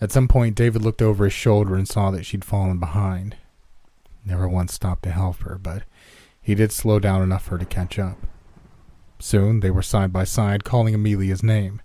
At 0.00 0.12
some 0.12 0.28
point, 0.28 0.56
David 0.56 0.82
looked 0.82 1.02
over 1.02 1.24
his 1.24 1.32
shoulder 1.32 1.74
and 1.74 1.86
saw 1.86 2.10
that 2.10 2.24
she'd 2.24 2.44
fallen 2.44 2.78
behind. 2.78 3.36
Never 4.24 4.48
once 4.48 4.72
stopped 4.72 5.02
to 5.02 5.10
help 5.10 5.42
her, 5.42 5.58
but 5.58 5.82
he 6.40 6.54
did 6.54 6.72
slow 6.72 6.98
down 6.98 7.22
enough 7.22 7.44
for 7.44 7.50
her 7.52 7.58
to 7.58 7.64
catch 7.64 7.98
up. 7.98 8.18
Soon 9.18 9.60
they 9.60 9.70
were 9.70 9.82
side 9.82 10.12
by 10.12 10.24
side, 10.24 10.64
calling 10.64 10.94
Amelia's 10.94 11.42
name. 11.42 11.82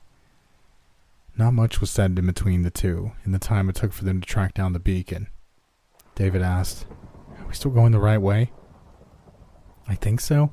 Not 1.38 1.54
much 1.54 1.80
was 1.80 1.92
said 1.92 2.18
in 2.18 2.26
between 2.26 2.64
the 2.64 2.72
two 2.72 3.12
in 3.24 3.32
the 3.32 3.40
time 3.40 3.70
it 3.70 3.76
took 3.76 3.94
for 3.94 4.04
them 4.04 4.20
to 4.20 4.28
track 4.28 4.56
down 4.56 4.74
the 4.74 4.80
beacon. 4.80 5.28
David 6.16 6.42
asked, 6.42 6.88
Are 7.38 7.46
we 7.48 7.54
still 7.54 7.70
going 7.70 7.92
the 7.92 8.00
right 8.00 8.22
way? 8.22 8.52
I 9.88 9.94
think 9.96 10.20
so. 10.20 10.52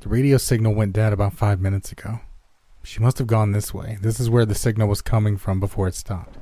The 0.00 0.08
radio 0.08 0.36
signal 0.36 0.74
went 0.74 0.92
dead 0.92 1.12
about 1.12 1.32
five 1.32 1.60
minutes 1.60 1.90
ago. 1.90 2.20
She 2.84 3.00
must 3.00 3.18
have 3.18 3.26
gone 3.26 3.50
this 3.50 3.74
way. 3.74 3.98
This 4.00 4.20
is 4.20 4.30
where 4.30 4.46
the 4.46 4.54
signal 4.54 4.86
was 4.86 5.02
coming 5.02 5.36
from 5.36 5.58
before 5.58 5.88
it 5.88 5.94
stopped. 5.94 6.38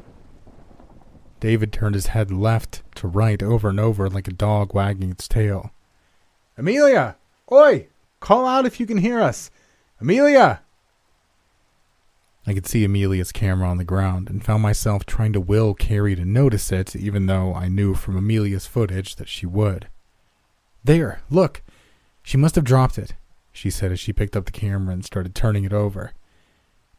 David 1.41 1.73
turned 1.73 1.95
his 1.95 2.09
head 2.09 2.31
left 2.31 2.83
to 2.97 3.09
right 3.09 3.43
over 3.43 3.71
and 3.71 3.81
over 3.81 4.11
like 4.11 4.29
a 4.29 4.33
dog 4.33 4.75
wagging 4.75 5.11
its 5.11 5.27
tail. 5.27 5.71
Amelia! 6.59 7.17
Oi! 7.51 7.89
Call 8.21 8.47
out 8.47 8.67
if 8.67 8.79
you 8.79 8.87
can 8.87 8.99
hear 8.99 9.21
us! 9.21 9.51
Amelia! 10.01 10.61
I 12.47 12.55
could 12.55 12.67
see 12.67 12.85
Amelia's 12.85 13.33
camera 13.33 13.69
on 13.69 13.79
the 13.79 13.85
ground 13.85 14.29
and 14.29 14.45
found 14.45 14.63
myself 14.63 15.07
trying 15.07 15.33
to 15.35 15.41
will 15.41 15.75
Carrie 15.75 16.17
to 16.17 16.25
notice 16.25 16.73
it, 16.73 16.97
even 16.97 17.27
though 17.27 17.55
I 17.55 17.69
knew 17.69 17.95
from 17.95 18.17
Amelia's 18.17 18.67
footage 18.67 19.17
that 19.17 19.29
she 19.29 19.47
would. 19.47 19.89
There, 20.83 21.21
look! 21.31 21.63
She 22.23 22.37
must 22.37 22.57
have 22.57 22.65
dropped 22.65 22.99
it 22.99 23.15
she 23.53 23.71
said 23.71 23.93
as 23.93 24.01
she 24.01 24.13
picked 24.13 24.35
up 24.35 24.47
the 24.47 24.53
camera 24.53 24.95
and 24.95 25.05
started 25.05 25.35
turning 25.35 25.65
it 25.65 25.73
over. 25.73 26.13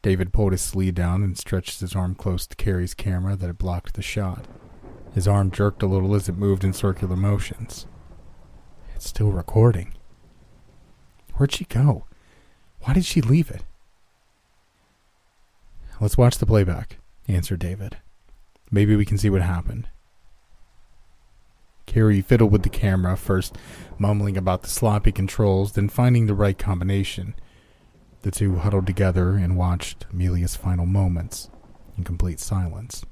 David 0.01 0.31
pulled 0.31 0.51
his 0.51 0.61
sleeve 0.61 0.93
down 0.93 1.23
and 1.23 1.37
stretched 1.37 1.79
his 1.79 1.95
arm 1.95 2.13
close 2.13 2.45
to 2.45 2.55
Carrie's 2.55 2.93
camera 2.93 3.35
that 3.35 3.47
had 3.47 3.57
blocked 3.57 3.95
the 3.95 4.01
shot. 4.01 4.45
His 5.13 5.27
arm 5.27 5.51
jerked 5.51 5.81
a 5.81 5.87
little 5.87 6.13
as 6.15 6.29
it 6.29 6.37
moved 6.37 6.63
in 6.63 6.73
circular 6.73 7.15
motions. 7.15 7.87
It's 8.95 9.07
still 9.07 9.31
recording. 9.31 9.93
Where'd 11.35 11.51
she 11.51 11.65
go? 11.65 12.05
Why 12.81 12.93
did 12.93 13.05
she 13.05 13.21
leave 13.21 13.49
it? 13.49 13.63
Let's 15.99 16.17
watch 16.17 16.37
the 16.37 16.45
playback, 16.45 16.97
answered 17.27 17.59
David. 17.59 17.97
Maybe 18.71 18.95
we 18.95 19.05
can 19.05 19.17
see 19.17 19.29
what 19.29 19.41
happened. 19.41 19.87
Carrie 21.85 22.21
fiddled 22.21 22.51
with 22.51 22.63
the 22.63 22.69
camera, 22.69 23.15
first 23.15 23.55
mumbling 23.99 24.37
about 24.37 24.63
the 24.63 24.69
sloppy 24.69 25.11
controls, 25.11 25.73
then 25.73 25.89
finding 25.89 26.25
the 26.25 26.33
right 26.33 26.57
combination. 26.57 27.35
The 28.23 28.31
two 28.31 28.55
huddled 28.55 28.87
together 28.87 29.31
and 29.31 29.57
watched 29.57 30.05
Amelia's 30.11 30.55
final 30.55 30.85
moments 30.85 31.49
in 31.97 32.03
complete 32.03 32.39
silence. 32.39 33.05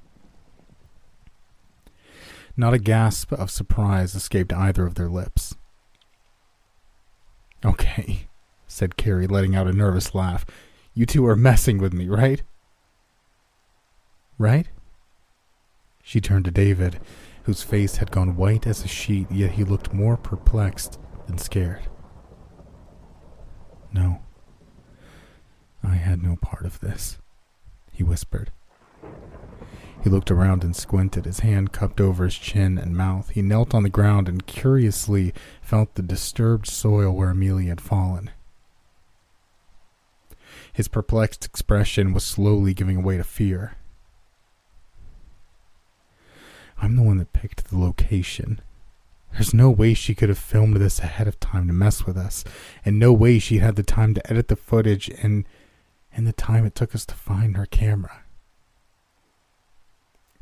Not 2.58 2.74
a 2.74 2.80
gasp 2.80 3.32
of 3.32 3.52
surprise 3.52 4.16
escaped 4.16 4.54
either 4.54 4.86
of 4.86 4.96
their 4.96 5.10
lips. 5.10 5.56
Okay, 7.64 8.28
said 8.68 8.98
Carrie, 8.98 9.28
letting 9.28 9.56
out 9.56 9.68
a 9.68 9.74
nervous 9.74 10.16
laugh. 10.16 10.46
You 10.94 11.06
two 11.06 11.26
are 11.28 11.36
messing 11.36 11.78
with 11.78 11.94
me, 11.94 12.10
right? 12.10 12.42
Right? 14.42 14.68
She 16.02 16.20
turned 16.20 16.46
to 16.46 16.52
David, 16.52 17.00
whose 17.44 17.62
face 17.62 17.98
had 17.98 18.10
gone 18.10 18.36
white 18.36 18.66
as 18.66 18.84
a 18.84 18.88
sheet, 18.88 19.30
yet 19.30 19.52
he 19.52 19.64
looked 19.64 19.94
more 19.94 20.18
perplexed 20.18 20.98
than 21.28 21.38
scared. 21.38 21.84
No. 23.94 24.24
I 25.84 25.94
had 25.94 26.24
no 26.24 26.38
part 26.38 26.66
of 26.66 26.80
this, 26.80 27.20
he 27.92 28.02
whispered. 28.02 28.52
He 30.04 30.10
looked 30.10 30.32
around 30.32 30.64
and 30.64 30.76
squinted, 30.76 31.26
his 31.26 31.42
hand 31.42 31.72
cupped 31.72 32.02
over 32.02 32.24
his 32.24 32.36
chin 32.36 32.80
and 32.80 32.98
mouth. 32.98 33.30
He 33.30 33.44
knelt 33.44 33.76
on 33.76 33.84
the 33.84 33.90
ground 33.90 34.28
and 34.28 34.48
curiously 34.48 35.36
felt 35.62 35.94
the 35.94 36.02
disturbed 36.02 36.66
soil 36.66 37.12
where 37.12 37.30
Amelia 37.30 37.70
had 37.70 37.82
fallen. 37.82 38.32
His 40.74 40.88
perplexed 40.88 41.46
expression 41.46 42.12
was 42.12 42.24
slowly 42.24 42.74
giving 42.74 43.04
way 43.04 43.18
to 43.18 43.24
fear. 43.24 43.78
I'm 46.82 46.96
the 46.96 47.04
one 47.04 47.18
that 47.20 47.32
picked 47.32 47.70
the 47.70 47.78
location. 47.78 48.60
There's 49.34 49.54
no 49.54 49.70
way 49.70 49.94
she 49.94 50.16
could 50.16 50.30
have 50.30 50.38
filmed 50.38 50.76
this 50.78 51.00
ahead 51.00 51.28
of 51.28 51.40
time 51.40 51.68
to 51.68 51.74
mess 51.74 52.06
with 52.06 52.18
us, 52.18 52.44
and 52.84 52.98
no 53.00 53.14
way 53.14 53.40
she 53.40 53.60
had 53.60 53.76
the 53.76 53.84
time 53.84 54.14
to 54.16 54.30
edit 54.30 54.48
the 54.48 54.56
footage 54.56 55.10
and 55.22 55.46
and 56.14 56.28
the 56.28 56.34
time 56.34 56.66
it 56.66 56.76
took 56.76 56.94
us 56.94 57.06
to 57.06 57.16
find 57.16 57.56
her 57.56 57.66
camera. 57.66 58.24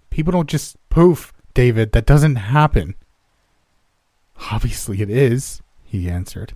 People 0.09 0.31
don't 0.31 0.49
just 0.49 0.77
poof, 0.89 1.31
David. 1.53 1.91
That 1.91 2.07
doesn't 2.07 2.37
happen. 2.37 2.95
Obviously 4.51 5.01
it 5.01 5.11
is, 5.11 5.61
he 5.83 6.09
answered. 6.09 6.55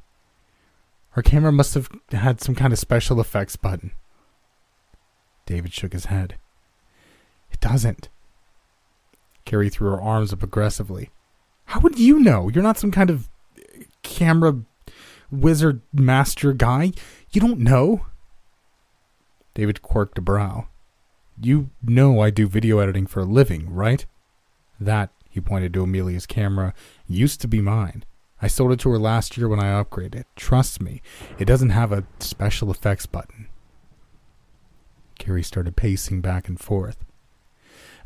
Her 1.12 1.22
camera 1.22 1.52
must 1.52 1.76
have 1.76 1.90
had 2.12 2.42
some 2.42 2.56
kind 2.56 2.74
of 2.74 2.80
special 2.80 3.22
effects 3.22 3.56
button. 3.56 3.92
David 5.46 5.74
shook 5.74 5.94
his 5.94 6.06
head. 6.06 6.36
It 7.52 7.60
doesn't. 7.60 8.10
Carrie 9.46 9.70
threw 9.70 9.90
her 9.90 10.02
arms 10.02 10.34
up 10.34 10.44
aggressively. 10.44 11.10
How 11.66 11.80
would 11.80 12.00
you 12.00 12.20
know? 12.20 12.50
You're 12.50 12.64
not 12.64 12.78
some 12.78 12.92
kind 12.92 13.10
of 13.10 13.30
camera 14.02 14.62
wizard 15.32 15.82
master 15.92 16.54
guy. 16.54 16.92
You 17.32 17.42
don't 17.42 17.60
know. 17.60 18.06
David 19.54 19.82
quirked 19.82 20.18
a 20.18 20.22
brow. 20.22 20.68
You 21.42 21.70
know 21.82 22.20
I 22.22 22.30
do 22.30 22.48
video 22.48 22.80
editing 22.80 23.08
for 23.08 23.22
a 23.22 23.26
living, 23.26 23.74
right? 23.74 24.06
That, 24.80 25.10
he 25.30 25.42
pointed 25.42 25.74
to 25.74 25.84
Amelia's 25.84 26.26
camera, 26.26 26.74
used 27.08 27.42
to 27.42 27.48
be 27.48 27.62
mine. 27.62 28.04
I 28.42 28.48
sold 28.48 28.72
it 28.74 28.80
to 28.82 28.90
her 28.92 29.00
last 29.00 29.38
year 29.38 29.48
when 29.48 29.60
I 29.60 29.82
upgraded 29.82 30.16
it. 30.16 30.28
Trust 30.36 30.82
me, 30.82 31.02
it 31.40 31.46
doesn't 31.46 31.70
have 31.70 31.92
a 31.92 32.06
special 32.20 32.70
effects 32.70 33.06
button. 33.06 33.48
Carrie 35.18 35.44
started 35.44 35.76
pacing 35.76 36.22
back 36.22 36.50
and 36.50 36.60
forth. 36.60 37.06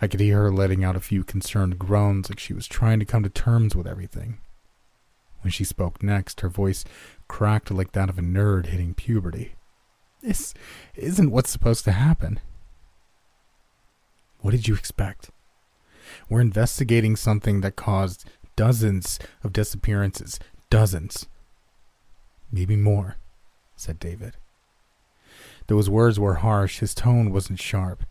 I 0.01 0.07
could 0.07 0.19
hear 0.19 0.43
her 0.43 0.51
letting 0.51 0.83
out 0.83 0.95
a 0.95 1.01
few 1.01 1.23
concerned 1.23 1.79
groans 1.79 2.29
like 2.29 2.39
she 2.39 2.53
was 2.53 2.67
trying 2.67 2.99
to 2.99 3.05
come 3.05 3.23
to 3.23 3.29
terms 3.29 3.75
with 3.75 3.87
everything. 3.87 4.37
When 5.41 5.51
she 5.51 5.63
spoke 5.63 6.03
next, 6.03 6.41
her 6.41 6.49
voice 6.49 6.83
cracked 7.27 7.71
like 7.71 7.93
that 7.93 8.09
of 8.09 8.17
a 8.17 8.21
nerd 8.21 8.67
hitting 8.67 8.93
puberty. 8.93 9.53
This 10.21 10.53
isn't 10.95 11.31
what's 11.31 11.49
supposed 11.49 11.83
to 11.85 11.91
happen. 11.91 12.39
What 14.41 14.51
did 14.51 14.67
you 14.67 14.75
expect? 14.75 15.29
We're 16.29 16.41
investigating 16.41 17.15
something 17.15 17.61
that 17.61 17.75
caused 17.75 18.29
dozens 18.55 19.19
of 19.43 19.53
disappearances. 19.53 20.39
Dozens. 20.69 21.27
Maybe 22.51 22.75
more, 22.75 23.17
said 23.75 23.99
David. 23.99 24.33
Though 25.67 25.77
his 25.77 25.89
words 25.89 26.19
were 26.19 26.35
harsh, 26.35 26.79
his 26.79 26.95
tone 26.95 27.31
wasn't 27.31 27.59
sharp. 27.59 28.03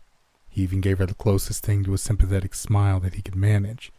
He 0.57 0.63
even 0.63 0.81
gave 0.81 0.97
her 0.97 1.05
the 1.05 1.13
closest 1.13 1.63
thing 1.63 1.83
to 1.83 1.93
a 1.93 1.99
sympathetic 1.99 2.55
smile 2.55 2.99
that 3.01 3.13
he 3.13 3.21
could 3.21 3.35
manage. 3.35 3.91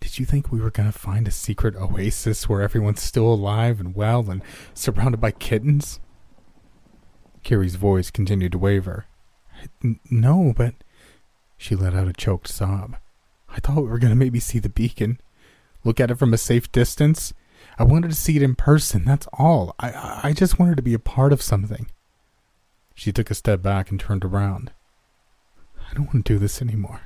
Did 0.00 0.18
you 0.18 0.24
think 0.24 0.50
we 0.50 0.60
were 0.60 0.72
going 0.72 0.90
to 0.90 0.98
find 0.98 1.28
a 1.28 1.30
secret 1.30 1.76
oasis 1.76 2.48
where 2.48 2.60
everyone's 2.60 3.02
still 3.02 3.32
alive 3.32 3.78
and 3.78 3.94
well 3.94 4.28
and 4.28 4.42
surrounded 4.74 5.20
by 5.20 5.30
kittens? 5.30 6.00
Carrie's 7.44 7.76
voice 7.76 8.10
continued 8.10 8.50
to 8.50 8.58
waver. 8.58 9.06
No, 10.10 10.52
but. 10.56 10.74
She 11.56 11.76
let 11.76 11.94
out 11.94 12.08
a 12.08 12.12
choked 12.12 12.48
sob. 12.48 12.96
I 13.48 13.60
thought 13.60 13.84
we 13.84 13.90
were 13.90 14.00
going 14.00 14.10
to 14.10 14.16
maybe 14.16 14.40
see 14.40 14.58
the 14.58 14.68
beacon. 14.68 15.20
Look 15.84 16.00
at 16.00 16.10
it 16.10 16.18
from 16.18 16.34
a 16.34 16.36
safe 16.36 16.72
distance. 16.72 17.32
I 17.78 17.84
wanted 17.84 18.10
to 18.10 18.16
see 18.16 18.34
it 18.34 18.42
in 18.42 18.56
person, 18.56 19.04
that's 19.04 19.28
all. 19.34 19.76
I, 19.78 20.20
I 20.24 20.32
just 20.32 20.58
wanted 20.58 20.78
to 20.78 20.82
be 20.82 20.94
a 20.94 20.98
part 20.98 21.32
of 21.32 21.42
something. 21.42 21.92
She 22.92 23.12
took 23.12 23.30
a 23.30 23.36
step 23.36 23.62
back 23.62 23.92
and 23.92 24.00
turned 24.00 24.24
around. 24.24 24.72
I 25.92 25.96
don't 25.96 26.06
want 26.06 26.24
to 26.24 26.32
do 26.32 26.38
this 26.38 26.62
anymore. 26.62 27.02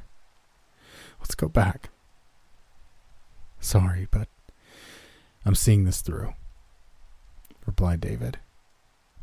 Let's 1.19 1.35
go 1.35 1.49
back. 1.49 1.91
Sorry, 3.59 4.07
but 4.13 4.29
I'm 5.45 5.57
seeing 5.57 5.85
this 5.85 6.03
through, 6.03 6.35
replied 7.67 8.01
David. 8.01 8.39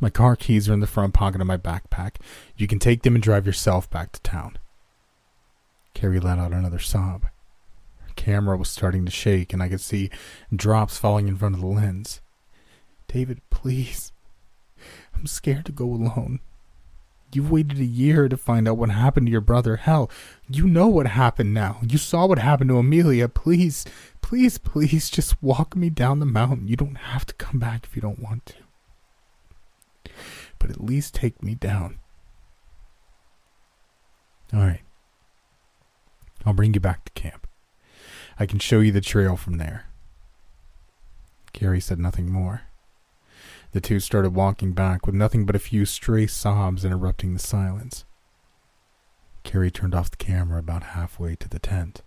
My 0.02 0.10
car 0.10 0.36
keys 0.36 0.68
are 0.68 0.74
in 0.74 0.82
the 0.82 0.88
front 0.88 1.14
pocket 1.14 1.40
of 1.40 1.48
my 1.48 1.56
backpack. 1.56 2.16
You 2.58 2.68
can 2.68 2.78
take 2.78 3.04
them 3.04 3.16
and 3.16 3.24
drive 3.24 3.46
yourself 3.46 3.90
back 3.90 4.12
to 4.12 4.22
town. 4.22 4.58
Carrie 5.94 6.20
let 6.20 6.40
out 6.40 6.52
another 6.52 6.80
sob. 6.80 7.24
Her 8.02 8.14
camera 8.18 8.58
was 8.58 8.70
starting 8.70 9.06
to 9.06 9.12
shake, 9.12 9.54
and 9.54 9.64
I 9.64 9.70
could 9.70 9.80
see 9.80 10.10
drops 10.54 10.98
falling 10.98 11.30
in 11.30 11.38
front 11.38 11.56
of 11.56 11.62
the 11.62 11.68
lens. 11.68 12.20
David, 13.08 13.40
please. 13.50 14.12
I'm 15.16 15.26
scared 15.26 15.66
to 15.68 15.72
go 15.72 15.86
alone. 15.86 16.42
You've 17.36 17.52
waited 17.52 17.80
a 17.80 17.86
year 17.86 18.30
to 18.30 18.38
find 18.38 18.68
out 18.68 18.78
what 18.78 18.90
happened 18.90 19.28
to 19.28 19.32
your 19.32 19.42
brother. 19.42 19.78
Hell, 19.78 20.10
you 20.50 20.68
know 20.68 20.88
what 20.88 21.08
happened 21.08 21.54
now. 21.54 21.80
You 21.82 21.98
saw 21.98 22.26
what 22.26 22.40
happened 22.40 22.70
to 22.70 22.78
Amelia. 22.78 23.28
Please, 23.28 23.86
please, 24.22 24.58
please 24.58 25.10
just 25.10 25.42
walk 25.42 25.76
me 25.76 25.90
down 25.90 26.20
the 26.20 26.26
mountain. 26.26 26.68
You 26.68 26.76
don't 26.76 26.96
have 26.96 27.26
to 27.26 27.34
come 27.36 27.60
back 27.60 27.86
if 27.86 27.96
you 27.96 28.02
don't 28.02 28.20
want 28.20 28.46
to. 28.48 30.12
But 30.60 30.70
at 30.70 30.84
least 30.84 31.16
take 31.16 31.42
me 31.42 31.56
down. 31.56 32.00
All 34.54 34.60
right. 34.60 34.82
I'll 36.46 36.54
bring 36.54 36.74
you 36.74 36.80
back 36.80 37.06
to 37.06 37.12
camp. 37.14 37.48
I 38.40 38.46
can 38.46 38.60
show 38.60 38.80
you 38.80 38.92
the 38.92 39.02
trail 39.02 39.36
from 39.36 39.58
there. 39.58 39.86
Carrie 41.54 41.80
said 41.80 42.00
nothing 42.00 42.32
more. 42.32 42.64
The 43.74 43.82
two 43.82 44.00
started 44.00 44.36
walking 44.36 44.74
back 44.74 45.08
with 45.08 45.16
nothing 45.16 45.48
but 45.48 45.56
a 45.56 45.60
few 45.60 45.86
stray 45.86 46.28
sobs 46.28 46.86
interrupting 46.86 47.34
the 47.34 47.40
silence. 47.40 48.06
Carrie 49.44 49.72
turned 49.72 49.96
off 49.96 50.12
the 50.12 50.18
camera 50.18 50.60
about 50.60 50.84
halfway 50.84 51.36
to 51.36 51.50
the 51.50 51.58
tent. 51.58 52.04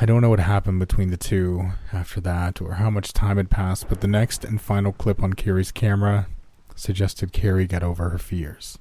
I 0.00 0.06
don't 0.06 0.22
know 0.22 0.30
what 0.30 0.40
happened 0.40 0.78
between 0.78 1.10
the 1.10 1.16
two 1.16 1.72
after 1.92 2.20
that 2.20 2.62
or 2.62 2.74
how 2.74 2.90
much 2.90 3.12
time 3.12 3.38
had 3.38 3.50
passed, 3.50 3.88
but 3.88 4.00
the 4.00 4.06
next 4.06 4.44
and 4.44 4.60
final 4.60 4.92
clip 4.92 5.20
on 5.20 5.32
Carrie's 5.34 5.72
camera 5.72 6.28
suggested 6.76 7.32
Carrie 7.32 7.66
get 7.66 7.82
over 7.82 8.10
her 8.10 8.18
fears. 8.18 8.78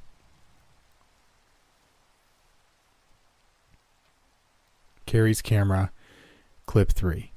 Carrie's 5.08 5.42
camera, 5.42 5.92
clip 6.68 6.92
3. 6.92 7.29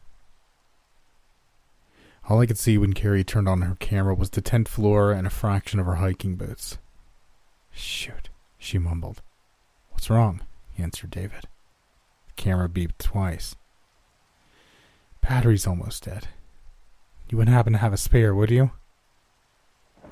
All 2.32 2.40
I 2.40 2.46
could 2.46 2.56
see 2.56 2.78
when 2.78 2.94
Carrie 2.94 3.24
turned 3.24 3.46
on 3.46 3.60
her 3.60 3.74
camera 3.74 4.14
was 4.14 4.30
the 4.30 4.40
tent 4.40 4.66
floor 4.66 5.12
and 5.12 5.26
a 5.26 5.30
fraction 5.30 5.78
of 5.78 5.84
her 5.84 5.96
hiking 5.96 6.36
boots. 6.36 6.78
Shoot, 7.70 8.30
she 8.56 8.78
mumbled. 8.78 9.20
What's 9.90 10.08
wrong? 10.08 10.40
answered 10.78 11.10
David. 11.10 11.42
The 12.28 12.42
camera 12.42 12.70
beeped 12.70 12.96
twice. 12.96 13.54
Battery's 15.20 15.66
almost 15.66 16.04
dead. 16.04 16.28
You 17.28 17.36
wouldn't 17.36 17.54
happen 17.54 17.74
to 17.74 17.78
have 17.80 17.92
a 17.92 17.98
spare, 17.98 18.34
would 18.34 18.50
you? 18.50 18.70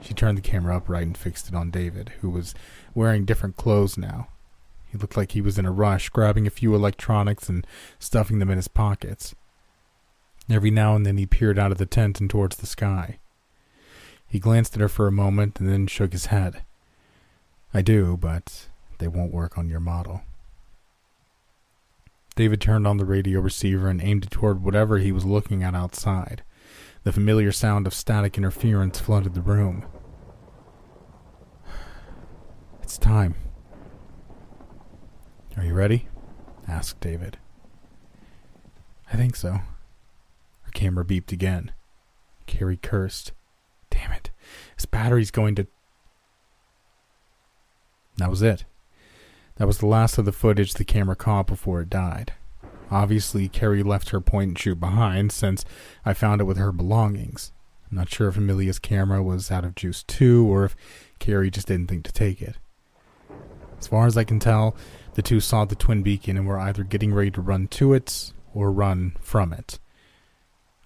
She 0.02 0.12
turned 0.12 0.36
the 0.36 0.42
camera 0.42 0.76
upright 0.76 1.06
and 1.06 1.16
fixed 1.16 1.48
it 1.48 1.54
on 1.54 1.70
David, 1.70 2.10
who 2.20 2.28
was 2.28 2.54
wearing 2.94 3.24
different 3.24 3.56
clothes 3.56 3.96
now, 3.96 4.28
he 4.90 4.98
looked 4.98 5.16
like 5.16 5.32
he 5.32 5.40
was 5.40 5.56
in 5.56 5.66
a 5.66 5.72
rush, 5.72 6.08
grabbing 6.08 6.46
a 6.46 6.50
few 6.50 6.74
electronics 6.74 7.48
and 7.48 7.66
stuffing 7.98 8.40
them 8.40 8.50
in 8.50 8.56
his 8.56 8.68
pockets. 8.68 9.34
Every 10.50 10.72
now 10.72 10.96
and 10.96 11.06
then 11.06 11.16
he 11.16 11.26
peered 11.26 11.60
out 11.60 11.70
of 11.70 11.78
the 11.78 11.86
tent 11.86 12.20
and 12.20 12.28
towards 12.28 12.56
the 12.56 12.66
sky. 12.66 13.20
He 14.26 14.40
glanced 14.40 14.74
at 14.74 14.80
her 14.80 14.88
for 14.88 15.06
a 15.06 15.12
moment 15.12 15.60
and 15.60 15.68
then 15.68 15.86
shook 15.86 16.12
his 16.12 16.26
head. 16.26 16.62
I 17.72 17.82
do, 17.82 18.16
but 18.16 18.66
they 18.98 19.06
won't 19.06 19.32
work 19.32 19.56
on 19.56 19.68
your 19.68 19.78
model. 19.78 20.22
David 22.34 22.60
turned 22.60 22.86
on 22.86 22.96
the 22.96 23.04
radio 23.04 23.40
receiver 23.40 23.88
and 23.88 24.02
aimed 24.02 24.24
it 24.24 24.30
toward 24.30 24.64
whatever 24.64 24.98
he 24.98 25.12
was 25.12 25.24
looking 25.24 25.62
at 25.62 25.74
outside. 25.74 26.42
The 27.04 27.12
familiar 27.12 27.52
sound 27.52 27.86
of 27.86 27.94
static 27.94 28.36
interference 28.36 28.98
flooded 28.98 29.34
the 29.34 29.40
room. 29.40 29.84
It's 32.82 32.98
time. 32.98 33.36
Are 35.56 35.64
you 35.64 35.74
ready? 35.74 36.08
asked 36.66 36.98
David. 36.98 37.38
I 39.12 39.16
think 39.16 39.36
so. 39.36 39.60
Camera 40.80 41.04
beeped 41.04 41.30
again. 41.30 41.72
Carrie 42.46 42.78
cursed. 42.78 43.32
Damn 43.90 44.12
it. 44.12 44.30
His 44.76 44.86
battery's 44.86 45.30
going 45.30 45.54
to. 45.56 45.66
That 48.16 48.30
was 48.30 48.40
it. 48.40 48.64
That 49.56 49.66
was 49.66 49.76
the 49.76 49.86
last 49.86 50.16
of 50.16 50.24
the 50.24 50.32
footage 50.32 50.72
the 50.72 50.86
camera 50.86 51.16
caught 51.16 51.48
before 51.48 51.82
it 51.82 51.90
died. 51.90 52.32
Obviously, 52.90 53.46
Carrie 53.46 53.82
left 53.82 54.08
her 54.08 54.22
point 54.22 54.48
and 54.48 54.58
shoot 54.58 54.80
behind 54.80 55.32
since 55.32 55.66
I 56.02 56.14
found 56.14 56.40
it 56.40 56.44
with 56.44 56.56
her 56.56 56.72
belongings. 56.72 57.52
I'm 57.90 57.98
not 57.98 58.08
sure 58.08 58.28
if 58.28 58.38
Amelia's 58.38 58.78
camera 58.78 59.22
was 59.22 59.50
out 59.50 59.66
of 59.66 59.74
juice 59.74 60.02
too, 60.02 60.50
or 60.50 60.64
if 60.64 60.74
Carrie 61.18 61.50
just 61.50 61.66
didn't 61.66 61.88
think 61.88 62.06
to 62.06 62.12
take 62.12 62.40
it. 62.40 62.56
As 63.78 63.86
far 63.86 64.06
as 64.06 64.16
I 64.16 64.24
can 64.24 64.40
tell, 64.40 64.74
the 65.12 65.20
two 65.20 65.40
saw 65.40 65.66
the 65.66 65.74
twin 65.74 66.02
beacon 66.02 66.38
and 66.38 66.46
were 66.46 66.58
either 66.58 66.84
getting 66.84 67.12
ready 67.12 67.32
to 67.32 67.42
run 67.42 67.68
to 67.68 67.92
it 67.92 68.32
or 68.54 68.72
run 68.72 69.14
from 69.20 69.52
it. 69.52 69.78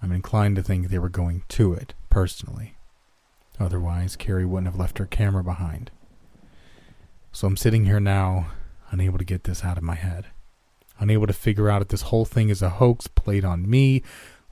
I'm 0.04 0.12
inclined 0.12 0.56
to 0.56 0.62
think 0.62 0.88
they 0.88 0.98
were 0.98 1.08
going 1.08 1.44
to 1.48 1.72
it, 1.72 1.94
personally. 2.10 2.76
Otherwise, 3.58 4.16
Carrie 4.16 4.44
wouldn't 4.44 4.70
have 4.70 4.78
left 4.78 4.98
her 4.98 5.06
camera 5.06 5.42
behind. 5.42 5.90
So 7.32 7.48
I'm 7.48 7.56
sitting 7.56 7.86
here 7.86 8.00
now, 8.00 8.48
unable 8.90 9.16
to 9.16 9.24
get 9.24 9.44
this 9.44 9.64
out 9.64 9.78
of 9.78 9.82
my 9.82 9.94
head. 9.94 10.26
Unable 10.98 11.26
to 11.26 11.32
figure 11.32 11.70
out 11.70 11.80
if 11.80 11.88
this 11.88 12.02
whole 12.02 12.26
thing 12.26 12.50
is 12.50 12.60
a 12.60 12.68
hoax 12.68 13.06
played 13.06 13.46
on 13.46 13.68
me, 13.68 14.02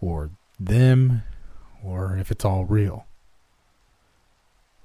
or 0.01 0.31
them, 0.59 1.23
or 1.85 2.17
if 2.17 2.31
it's 2.31 2.47
all 2.47 2.65
real. 2.65 3.05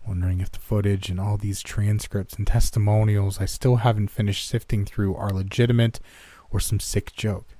Wondering 0.05 0.41
if 0.41 0.51
the 0.51 0.59
footage 0.59 1.07
and 1.07 1.17
all 1.17 1.37
these 1.37 1.61
transcripts 1.61 2.33
and 2.33 2.45
testimonials 2.45 3.39
I 3.39 3.45
still 3.45 3.77
haven't 3.77 4.09
finished 4.09 4.49
sifting 4.49 4.83
through 4.83 5.15
are 5.15 5.29
legitimate 5.29 6.01
or 6.51 6.59
some 6.59 6.81
sick 6.81 7.13
joke. 7.13 7.56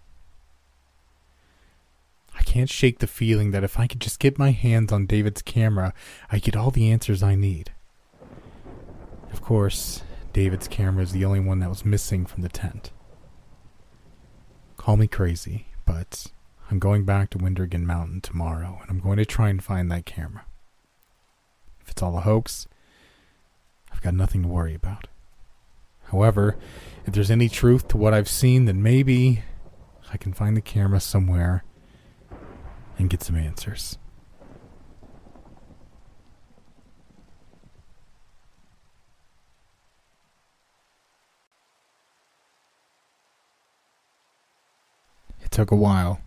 I 2.38 2.44
can't 2.44 2.70
shake 2.70 3.00
the 3.00 3.08
feeling 3.08 3.52
that 3.52 3.64
if 3.64 3.80
I 3.80 3.88
could 3.88 4.00
just 4.00 4.20
get 4.20 4.38
my 4.38 4.52
hands 4.52 4.92
on 4.92 5.06
David's 5.06 5.42
camera, 5.42 5.94
I 6.32 6.40
get 6.40 6.56
all 6.56 6.72
the 6.72 6.92
answers 6.92 7.24
I 7.24 7.36
need. 7.36 7.72
Of 9.34 9.42
course, 9.42 10.04
David's 10.34 10.68
camera 10.68 11.04
is 11.04 11.12
the 11.12 11.26
only 11.26 11.40
one 11.40 11.60
that 11.60 11.70
was 11.70 11.84
missing 11.84 12.26
from 12.26 12.44
the 12.44 12.50
tent. 12.50 12.92
Call 14.78 14.98
me 14.98 15.08
crazy, 15.08 15.68
but 15.86 16.28
I'm 16.70 16.80
going 16.80 17.06
back 17.06 17.32
to 17.32 17.38
Windergan 17.38 17.84
Mountain 17.84 18.22
tomorrow, 18.22 18.78
and 18.82 18.90
I'm 18.90 19.00
going 19.00 19.18
to 19.18 19.26
try 19.26 19.50
and 19.50 19.64
find 19.64 19.92
that 19.92 20.06
camera. 20.06 20.46
If 21.82 21.90
it's 21.90 22.02
all 22.04 22.18
a 22.18 22.22
hoax, 22.22 22.68
I've 23.92 24.02
got 24.02 24.14
nothing 24.14 24.44
to 24.44 24.48
worry 24.48 24.76
about. 24.76 25.08
However, 26.12 26.56
if 27.06 27.14
there's 27.14 27.32
any 27.32 27.50
truth 27.50 27.88
to 27.90 27.98
what 27.98 28.14
I've 28.14 28.30
seen, 28.30 28.66
then 28.66 28.84
maybe 28.84 29.44
I 30.14 30.18
can 30.18 30.34
find 30.34 30.56
the 30.56 30.62
camera 30.62 31.00
somewhere 31.00 31.64
and 32.98 33.10
get 33.10 33.24
some 33.24 33.36
answers. 33.36 33.98
It 45.42 45.52
took 45.52 45.72
a 45.72 45.76
while, 45.76 46.20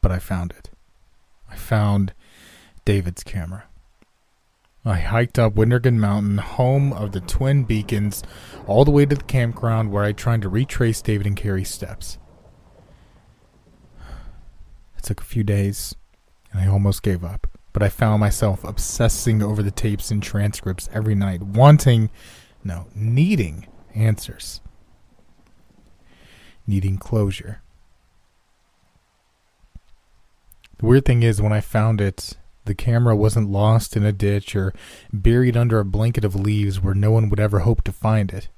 but 0.00 0.10
I 0.10 0.18
found 0.18 0.52
it. 0.52 0.70
I 1.48 1.56
found 1.56 2.12
David's 2.84 3.22
camera. 3.22 3.64
I 4.84 4.98
hiked 4.98 5.38
up 5.38 5.54
Windergan 5.54 5.96
Mountain, 5.96 6.38
home 6.38 6.92
of 6.92 7.12
the 7.12 7.20
Twin 7.20 7.64
Beacons, 7.64 8.22
all 8.66 8.84
the 8.84 8.90
way 8.90 9.06
to 9.06 9.14
the 9.14 9.22
campground 9.22 9.92
where 9.92 10.04
I 10.04 10.12
tried 10.12 10.42
to 10.42 10.48
retrace 10.48 11.00
David 11.00 11.26
and 11.26 11.36
Carrie's 11.36 11.70
steps. 11.70 12.18
Took 15.04 15.20
a 15.20 15.24
few 15.24 15.44
days, 15.44 15.94
and 16.50 16.62
I 16.62 16.66
almost 16.66 17.02
gave 17.02 17.22
up. 17.22 17.46
But 17.74 17.82
I 17.82 17.90
found 17.90 18.20
myself 18.20 18.64
obsessing 18.64 19.42
over 19.42 19.62
the 19.62 19.70
tapes 19.70 20.10
and 20.10 20.22
transcripts 20.22 20.88
every 20.94 21.14
night, 21.14 21.42
wanting, 21.42 22.08
no, 22.64 22.86
needing 22.94 23.66
answers. 23.94 24.62
Needing 26.66 26.96
closure. 26.96 27.60
The 30.78 30.86
weird 30.86 31.04
thing 31.04 31.22
is, 31.22 31.42
when 31.42 31.52
I 31.52 31.60
found 31.60 32.00
it, 32.00 32.38
the 32.64 32.74
camera 32.74 33.14
wasn't 33.14 33.50
lost 33.50 33.98
in 33.98 34.06
a 34.06 34.12
ditch 34.12 34.56
or 34.56 34.72
buried 35.12 35.54
under 35.54 35.80
a 35.80 35.84
blanket 35.84 36.24
of 36.24 36.34
leaves 36.34 36.80
where 36.80 36.94
no 36.94 37.10
one 37.10 37.28
would 37.28 37.40
ever 37.40 37.58
hope 37.58 37.82
to 37.82 37.92
find 37.92 38.32
it. 38.32 38.48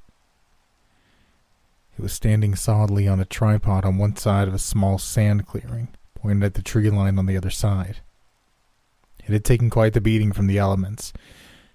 It 1.99 2.03
was 2.03 2.13
standing 2.13 2.55
solidly 2.55 3.09
on 3.09 3.19
a 3.19 3.25
tripod 3.25 3.85
on 3.85 3.99
one 3.99 4.15
side 4.15 4.47
of 4.47 4.55
a 4.55 4.61
small 4.61 4.99
sand 4.99 5.45
clearing 5.49 5.89
pointed 6.27 6.43
at 6.43 6.55
the 6.55 6.63
tree 6.63 6.91
line 6.91 7.21
on 7.21 7.27
the 7.27 7.37
other 7.37 7.51
side. 7.51 7.99
It 9.25 9.33
had 9.33 9.45
taken 9.45 9.71
quite 9.71 9.93
the 9.93 10.01
beating 10.01 10.33
from 10.33 10.49
the 10.49 10.59
elements. 10.59 11.13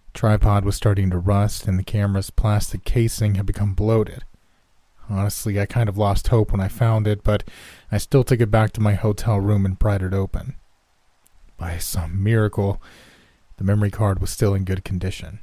The 0.07 0.19
tripod 0.19 0.65
was 0.65 0.75
starting 0.75 1.09
to 1.11 1.19
rust, 1.19 1.67
and 1.67 1.79
the 1.79 1.83
camera's 1.83 2.29
plastic 2.29 2.83
casing 2.83 3.35
had 3.35 3.45
become 3.45 3.73
bloated. 3.73 4.25
Honestly, 5.09 5.57
I 5.57 5.65
kind 5.65 5.87
of 5.87 5.97
lost 5.97 6.27
hope 6.27 6.51
when 6.51 6.59
I 6.59 6.67
found 6.67 7.07
it, 7.07 7.23
but 7.23 7.45
I 7.93 7.97
still 7.97 8.25
took 8.25 8.41
it 8.41 8.51
back 8.51 8.73
to 8.73 8.81
my 8.81 8.95
hotel 8.95 9.39
room 9.39 9.65
and 9.65 9.79
pried 9.79 10.01
it 10.01 10.13
open. 10.13 10.55
By 11.57 11.77
some 11.77 12.21
miracle, 12.21 12.81
the 13.55 13.63
memory 13.63 13.91
card 13.91 14.19
was 14.19 14.31
still 14.31 14.53
in 14.53 14.65
good 14.65 14.83
condition. 14.83 15.39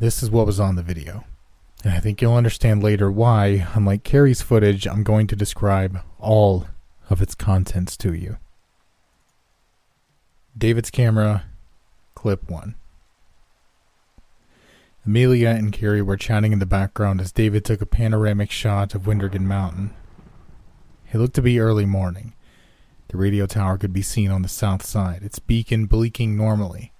This 0.00 0.24
is 0.24 0.30
what 0.30 0.46
was 0.46 0.58
on 0.58 0.74
the 0.74 0.82
video. 0.82 1.24
And 1.84 1.92
I 1.92 2.00
think 2.00 2.22
you'll 2.22 2.34
understand 2.34 2.82
later 2.82 3.10
why, 3.12 3.66
unlike 3.74 4.04
Carrie's 4.04 4.40
footage, 4.40 4.86
I'm 4.86 5.02
going 5.02 5.26
to 5.26 5.36
describe 5.36 6.00
all 6.18 6.66
of 7.10 7.20
its 7.20 7.34
contents 7.34 7.94
to 7.98 8.14
you. 8.14 8.38
David's 10.56 10.90
camera, 10.90 11.44
clip 12.14 12.48
1. 12.48 12.74
Amelia 15.04 15.50
and 15.50 15.74
Carrie 15.74 16.00
were 16.00 16.16
chatting 16.16 16.52
in 16.52 16.58
the 16.58 16.64
background 16.64 17.20
as 17.20 17.30
David 17.30 17.66
took 17.66 17.82
a 17.82 17.86
panoramic 17.86 18.50
shot 18.50 18.94
of 18.94 19.02
Windergan 19.02 19.42
Mountain. 19.42 19.92
It 21.12 21.18
looked 21.18 21.34
to 21.34 21.42
be 21.42 21.60
early 21.60 21.84
morning. 21.84 22.32
The 23.08 23.18
radio 23.18 23.44
tower 23.44 23.76
could 23.76 23.92
be 23.92 24.00
seen 24.00 24.30
on 24.30 24.40
the 24.40 24.48
south 24.48 24.86
side, 24.86 25.22
its 25.22 25.38
beacon 25.38 25.84
blinking 25.84 26.34
normally. 26.34 26.94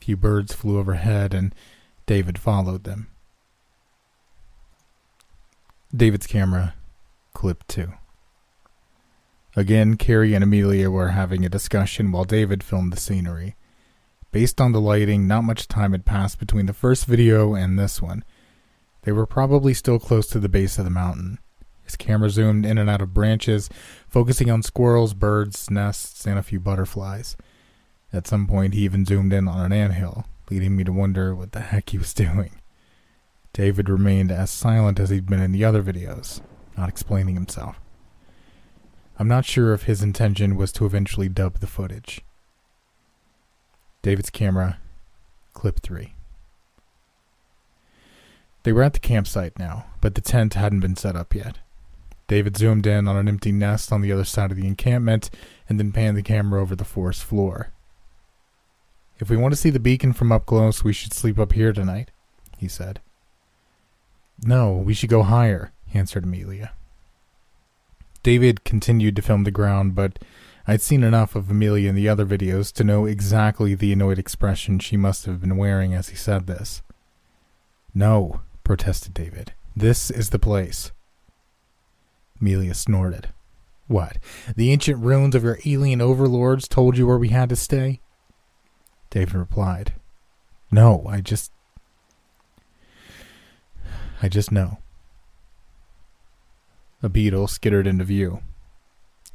A 0.00 0.04
few 0.04 0.16
birds 0.16 0.54
flew 0.54 0.78
overhead, 0.78 1.34
and 1.34 1.52
David 2.06 2.38
followed 2.38 2.84
them. 2.84 3.09
David's 5.94 6.28
camera, 6.28 6.74
clip 7.34 7.66
2. 7.66 7.92
Again, 9.56 9.96
Carrie 9.96 10.34
and 10.34 10.44
Amelia 10.44 10.88
were 10.88 11.08
having 11.08 11.44
a 11.44 11.48
discussion 11.48 12.12
while 12.12 12.22
David 12.24 12.62
filmed 12.62 12.92
the 12.92 13.00
scenery. 13.00 13.56
Based 14.30 14.60
on 14.60 14.70
the 14.70 14.80
lighting, 14.80 15.26
not 15.26 15.42
much 15.42 15.66
time 15.66 15.90
had 15.90 16.04
passed 16.04 16.38
between 16.38 16.66
the 16.66 16.72
first 16.72 17.06
video 17.06 17.56
and 17.56 17.76
this 17.76 18.00
one. 18.00 18.24
They 19.02 19.10
were 19.10 19.26
probably 19.26 19.74
still 19.74 19.98
close 19.98 20.28
to 20.28 20.38
the 20.38 20.48
base 20.48 20.78
of 20.78 20.84
the 20.84 20.92
mountain. 20.92 21.40
His 21.82 21.96
camera 21.96 22.30
zoomed 22.30 22.64
in 22.64 22.78
and 22.78 22.88
out 22.88 23.02
of 23.02 23.12
branches, 23.12 23.68
focusing 24.06 24.48
on 24.48 24.62
squirrels, 24.62 25.12
birds, 25.12 25.72
nests, 25.72 26.24
and 26.24 26.38
a 26.38 26.44
few 26.44 26.60
butterflies. 26.60 27.36
At 28.12 28.28
some 28.28 28.46
point, 28.46 28.74
he 28.74 28.82
even 28.82 29.04
zoomed 29.04 29.32
in 29.32 29.48
on 29.48 29.64
an 29.64 29.72
anthill, 29.72 30.26
leading 30.52 30.76
me 30.76 30.84
to 30.84 30.92
wonder 30.92 31.34
what 31.34 31.50
the 31.50 31.60
heck 31.60 31.90
he 31.90 31.98
was 31.98 32.14
doing. 32.14 32.59
David 33.52 33.88
remained 33.88 34.30
as 34.30 34.50
silent 34.50 35.00
as 35.00 35.10
he'd 35.10 35.26
been 35.26 35.42
in 35.42 35.52
the 35.52 35.64
other 35.64 35.82
videos, 35.82 36.40
not 36.76 36.88
explaining 36.88 37.34
himself. 37.34 37.80
I'm 39.18 39.28
not 39.28 39.44
sure 39.44 39.74
if 39.74 39.82
his 39.82 40.02
intention 40.02 40.56
was 40.56 40.72
to 40.72 40.86
eventually 40.86 41.28
dub 41.28 41.58
the 41.58 41.66
footage. 41.66 42.22
David's 44.02 44.30
camera, 44.30 44.78
clip 45.52 45.80
3. 45.80 46.14
They 48.62 48.72
were 48.72 48.82
at 48.82 48.94
the 48.94 49.00
campsite 49.00 49.58
now, 49.58 49.86
but 50.00 50.14
the 50.14 50.20
tent 50.20 50.54
hadn't 50.54 50.80
been 50.80 50.96
set 50.96 51.16
up 51.16 51.34
yet. 51.34 51.58
David 52.28 52.56
zoomed 52.56 52.86
in 52.86 53.08
on 53.08 53.16
an 53.16 53.28
empty 53.28 53.50
nest 53.50 53.92
on 53.92 54.02
the 54.02 54.12
other 54.12 54.24
side 54.24 54.50
of 54.50 54.56
the 54.56 54.66
encampment 54.66 55.30
and 55.68 55.78
then 55.78 55.92
panned 55.92 56.16
the 56.16 56.22
camera 56.22 56.62
over 56.62 56.76
the 56.76 56.84
forest 56.84 57.24
floor. 57.24 57.72
If 59.18 59.28
we 59.28 59.36
want 59.36 59.52
to 59.52 59.60
see 59.60 59.70
the 59.70 59.80
beacon 59.80 60.12
from 60.12 60.30
up 60.30 60.46
close, 60.46 60.84
we 60.84 60.92
should 60.92 61.12
sleep 61.12 61.38
up 61.38 61.52
here 61.52 61.72
tonight, 61.72 62.10
he 62.56 62.68
said. 62.68 63.00
No, 64.42 64.72
we 64.72 64.94
should 64.94 65.10
go 65.10 65.22
higher, 65.22 65.72
answered 65.92 66.24
Amelia. 66.24 66.72
David 68.22 68.64
continued 68.64 69.16
to 69.16 69.22
film 69.22 69.44
the 69.44 69.50
ground, 69.50 69.94
but 69.94 70.18
I'd 70.66 70.82
seen 70.82 71.02
enough 71.02 71.34
of 71.34 71.50
Amelia 71.50 71.88
in 71.88 71.94
the 71.94 72.08
other 72.08 72.26
videos 72.26 72.72
to 72.74 72.84
know 72.84 73.06
exactly 73.06 73.74
the 73.74 73.92
annoyed 73.92 74.18
expression 74.18 74.78
she 74.78 74.96
must 74.96 75.26
have 75.26 75.40
been 75.40 75.56
wearing 75.56 75.94
as 75.94 76.10
he 76.10 76.16
said 76.16 76.46
this. 76.46 76.82
No, 77.94 78.42
protested 78.62 79.14
David. 79.14 79.52
This 79.74 80.10
is 80.10 80.30
the 80.30 80.38
place. 80.38 80.92
Amelia 82.40 82.74
snorted. 82.74 83.28
What? 83.88 84.18
The 84.54 84.70
ancient 84.70 85.02
ruins 85.02 85.34
of 85.34 85.42
your 85.42 85.58
alien 85.64 86.00
overlords 86.00 86.68
told 86.68 86.96
you 86.96 87.06
where 87.06 87.18
we 87.18 87.30
had 87.30 87.48
to 87.48 87.56
stay? 87.56 88.00
David 89.10 89.34
replied. 89.34 89.94
No, 90.70 91.04
I 91.08 91.20
just. 91.20 91.50
I 94.22 94.28
just 94.28 94.52
know. 94.52 94.78
A 97.02 97.08
beetle 97.08 97.48
skittered 97.48 97.86
into 97.86 98.04
view. 98.04 98.40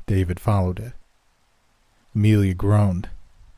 David 0.06 0.40
followed 0.40 0.80
it. 0.80 0.94
Amelia 2.14 2.54
groaned. 2.54 3.10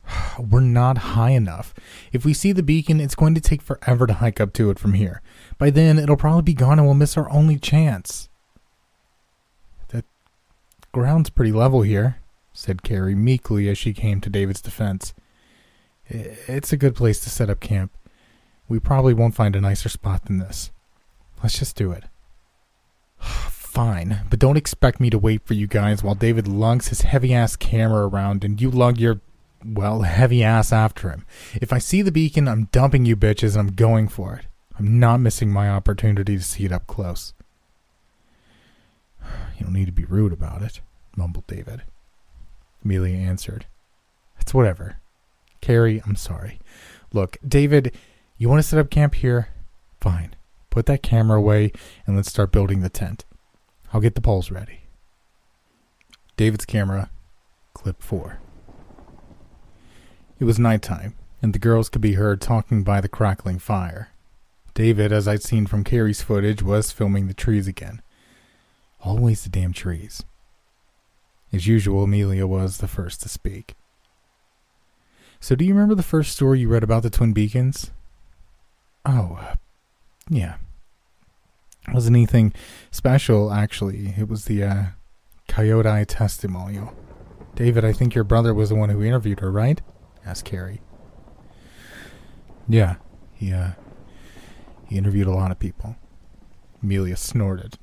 We're 0.39 0.61
not 0.61 0.97
high 0.99 1.31
enough. 1.31 1.73
If 2.11 2.25
we 2.25 2.33
see 2.33 2.51
the 2.51 2.63
beacon, 2.63 3.01
it's 3.01 3.15
going 3.15 3.35
to 3.35 3.41
take 3.41 3.61
forever 3.61 4.07
to 4.07 4.13
hike 4.13 4.39
up 4.39 4.53
to 4.53 4.69
it 4.69 4.79
from 4.79 4.93
here. 4.93 5.21
By 5.57 5.69
then, 5.69 5.99
it'll 5.99 6.15
probably 6.15 6.43
be 6.43 6.53
gone 6.53 6.79
and 6.79 6.87
we'll 6.87 6.95
miss 6.95 7.17
our 7.17 7.29
only 7.29 7.57
chance. 7.57 8.29
The 9.89 10.03
ground's 10.93 11.29
pretty 11.29 11.51
level 11.51 11.81
here, 11.81 12.19
said 12.53 12.83
Carrie 12.83 13.15
meekly 13.15 13.67
as 13.69 13.77
she 13.77 13.93
came 13.93 14.21
to 14.21 14.29
David's 14.29 14.61
defense. 14.61 15.13
It's 16.07 16.71
a 16.71 16.77
good 16.77 16.95
place 16.95 17.19
to 17.21 17.29
set 17.29 17.49
up 17.49 17.59
camp. 17.59 17.91
We 18.69 18.79
probably 18.79 19.13
won't 19.13 19.35
find 19.35 19.55
a 19.55 19.61
nicer 19.61 19.89
spot 19.89 20.25
than 20.25 20.39
this. 20.39 20.71
Let's 21.41 21.59
just 21.59 21.75
do 21.75 21.91
it. 21.91 22.03
Fine, 23.19 24.21
but 24.29 24.39
don't 24.39 24.57
expect 24.57 24.99
me 24.99 25.09
to 25.09 25.19
wait 25.19 25.45
for 25.45 25.53
you 25.53 25.67
guys 25.67 26.03
while 26.03 26.15
David 26.15 26.47
lugs 26.47 26.87
his 26.87 27.01
heavy 27.01 27.33
ass 27.33 27.55
camera 27.55 28.07
around 28.07 28.43
and 28.43 28.59
you 28.59 28.71
lug 28.71 28.97
your, 28.97 29.21
well, 29.63 30.01
heavy 30.01 30.43
ass 30.43 30.71
after 30.71 31.09
him. 31.09 31.25
If 31.55 31.71
I 31.71 31.77
see 31.77 32.01
the 32.01 32.11
beacon, 32.11 32.47
I'm 32.47 32.69
dumping 32.71 33.05
you 33.05 33.15
bitches 33.15 33.55
and 33.55 33.69
I'm 33.69 33.75
going 33.75 34.07
for 34.07 34.35
it. 34.35 34.45
I'm 34.79 34.99
not 34.99 35.19
missing 35.19 35.51
my 35.51 35.69
opportunity 35.69 36.37
to 36.37 36.43
see 36.43 36.65
it 36.65 36.71
up 36.71 36.87
close. 36.87 37.33
You 39.57 39.63
don't 39.63 39.73
need 39.73 39.85
to 39.87 39.91
be 39.91 40.05
rude 40.05 40.33
about 40.33 40.61
it, 40.61 40.81
mumbled 41.15 41.47
David. 41.47 41.81
Amelia 42.85 43.17
answered. 43.17 43.65
It's 44.39 44.53
whatever. 44.53 44.97
Carrie, 45.61 46.01
I'm 46.05 46.15
sorry. 46.15 46.59
Look, 47.11 47.37
David, 47.45 47.95
you 48.37 48.49
want 48.49 48.59
to 48.59 48.67
set 48.67 48.79
up 48.79 48.89
camp 48.89 49.15
here? 49.15 49.49
Fine. 49.99 50.36
Put 50.69 50.85
that 50.87 51.03
camera 51.03 51.37
away 51.37 51.71
and 52.05 52.15
let's 52.15 52.29
start 52.29 52.51
building 52.51 52.81
the 52.81 52.89
tent. 52.89 53.25
I'll 53.93 54.01
get 54.01 54.15
the 54.15 54.21
poles 54.21 54.51
ready. 54.51 54.81
David's 56.35 56.65
camera, 56.65 57.09
clip 57.73 58.01
4. 58.01 58.39
It 60.39 60.43
was 60.43 60.59
nighttime, 60.59 61.15
and 61.41 61.53
the 61.53 61.59
girls 61.59 61.89
could 61.89 62.01
be 62.01 62.13
heard 62.13 62.41
talking 62.41 62.83
by 62.83 63.01
the 63.01 63.09
crackling 63.09 63.57
fire. 63.57 64.09
David, 64.75 65.11
as 65.11 65.27
I'd 65.27 65.41
seen 65.41 65.65
from 65.65 65.83
Carrie's 65.83 66.21
footage, 66.21 66.61
was 66.61 66.91
filming 66.91 67.27
the 67.27 67.33
trees 67.33 67.67
again. 67.67 68.03
Always 69.01 69.43
the 69.43 69.49
damn 69.49 69.73
trees. 69.73 70.23
As 71.51 71.65
usual, 71.65 72.03
Amelia 72.03 72.45
was 72.45 72.77
the 72.77 72.87
first 72.87 73.21
to 73.23 73.29
speak. 73.29 73.75
So, 75.39 75.55
do 75.55 75.65
you 75.65 75.73
remember 75.73 75.95
the 75.95 76.03
first 76.03 76.33
story 76.33 76.59
you 76.59 76.69
read 76.69 76.83
about 76.83 77.03
the 77.03 77.09
Twin 77.09 77.33
Beacons? 77.33 77.91
Oh, 79.05 79.53
yeah. 80.29 80.55
It 81.87 81.93
wasn't 81.93 82.17
anything 82.17 82.53
special, 82.91 83.51
actually. 83.51 84.13
It 84.17 84.27
was 84.27 84.45
the 84.45 84.63
uh, 84.63 84.83
Coyote 85.47 86.05
testimonial. 86.05 86.93
David, 87.55 87.85
I 87.85 87.93
think 87.93 88.13
your 88.13 88.23
brother 88.23 88.53
was 88.53 88.69
the 88.69 88.75
one 88.75 88.89
who 88.89 89.03
interviewed 89.03 89.39
her, 89.39 89.51
right? 89.51 89.81
asked 90.25 90.45
Carrie. 90.45 90.81
Yeah, 92.67 92.95
he, 93.33 93.53
uh, 93.53 93.71
he 94.85 94.97
interviewed 94.97 95.27
a 95.27 95.31
lot 95.31 95.51
of 95.51 95.59
people. 95.59 95.95
Amelia 96.83 97.15
snorted. 97.15 97.77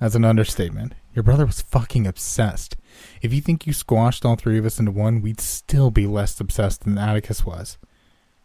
That's 0.00 0.16
an 0.16 0.24
understatement. 0.24 0.94
Your 1.14 1.22
brother 1.22 1.46
was 1.46 1.62
fucking 1.62 2.06
obsessed. 2.06 2.76
If 3.22 3.32
you 3.32 3.40
think 3.40 3.66
you 3.66 3.72
squashed 3.72 4.24
all 4.24 4.34
three 4.34 4.58
of 4.58 4.66
us 4.66 4.80
into 4.80 4.90
one, 4.90 5.22
we'd 5.22 5.40
still 5.40 5.92
be 5.92 6.06
less 6.06 6.38
obsessed 6.40 6.82
than 6.82 6.98
Atticus 6.98 7.46
was. 7.46 7.78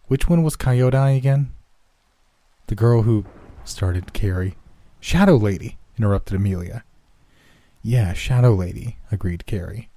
Which 0.05 0.29
one 0.29 0.43
was 0.43 0.55
Coyote 0.55 1.17
again? 1.17 1.51
The 2.69 2.75
girl 2.75 3.01
who 3.01 3.25
started 3.63 4.13
Carrie. 4.13 4.55
Shadow 4.99 5.37
Lady, 5.37 5.79
interrupted 5.97 6.35
Amelia. 6.35 6.83
Yeah, 7.81 8.13
Shadow 8.13 8.53
Lady, 8.53 8.99
agreed 9.11 9.47
Carrie. 9.47 9.89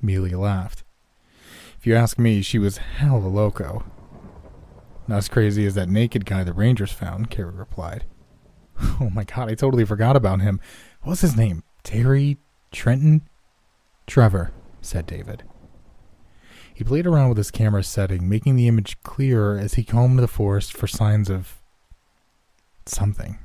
Amelia 0.00 0.38
laughed. 0.38 0.84
If 1.80 1.88
you 1.88 1.96
ask 1.96 2.16
me, 2.16 2.42
she 2.42 2.60
was 2.60 2.76
hella 2.76 3.26
loco. 3.26 3.82
Not 5.08 5.18
as 5.18 5.28
crazy 5.28 5.66
as 5.66 5.74
that 5.74 5.88
naked 5.88 6.26
guy 6.26 6.44
the 6.44 6.52
Rangers 6.52 6.92
found, 6.92 7.28
Carrie 7.28 7.50
replied. 7.50 8.04
Oh 9.00 9.10
my 9.10 9.24
god, 9.24 9.50
I 9.50 9.56
totally 9.56 9.84
forgot 9.84 10.14
about 10.14 10.40
him. 10.40 10.60
What's 11.02 11.22
his 11.22 11.36
name? 11.36 11.64
Terry? 11.82 12.38
Trenton? 12.70 13.28
Trevor, 14.06 14.52
said 14.80 15.06
David. 15.06 15.42
He 16.72 16.84
played 16.84 17.06
around 17.08 17.30
with 17.30 17.38
his 17.38 17.50
camera 17.50 17.82
setting, 17.82 18.28
making 18.28 18.54
the 18.54 18.68
image 18.68 19.02
clearer 19.02 19.58
as 19.58 19.74
he 19.74 19.82
combed 19.82 20.20
the 20.20 20.28
forest 20.28 20.72
for 20.72 20.86
signs 20.86 21.28
of 21.28 21.59
something. 22.86 23.38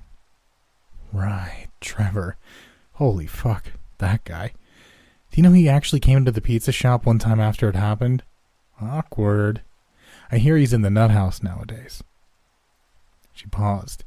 Right, 1.11 1.67
Trevor. 1.81 2.37
Holy 2.93 3.27
fuck, 3.27 3.71
that 3.97 4.23
guy. 4.23 4.53
Do 5.31 5.37
you 5.37 5.43
know 5.43 5.51
he 5.51 5.67
actually 5.67 5.99
came 5.99 6.19
into 6.19 6.31
the 6.31 6.41
pizza 6.41 6.71
shop 6.71 7.05
one 7.05 7.19
time 7.19 7.39
after 7.39 7.67
it 7.69 7.75
happened? 7.75 8.23
Awkward. 8.81 9.61
I 10.31 10.37
hear 10.37 10.57
he's 10.57 10.73
in 10.73 10.81
the 10.81 10.89
nut 10.89 11.11
house 11.11 11.43
nowadays. 11.43 12.03
She 13.33 13.47
paused. 13.47 14.03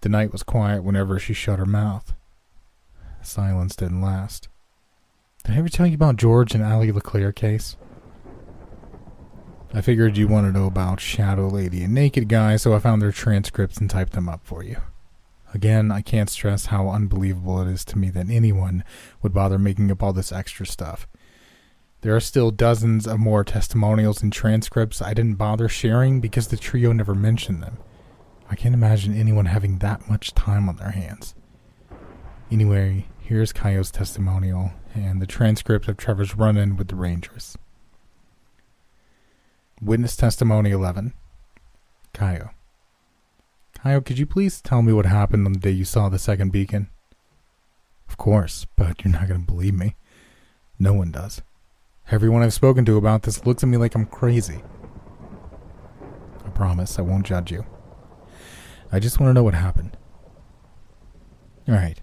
The 0.00 0.08
night 0.08 0.32
was 0.32 0.42
quiet 0.42 0.84
whenever 0.84 1.18
she 1.18 1.32
shut 1.32 1.58
her 1.58 1.66
mouth. 1.66 2.12
Silence 3.22 3.74
didn't 3.76 4.02
last. 4.02 4.48
Did 5.44 5.54
I 5.54 5.58
ever 5.58 5.68
tell 5.68 5.86
you 5.86 5.94
about 5.94 6.16
George 6.16 6.54
and 6.54 6.62
Allie 6.62 6.92
LeClaire 6.92 7.32
case? 7.32 7.76
I 9.76 9.80
figured 9.80 10.16
you 10.16 10.28
want 10.28 10.46
to 10.46 10.56
know 10.56 10.68
about 10.68 11.00
Shadow 11.00 11.48
Lady 11.48 11.82
and 11.82 11.92
Naked 11.92 12.28
Guy, 12.28 12.54
so 12.54 12.76
I 12.76 12.78
found 12.78 13.02
their 13.02 13.10
transcripts 13.10 13.78
and 13.78 13.90
typed 13.90 14.12
them 14.12 14.28
up 14.28 14.42
for 14.44 14.62
you. 14.62 14.76
Again, 15.52 15.90
I 15.90 16.00
can't 16.00 16.30
stress 16.30 16.66
how 16.66 16.88
unbelievable 16.88 17.60
it 17.60 17.66
is 17.66 17.84
to 17.86 17.98
me 17.98 18.08
that 18.10 18.30
anyone 18.30 18.84
would 19.20 19.34
bother 19.34 19.58
making 19.58 19.90
up 19.90 20.00
all 20.00 20.12
this 20.12 20.30
extra 20.30 20.64
stuff. 20.64 21.08
There 22.02 22.14
are 22.14 22.20
still 22.20 22.52
dozens 22.52 23.04
of 23.08 23.18
more 23.18 23.42
testimonials 23.42 24.22
and 24.22 24.32
transcripts 24.32 25.02
I 25.02 25.12
didn't 25.12 25.38
bother 25.38 25.68
sharing 25.68 26.20
because 26.20 26.46
the 26.46 26.56
trio 26.56 26.92
never 26.92 27.14
mentioned 27.16 27.60
them. 27.60 27.78
I 28.48 28.54
can't 28.54 28.76
imagine 28.76 29.12
anyone 29.12 29.46
having 29.46 29.78
that 29.78 30.08
much 30.08 30.34
time 30.34 30.68
on 30.68 30.76
their 30.76 30.92
hands. 30.92 31.34
Anyway, 32.48 33.06
here's 33.18 33.52
Kayo's 33.52 33.90
testimonial 33.90 34.70
and 34.94 35.20
the 35.20 35.26
transcript 35.26 35.88
of 35.88 35.96
Trevor's 35.96 36.36
run 36.36 36.56
in 36.56 36.76
with 36.76 36.86
the 36.86 36.94
Rangers. 36.94 37.58
Witness 39.84 40.16
Testimony 40.16 40.70
11. 40.70 41.12
Kayo. 42.14 42.52
Kayo, 43.78 44.02
could 44.02 44.18
you 44.18 44.24
please 44.24 44.62
tell 44.62 44.80
me 44.80 44.94
what 44.94 45.04
happened 45.04 45.44
on 45.44 45.52
the 45.52 45.58
day 45.58 45.72
you 45.72 45.84
saw 45.84 46.08
the 46.08 46.18
second 46.18 46.52
beacon? 46.52 46.88
Of 48.08 48.16
course, 48.16 48.66
but 48.76 49.04
you're 49.04 49.12
not 49.12 49.28
going 49.28 49.40
to 49.42 49.46
believe 49.46 49.74
me. 49.74 49.96
No 50.78 50.94
one 50.94 51.10
does. 51.10 51.42
Everyone 52.10 52.42
I've 52.42 52.54
spoken 52.54 52.86
to 52.86 52.96
about 52.96 53.24
this 53.24 53.44
looks 53.44 53.62
at 53.62 53.68
me 53.68 53.76
like 53.76 53.94
I'm 53.94 54.06
crazy. 54.06 54.62
I 56.46 56.48
promise 56.48 56.98
I 56.98 57.02
won't 57.02 57.26
judge 57.26 57.52
you. 57.52 57.66
I 58.90 58.98
just 59.00 59.20
want 59.20 59.28
to 59.28 59.34
know 59.34 59.44
what 59.44 59.52
happened. 59.52 59.98
Alright. 61.68 62.00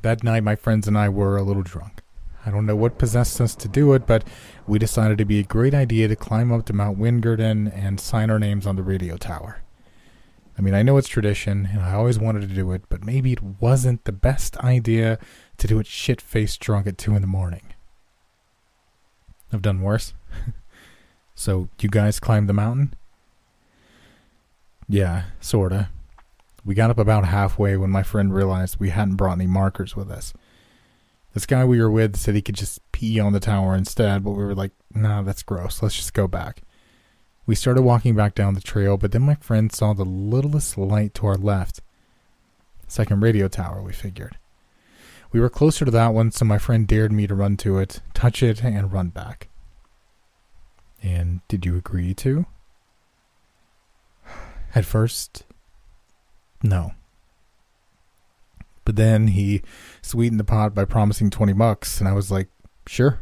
That 0.00 0.24
night, 0.24 0.42
my 0.42 0.56
friends 0.56 0.88
and 0.88 0.96
I 0.96 1.10
were 1.10 1.36
a 1.36 1.42
little 1.42 1.62
drunk. 1.62 2.00
I 2.46 2.50
don't 2.50 2.66
know 2.66 2.76
what 2.76 2.98
possessed 2.98 3.40
us 3.40 3.54
to 3.56 3.68
do 3.68 3.92
it, 3.94 4.06
but 4.06 4.24
we 4.66 4.78
decided 4.78 5.14
it'd 5.14 5.28
be 5.28 5.40
a 5.40 5.44
great 5.44 5.74
idea 5.74 6.08
to 6.08 6.16
climb 6.16 6.52
up 6.52 6.66
to 6.66 6.72
Mount 6.72 6.98
Wingarden 6.98 7.72
and 7.74 7.98
sign 7.98 8.30
our 8.30 8.38
names 8.38 8.66
on 8.66 8.76
the 8.76 8.82
radio 8.82 9.16
tower. 9.16 9.62
I 10.56 10.62
mean, 10.62 10.74
I 10.74 10.82
know 10.82 10.96
it's 10.98 11.08
tradition, 11.08 11.68
and 11.72 11.80
I 11.80 11.94
always 11.94 12.18
wanted 12.18 12.42
to 12.42 12.54
do 12.54 12.70
it, 12.72 12.82
but 12.88 13.04
maybe 13.04 13.32
it 13.32 13.42
wasn't 13.42 14.04
the 14.04 14.12
best 14.12 14.56
idea 14.58 15.18
to 15.58 15.66
do 15.66 15.78
it 15.78 15.86
shit 15.86 16.20
faced 16.20 16.60
drunk 16.60 16.86
at 16.86 16.98
2 16.98 17.16
in 17.16 17.22
the 17.22 17.26
morning. 17.26 17.74
I've 19.52 19.62
done 19.62 19.80
worse. 19.80 20.14
so, 21.34 21.68
you 21.80 21.88
guys 21.88 22.20
climbed 22.20 22.48
the 22.48 22.52
mountain? 22.52 22.94
Yeah, 24.88 25.24
sorta. 25.40 25.88
We 26.64 26.74
got 26.74 26.90
up 26.90 26.98
about 26.98 27.26
halfway 27.26 27.76
when 27.76 27.90
my 27.90 28.02
friend 28.02 28.32
realized 28.32 28.78
we 28.78 28.90
hadn't 28.90 29.16
brought 29.16 29.38
any 29.38 29.46
markers 29.46 29.96
with 29.96 30.10
us. 30.10 30.32
This 31.34 31.46
guy 31.46 31.64
we 31.64 31.80
were 31.80 31.90
with 31.90 32.16
said 32.16 32.36
he 32.36 32.42
could 32.42 32.54
just 32.54 32.80
pee 32.92 33.18
on 33.18 33.32
the 33.32 33.40
tower 33.40 33.74
instead, 33.74 34.22
but 34.22 34.30
we 34.30 34.44
were 34.44 34.54
like, 34.54 34.70
nah, 34.94 35.20
that's 35.22 35.42
gross. 35.42 35.82
Let's 35.82 35.96
just 35.96 36.14
go 36.14 36.28
back. 36.28 36.62
We 37.44 37.56
started 37.56 37.82
walking 37.82 38.14
back 38.14 38.36
down 38.36 38.54
the 38.54 38.60
trail, 38.60 38.96
but 38.96 39.10
then 39.10 39.22
my 39.22 39.34
friend 39.34 39.70
saw 39.70 39.92
the 39.92 40.04
littlest 40.04 40.78
light 40.78 41.12
to 41.14 41.26
our 41.26 41.34
left. 41.34 41.80
Second 42.86 43.20
radio 43.20 43.48
tower, 43.48 43.82
we 43.82 43.92
figured. 43.92 44.38
We 45.32 45.40
were 45.40 45.50
closer 45.50 45.84
to 45.84 45.90
that 45.90 46.14
one, 46.14 46.30
so 46.30 46.44
my 46.44 46.58
friend 46.58 46.86
dared 46.86 47.10
me 47.10 47.26
to 47.26 47.34
run 47.34 47.56
to 47.58 47.78
it, 47.78 48.00
touch 48.14 48.40
it, 48.40 48.62
and 48.62 48.92
run 48.92 49.08
back. 49.08 49.48
And 51.02 51.40
did 51.48 51.66
you 51.66 51.76
agree 51.76 52.14
to? 52.14 52.46
At 54.76 54.84
first, 54.84 55.42
no. 56.62 56.92
But 58.84 58.96
then 58.96 59.28
he 59.28 59.62
sweetened 60.02 60.40
the 60.40 60.44
pot 60.44 60.74
by 60.74 60.84
promising 60.84 61.30
20 61.30 61.52
bucks, 61.54 61.98
and 62.00 62.08
I 62.08 62.12
was 62.12 62.30
like, 62.30 62.48
sure. 62.86 63.20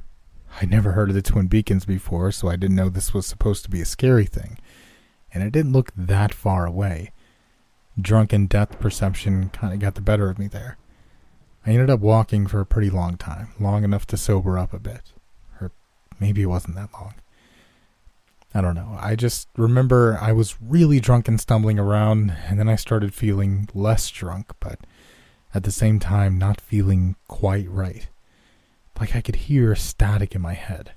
I'd 0.60 0.70
never 0.70 0.92
heard 0.92 1.08
of 1.08 1.14
the 1.14 1.22
Twin 1.22 1.46
Beacons 1.46 1.84
before, 1.84 2.30
so 2.30 2.48
I 2.48 2.56
didn't 2.56 2.76
know 2.76 2.88
this 2.88 3.14
was 3.14 3.26
supposed 3.26 3.64
to 3.64 3.70
be 3.70 3.80
a 3.80 3.86
scary 3.86 4.26
thing. 4.26 4.58
And 5.32 5.42
it 5.42 5.52
didn't 5.52 5.72
look 5.72 5.92
that 5.96 6.34
far 6.34 6.66
away. 6.66 7.12
Drunken 8.00 8.46
death 8.46 8.78
perception 8.78 9.48
kind 9.50 9.72
of 9.72 9.80
got 9.80 9.94
the 9.94 10.00
better 10.00 10.28
of 10.28 10.38
me 10.38 10.48
there. 10.48 10.76
I 11.66 11.70
ended 11.70 11.90
up 11.90 12.00
walking 12.00 12.46
for 12.46 12.60
a 12.60 12.66
pretty 12.66 12.90
long 12.90 13.16
time, 13.16 13.52
long 13.58 13.84
enough 13.84 14.06
to 14.08 14.16
sober 14.16 14.58
up 14.58 14.72
a 14.74 14.78
bit. 14.78 15.12
Or 15.60 15.70
maybe 16.18 16.42
it 16.42 16.46
wasn't 16.46 16.74
that 16.74 16.92
long. 16.92 17.14
I 18.54 18.60
don't 18.60 18.74
know. 18.74 18.98
I 19.00 19.16
just 19.16 19.48
remember 19.56 20.18
I 20.20 20.32
was 20.32 20.56
really 20.60 21.00
drunk 21.00 21.28
and 21.28 21.40
stumbling 21.40 21.78
around, 21.78 22.36
and 22.46 22.58
then 22.58 22.68
I 22.68 22.76
started 22.76 23.14
feeling 23.14 23.68
less 23.72 24.10
drunk, 24.10 24.52
but 24.60 24.80
at 25.54 25.64
the 25.64 25.70
same 25.70 25.98
time 25.98 26.38
not 26.38 26.60
feeling 26.60 27.16
quite 27.28 27.68
right. 27.68 28.08
Like 28.98 29.16
I 29.16 29.20
could 29.20 29.36
hear 29.36 29.74
static 29.74 30.34
in 30.34 30.42
my 30.42 30.54
head. 30.54 30.92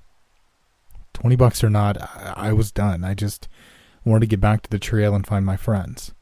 20 1.13 1.35
bucks 1.35 1.63
or 1.63 1.69
not, 1.69 2.01
I, 2.01 2.33
I 2.49 2.53
was 2.53 2.71
done. 2.71 3.03
I 3.03 3.13
just 3.13 3.47
wanted 4.03 4.21
to 4.21 4.27
get 4.27 4.41
back 4.41 4.61
to 4.63 4.69
the 4.69 4.79
trail 4.79 5.15
and 5.15 5.25
find 5.25 5.45
my 5.45 5.57
friends. 5.57 6.13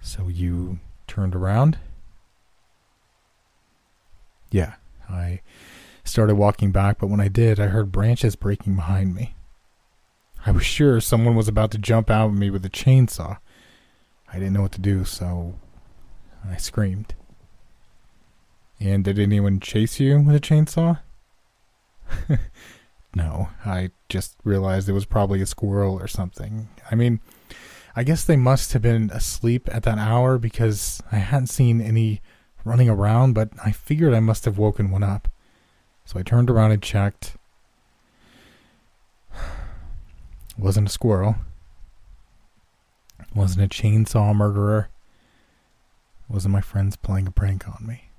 So 0.00 0.28
you 0.28 0.80
turned 1.06 1.34
around? 1.34 1.78
Yeah, 4.50 4.74
I 5.08 5.40
started 6.04 6.36
walking 6.36 6.70
back, 6.70 6.98
but 6.98 7.08
when 7.08 7.20
I 7.20 7.28
did, 7.28 7.58
I 7.58 7.66
heard 7.66 7.90
branches 7.90 8.36
breaking 8.36 8.76
behind 8.76 9.14
me. 9.14 9.34
I 10.44 10.52
was 10.52 10.64
sure 10.64 11.00
someone 11.00 11.34
was 11.34 11.48
about 11.48 11.72
to 11.72 11.78
jump 11.78 12.08
out 12.08 12.28
at 12.28 12.34
me 12.34 12.50
with 12.50 12.64
a 12.64 12.70
chainsaw. 12.70 13.38
I 14.32 14.34
didn't 14.34 14.52
know 14.52 14.62
what 14.62 14.72
to 14.72 14.80
do, 14.80 15.04
so 15.04 15.54
I 16.50 16.56
screamed. 16.56 17.14
And 18.78 19.04
did 19.04 19.18
anyone 19.18 19.60
chase 19.60 19.98
you 20.00 20.20
with 20.20 20.36
a 20.36 20.40
chainsaw? 20.40 21.00
no, 23.14 23.48
I 23.64 23.90
just 24.08 24.36
realized 24.44 24.88
it 24.88 24.92
was 24.92 25.06
probably 25.06 25.40
a 25.40 25.46
squirrel 25.46 25.98
or 25.98 26.06
something. 26.06 26.68
I 26.90 26.94
mean, 26.94 27.20
I 27.94 28.04
guess 28.04 28.24
they 28.24 28.36
must 28.36 28.74
have 28.74 28.82
been 28.82 29.10
asleep 29.10 29.68
at 29.72 29.82
that 29.84 29.98
hour 29.98 30.38
because 30.38 31.02
I 31.10 31.16
hadn't 31.16 31.46
seen 31.46 31.80
any 31.80 32.20
running 32.64 32.90
around, 32.90 33.32
but 33.32 33.48
I 33.64 33.72
figured 33.72 34.12
I 34.12 34.20
must 34.20 34.44
have 34.44 34.58
woken 34.58 34.90
one 34.90 35.02
up. 35.02 35.28
So 36.04 36.18
I 36.18 36.22
turned 36.22 36.50
around 36.50 36.72
and 36.72 36.82
checked. 36.82 37.36
Wasn't 40.58 40.88
a 40.88 40.92
squirrel. 40.92 41.36
Wasn't 43.34 43.64
a 43.64 43.68
chainsaw 43.68 44.34
murderer. 44.34 44.88
Wasn't 46.28 46.52
my 46.52 46.60
friends 46.60 46.96
playing 46.96 47.26
a 47.26 47.30
prank 47.30 47.68
on 47.68 47.86
me. 47.86 48.10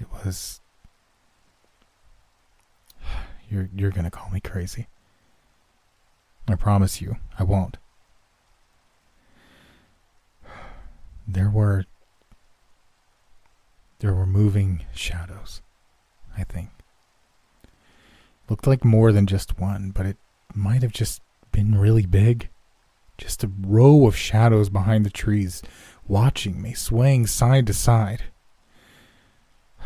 It 0.00 0.08
was 0.12 0.60
you're 3.50 3.68
you're 3.74 3.92
to 3.92 4.10
call 4.10 4.30
me 4.30 4.40
crazy. 4.40 4.88
I 6.48 6.54
promise 6.54 7.00
you, 7.00 7.16
I 7.38 7.44
won't. 7.44 7.76
There 11.30 11.50
were 11.50 11.84
there 13.98 14.14
were 14.14 14.26
moving 14.26 14.84
shadows, 14.94 15.60
I 16.36 16.44
think. 16.44 16.70
Looked 18.48 18.66
like 18.66 18.84
more 18.84 19.12
than 19.12 19.26
just 19.26 19.58
one, 19.58 19.90
but 19.90 20.06
it 20.06 20.16
might 20.54 20.82
have 20.82 20.92
just 20.92 21.20
been 21.52 21.74
really 21.74 22.06
big. 22.06 22.48
Just 23.18 23.42
a 23.42 23.50
row 23.60 24.06
of 24.06 24.16
shadows 24.16 24.68
behind 24.70 25.04
the 25.04 25.10
trees, 25.10 25.62
watching 26.08 26.60
me, 26.60 26.74
swaying 26.74 27.26
side 27.26 27.66
to 27.66 27.74
side. 27.74 28.24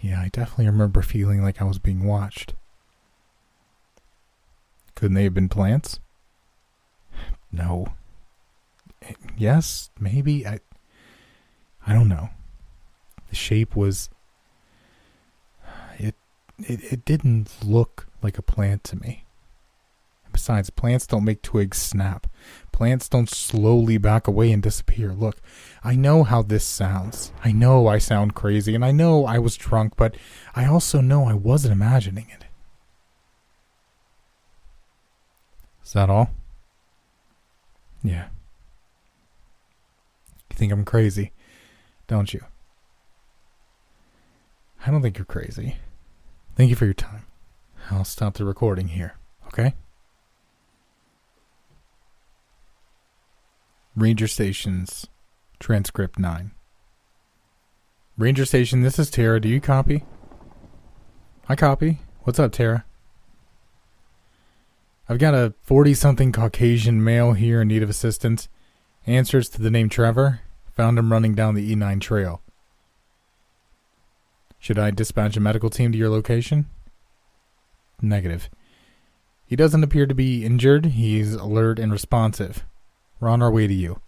Yeah, 0.00 0.20
I 0.20 0.30
definitely 0.32 0.66
remember 0.66 1.00
feeling 1.00 1.44
like 1.44 1.62
I 1.62 1.64
was 1.64 1.78
being 1.78 2.04
watched. 2.04 2.54
Couldn't 4.96 5.14
they 5.14 5.22
have 5.24 5.34
been 5.34 5.48
plants? 5.48 6.00
No. 7.52 7.92
Eh, 9.02 9.12
yes, 9.36 9.90
maybe. 10.00 10.46
I 10.46 10.58
I 11.86 11.92
don't 11.92 12.08
know. 12.08 12.30
The 13.28 13.36
shape 13.36 13.76
was 13.76 14.10
it 15.98 16.14
it 16.58 16.80
it 16.92 17.04
didn't 17.04 17.54
look 17.64 18.08
like 18.22 18.38
a 18.38 18.42
plant 18.42 18.84
to 18.84 18.96
me. 18.96 19.24
Besides, 20.32 20.70
plants 20.70 21.06
don't 21.06 21.24
make 21.24 21.42
twigs 21.42 21.78
snap. 21.78 22.26
Plants 22.72 23.08
don't 23.08 23.28
slowly 23.28 23.98
back 23.98 24.26
away 24.26 24.50
and 24.50 24.62
disappear. 24.62 25.12
Look, 25.12 25.40
I 25.84 25.94
know 25.94 26.24
how 26.24 26.42
this 26.42 26.64
sounds. 26.64 27.32
I 27.44 27.52
know 27.52 27.86
I 27.86 27.98
sound 27.98 28.34
crazy, 28.34 28.74
and 28.74 28.84
I 28.84 28.90
know 28.90 29.26
I 29.26 29.38
was 29.38 29.56
drunk, 29.56 29.94
but 29.96 30.16
I 30.56 30.66
also 30.66 31.00
know 31.00 31.24
I 31.24 31.34
wasn't 31.34 31.72
imagining 31.72 32.26
it. 32.32 32.46
Is 35.84 35.92
that 35.92 36.08
all? 36.08 36.30
Yeah. 38.02 38.28
You 40.50 40.56
think 40.56 40.72
I'm 40.72 40.84
crazy, 40.84 41.32
don't 42.08 42.32
you? 42.32 42.40
I 44.84 44.90
don't 44.90 45.02
think 45.02 45.18
you're 45.18 45.24
crazy. 45.24 45.76
Thank 46.56 46.70
you 46.70 46.76
for 46.76 46.86
your 46.86 46.94
time. 46.94 47.26
I'll 47.90 48.04
stop 48.04 48.34
the 48.34 48.44
recording 48.44 48.88
here, 48.88 49.16
okay? 49.48 49.74
Ranger 53.94 54.26
Stations, 54.26 55.06
transcript 55.60 56.18
9. 56.18 56.52
Ranger 58.16 58.46
Station, 58.46 58.80
this 58.80 58.98
is 58.98 59.10
Tara. 59.10 59.38
Do 59.38 59.50
you 59.50 59.60
copy? 59.60 60.04
I 61.46 61.56
copy. 61.56 61.98
What's 62.20 62.38
up, 62.38 62.52
Tara? 62.52 62.86
I've 65.10 65.18
got 65.18 65.34
a 65.34 65.52
40 65.60 65.92
something 65.92 66.32
Caucasian 66.32 67.04
male 67.04 67.34
here 67.34 67.60
in 67.60 67.68
need 67.68 67.82
of 67.82 67.90
assistance. 67.90 68.48
Answers 69.06 69.50
to 69.50 69.60
the 69.60 69.70
name 69.70 69.90
Trevor. 69.90 70.40
Found 70.74 70.98
him 70.98 71.12
running 71.12 71.34
down 71.34 71.54
the 71.54 71.74
E9 71.76 72.00
trail. 72.00 72.40
Should 74.58 74.78
I 74.78 74.90
dispatch 74.90 75.36
a 75.36 75.40
medical 75.40 75.68
team 75.68 75.92
to 75.92 75.98
your 75.98 76.08
location? 76.08 76.64
Negative. 78.00 78.48
He 79.44 79.54
doesn't 79.54 79.84
appear 79.84 80.06
to 80.06 80.14
be 80.14 80.46
injured. 80.46 80.86
He's 80.86 81.34
alert 81.34 81.78
and 81.78 81.92
responsive. 81.92 82.64
We're 83.22 83.28
on 83.28 83.40
our 83.40 83.52
way 83.52 83.68
to 83.68 83.72
you. 83.72 84.00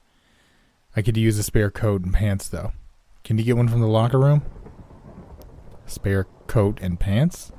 I 0.96 1.02
could 1.02 1.16
use 1.16 1.38
a 1.38 1.44
spare 1.44 1.70
coat 1.70 2.02
and 2.02 2.12
pants, 2.12 2.48
though. 2.48 2.72
Can 3.22 3.38
you 3.38 3.44
get 3.44 3.56
one 3.56 3.68
from 3.68 3.80
the 3.80 3.86
locker 3.86 4.18
room? 4.18 4.42
Spare 5.86 6.26
coat 6.48 6.80
and 6.82 6.98
pants? 6.98 7.52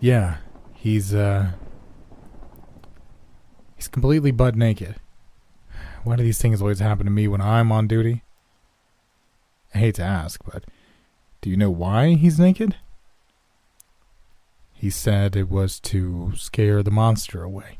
Yeah, 0.00 0.36
he's, 0.74 1.14
uh. 1.14 1.52
He's 3.74 3.88
completely 3.88 4.32
butt 4.32 4.54
naked. 4.54 4.96
Why 6.02 6.16
do 6.16 6.22
these 6.22 6.42
things 6.42 6.60
always 6.60 6.80
happen 6.80 7.06
to 7.06 7.10
me 7.10 7.26
when 7.26 7.40
I'm 7.40 7.72
on 7.72 7.88
duty? 7.88 8.22
I 9.74 9.78
hate 9.78 9.94
to 9.94 10.02
ask, 10.02 10.44
but 10.44 10.64
do 11.40 11.48
you 11.48 11.56
know 11.56 11.70
why 11.70 12.16
he's 12.16 12.38
naked? 12.38 12.76
He 14.74 14.90
said 14.90 15.34
it 15.34 15.48
was 15.48 15.80
to 15.80 16.32
scare 16.36 16.82
the 16.82 16.90
monster 16.90 17.42
away. 17.42 17.78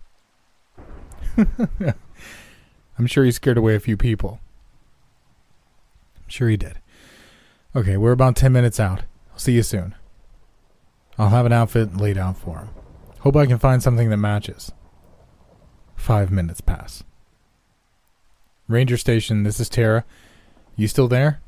I'm 2.99 3.07
sure 3.07 3.25
he 3.25 3.33
scared 3.33 3.59
away 3.59 3.75
a 3.75 3.81
few 3.81 3.97
people. 3.97 4.41
I'm 6.17 6.29
sure 6.29 6.49
he 6.49 6.57
did. 6.57 6.79
Okay, 7.75 7.97
we're 7.97 8.13
about 8.13 8.37
10 8.37 8.53
minutes 8.53 8.79
out. 8.79 9.03
I'll 9.33 9.39
see 9.39 9.53
you 9.53 9.63
soon. 9.63 9.95
I'll 11.19 11.31
have 11.31 11.47
an 11.47 11.53
outfit 11.53 11.97
laid 11.97 12.19
out 12.19 12.37
for 12.37 12.59
him. 12.59 12.69
Hope 13.21 13.37
I 13.37 13.47
can 13.47 13.59
find 13.59 13.83
something 13.83 14.11
that 14.11 14.17
matches. 14.17 14.73
Five 15.97 16.31
minutes 16.31 16.61
pass. 16.61 17.03
Ranger 18.69 18.97
Station, 18.97 19.43
this 19.43 19.61
is 19.61 19.69
Tara. 19.69 20.05
You 20.77 20.89
still 20.89 21.09
there? 21.09 21.41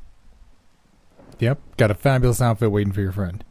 Yep, 1.39 1.59
got 1.77 1.91
a 1.91 1.95
fabulous 1.95 2.41
outfit 2.41 2.71
waiting 2.71 2.93
for 2.93 3.01
your 3.01 3.11
friend. 3.11 3.43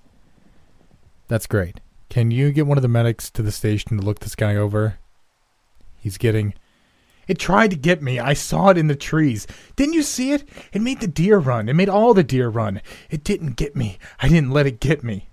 That's 1.28 1.46
great. 1.46 1.80
Can 2.08 2.30
you 2.30 2.52
get 2.52 2.66
one 2.66 2.78
of 2.78 2.82
the 2.82 2.88
medics 2.88 3.30
to 3.30 3.42
the 3.42 3.52
station 3.52 3.96
to 3.96 4.04
look 4.04 4.20
this 4.20 4.34
guy 4.34 4.56
over? 4.56 4.98
He's 5.98 6.18
getting. 6.18 6.54
It 7.28 7.38
tried 7.38 7.70
to 7.70 7.76
get 7.76 8.02
me. 8.02 8.20
I 8.20 8.34
saw 8.34 8.68
it 8.68 8.78
in 8.78 8.86
the 8.86 8.94
trees. 8.94 9.46
Didn't 9.74 9.94
you 9.94 10.02
see 10.02 10.32
it? 10.32 10.44
It 10.72 10.80
made 10.80 11.00
the 11.00 11.08
deer 11.08 11.38
run. 11.38 11.68
It 11.68 11.74
made 11.74 11.88
all 11.88 12.14
the 12.14 12.22
deer 12.22 12.48
run. 12.48 12.80
It 13.10 13.24
didn't 13.24 13.56
get 13.56 13.74
me. 13.74 13.98
I 14.20 14.28
didn't 14.28 14.52
let 14.52 14.66
it 14.66 14.80
get 14.80 15.02
me. 15.02 15.28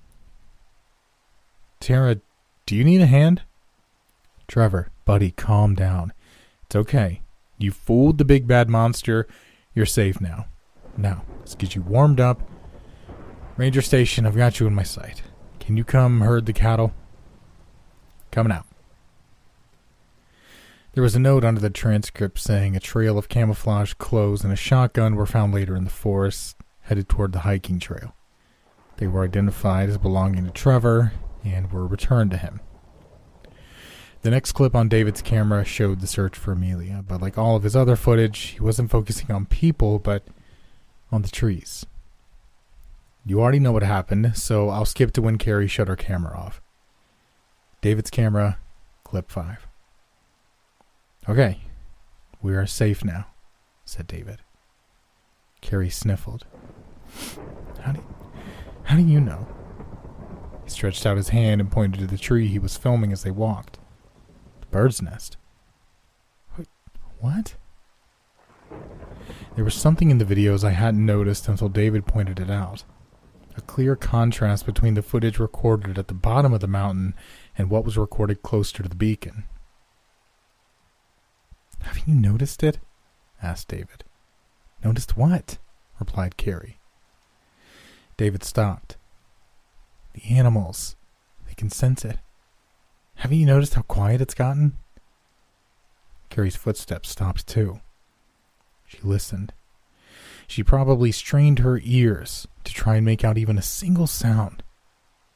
Tara, 1.80 2.20
do 2.66 2.76
you 2.76 2.84
need 2.84 3.01
a 3.01 3.05
hand? 3.05 3.43
Trevor, 4.47 4.89
buddy, 5.05 5.32
calm 5.32 5.76
down. 5.76 6.14
It's 6.66 6.76
okay. 6.76 7.22
You 7.57 7.72
fooled 7.72 8.18
the 8.18 8.26
big 8.26 8.47
bad 8.47 8.70
monster. 8.70 9.28
You're 9.76 9.86
safe 9.86 10.20
now. 10.20 10.45
Now, 10.97 11.24
let's 11.39 11.55
get 11.55 11.76
you 11.76 11.82
warmed 11.82 12.20
up. 12.20 12.41
Ranger 13.57 13.82
Station, 13.82 14.26
I've 14.26 14.36
got 14.36 14.59
you 14.59 14.68
in 14.68 14.74
my 14.74 14.84
sight. 14.84 15.22
Can 15.59 15.78
you 15.78 15.84
come 15.84 16.22
herd 16.22 16.45
the 16.45 16.53
cattle? 16.53 16.93
Coming 18.32 18.51
out. 18.51 18.66
There 20.94 21.02
was 21.02 21.16
a 21.16 21.20
note 21.20 21.44
under 21.44 21.60
the 21.60 21.72
transcript 21.72 22.38
saying 22.38 22.76
a 22.76 22.80
trail 22.80 23.18
of 23.18 23.28
camouflage 23.28 23.94
clothes 23.96 24.44
and 24.44 24.54
a 24.54 24.56
shotgun 24.56 25.16
were 25.16 25.26
found 25.26 25.52
later 25.52 25.76
in 25.76 25.86
the 25.86 25.89
forest, 25.89 26.56
headed 26.82 27.10
toward 27.10 27.32
the 27.32 27.39
hiking 27.39 27.80
trail. 27.80 28.16
They 28.98 29.08
were 29.08 29.24
identified 29.24 29.89
as 29.89 29.98
belonging 29.98 30.46
to 30.46 30.52
Trevor 30.52 31.14
and 31.44 31.72
were 31.72 31.88
returned 31.88 32.30
to 32.32 32.38
him. 32.38 32.62
The 34.22 34.30
next 34.30 34.52
clip 34.52 34.76
on 34.76 34.88
David's 34.88 35.24
camera 35.24 35.66
showed 35.66 36.00
the 36.00 36.06
search 36.06 36.38
for 36.38 36.52
Amelia, 36.52 37.04
but 37.08 37.22
like 37.22 37.39
all 37.39 37.56
of 37.56 37.64
his 37.64 37.76
other 37.76 37.96
footage, 37.96 38.39
he 38.39 38.60
wasn't 38.60 38.91
focusing 38.91 39.32
on 39.32 39.48
people, 39.48 39.98
but 39.98 40.28
on 41.12 41.24
the 41.24 41.28
trees. 41.28 41.88
You 43.26 43.41
already 43.41 43.60
know 43.60 43.72
what 43.72 43.84
happened, 43.84 44.38
so 44.38 44.70
I'll 44.70 44.86
skip 44.86 45.12
to 45.14 45.24
when 45.24 45.39
Carrie 45.39 45.68
shut 45.68 45.88
her 45.88 45.96
camera 45.96 46.38
off. 46.38 46.62
David's 47.82 48.12
camera, 48.12 48.60
clip 49.04 49.32
5. 49.32 49.68
Okay, 51.28 51.60
we 52.42 52.54
are 52.54 52.68
safe 52.68 53.06
now, 53.06 53.28
said 53.86 54.08
David. 54.08 54.40
Carrie 55.62 55.90
sniffled. 55.90 56.46
How 57.82 57.94
do, 57.94 58.04
how 58.84 58.98
do 58.98 59.04
you 59.04 59.22
know? 59.22 59.48
He 60.66 60.70
stretched 60.70 61.06
out 61.06 61.16
his 61.16 61.30
hand 61.30 61.62
and 61.62 61.72
pointed 61.72 62.02
to 62.02 62.08
the 62.08 62.18
tree 62.18 62.48
he 62.48 62.60
was 62.60 62.76
filming 62.76 63.14
as 63.14 63.24
they 63.24 63.32
walked 63.32 63.80
The 64.60 64.68
bird's 64.68 65.02
nest. 65.02 65.38
What? 67.20 67.56
There 69.56 69.64
was 69.64 69.76
something 69.76 70.12
in 70.12 70.18
the 70.18 70.26
videos 70.26 70.66
I 70.66 70.72
hadn't 70.72 71.06
noticed 71.06 71.48
until 71.48 71.70
David 71.70 72.06
pointed 72.06 72.38
it 72.38 72.50
out. 72.50 72.84
A 73.56 73.62
clear 73.62 73.96
contrast 73.96 74.66
between 74.66 74.96
the 74.96 75.02
footage 75.02 75.40
recorded 75.40 75.98
at 75.98 76.10
the 76.10 76.14
bottom 76.14 76.52
of 76.52 76.60
the 76.60 76.68
mountain 76.68 77.14
and 77.58 77.70
what 77.70 77.86
was 77.86 77.98
recorded 77.98 78.42
closer 78.42 78.84
to 78.84 78.90
the 78.90 78.96
beacon. 78.96 79.46
Have 81.84 82.08
you 82.08 82.16
noticed 82.16 82.64
it? 82.64 82.80
asked 83.42 83.68
David. 83.68 84.04
Noticed 84.84 85.16
what? 85.16 85.58
replied 86.00 86.38
Carrie. 86.38 86.80
David 88.18 88.44
stopped. 88.44 88.98
The 90.14 90.36
animals. 90.36 90.96
They 91.48 91.54
can 91.54 91.70
sense 91.70 92.04
it. 92.04 92.18
Haven't 93.16 93.38
you 93.38 93.46
noticed 93.46 93.76
how 93.76 93.84
quiet 93.84 94.22
it's 94.22 94.34
gotten? 94.34 94.78
Carrie's 96.30 96.56
footsteps 96.56 97.10
stopped 97.10 97.48
too. 97.48 97.80
She 98.86 99.00
listened. 99.04 99.54
She 100.48 100.64
probably 100.64 101.12
strained 101.12 101.60
her 101.60 101.80
ears 101.84 102.48
to 102.64 102.74
try 102.74 102.96
and 102.96 103.06
make 103.06 103.24
out 103.24 103.38
even 103.38 103.58
a 103.58 103.62
single 103.62 104.08
sound. 104.08 104.64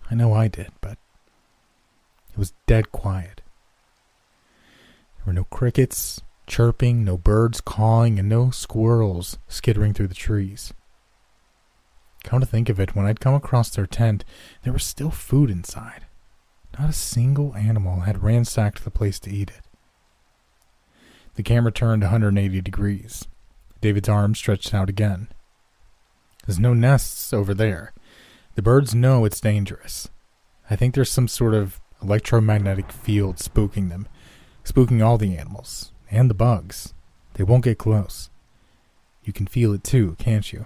I 0.09 0.15
know 0.15 0.33
I 0.33 0.47
did, 0.47 0.71
but 0.81 0.97
it 2.31 2.37
was 2.37 2.53
dead 2.65 2.91
quiet. 2.91 3.41
There 5.17 5.27
were 5.27 5.33
no 5.33 5.45
crickets 5.45 6.21
chirping, 6.47 7.03
no 7.03 7.17
birds 7.17 7.61
cawing, 7.61 8.17
and 8.17 8.27
no 8.27 8.49
squirrels 8.49 9.37
skittering 9.47 9.93
through 9.93 10.07
the 10.07 10.15
trees. 10.15 10.73
Come 12.23 12.39
to 12.39 12.45
think 12.45 12.69
of 12.69 12.79
it, 12.79 12.95
when 12.95 13.05
I'd 13.05 13.19
come 13.19 13.35
across 13.35 13.69
their 13.69 13.85
tent, 13.85 14.25
there 14.63 14.73
was 14.73 14.83
still 14.83 15.11
food 15.11 15.49
inside. 15.49 16.05
Not 16.79 16.89
a 16.89 16.93
single 16.93 17.55
animal 17.55 18.01
had 18.01 18.23
ransacked 18.23 18.83
the 18.83 18.91
place 18.91 19.19
to 19.21 19.29
eat 19.29 19.49
it. 19.49 19.61
The 21.35 21.43
camera 21.43 21.71
turned 21.71 22.01
180 22.01 22.61
degrees. 22.61 23.27
David's 23.79 24.09
arm 24.09 24.33
stretched 24.33 24.73
out 24.73 24.89
again. 24.89 25.27
There's 26.45 26.59
no 26.59 26.73
nests 26.73 27.31
over 27.33 27.53
there. 27.53 27.93
The 28.55 28.61
birds 28.61 28.95
know 28.95 29.23
it's 29.25 29.39
dangerous. 29.39 30.09
I 30.69 30.75
think 30.75 30.95
there's 30.95 31.11
some 31.11 31.27
sort 31.27 31.53
of 31.53 31.79
electromagnetic 32.01 32.91
field 32.91 33.37
spooking 33.37 33.89
them, 33.89 34.07
spooking 34.63 35.05
all 35.05 35.17
the 35.17 35.37
animals 35.37 35.91
and 36.09 36.29
the 36.29 36.33
bugs. 36.35 36.93
They 37.33 37.43
won't 37.43 37.63
get 37.63 37.77
close. 37.77 38.29
You 39.23 39.33
can 39.33 39.47
feel 39.47 39.73
it 39.73 39.83
too, 39.83 40.15
can't 40.19 40.51
you? 40.51 40.65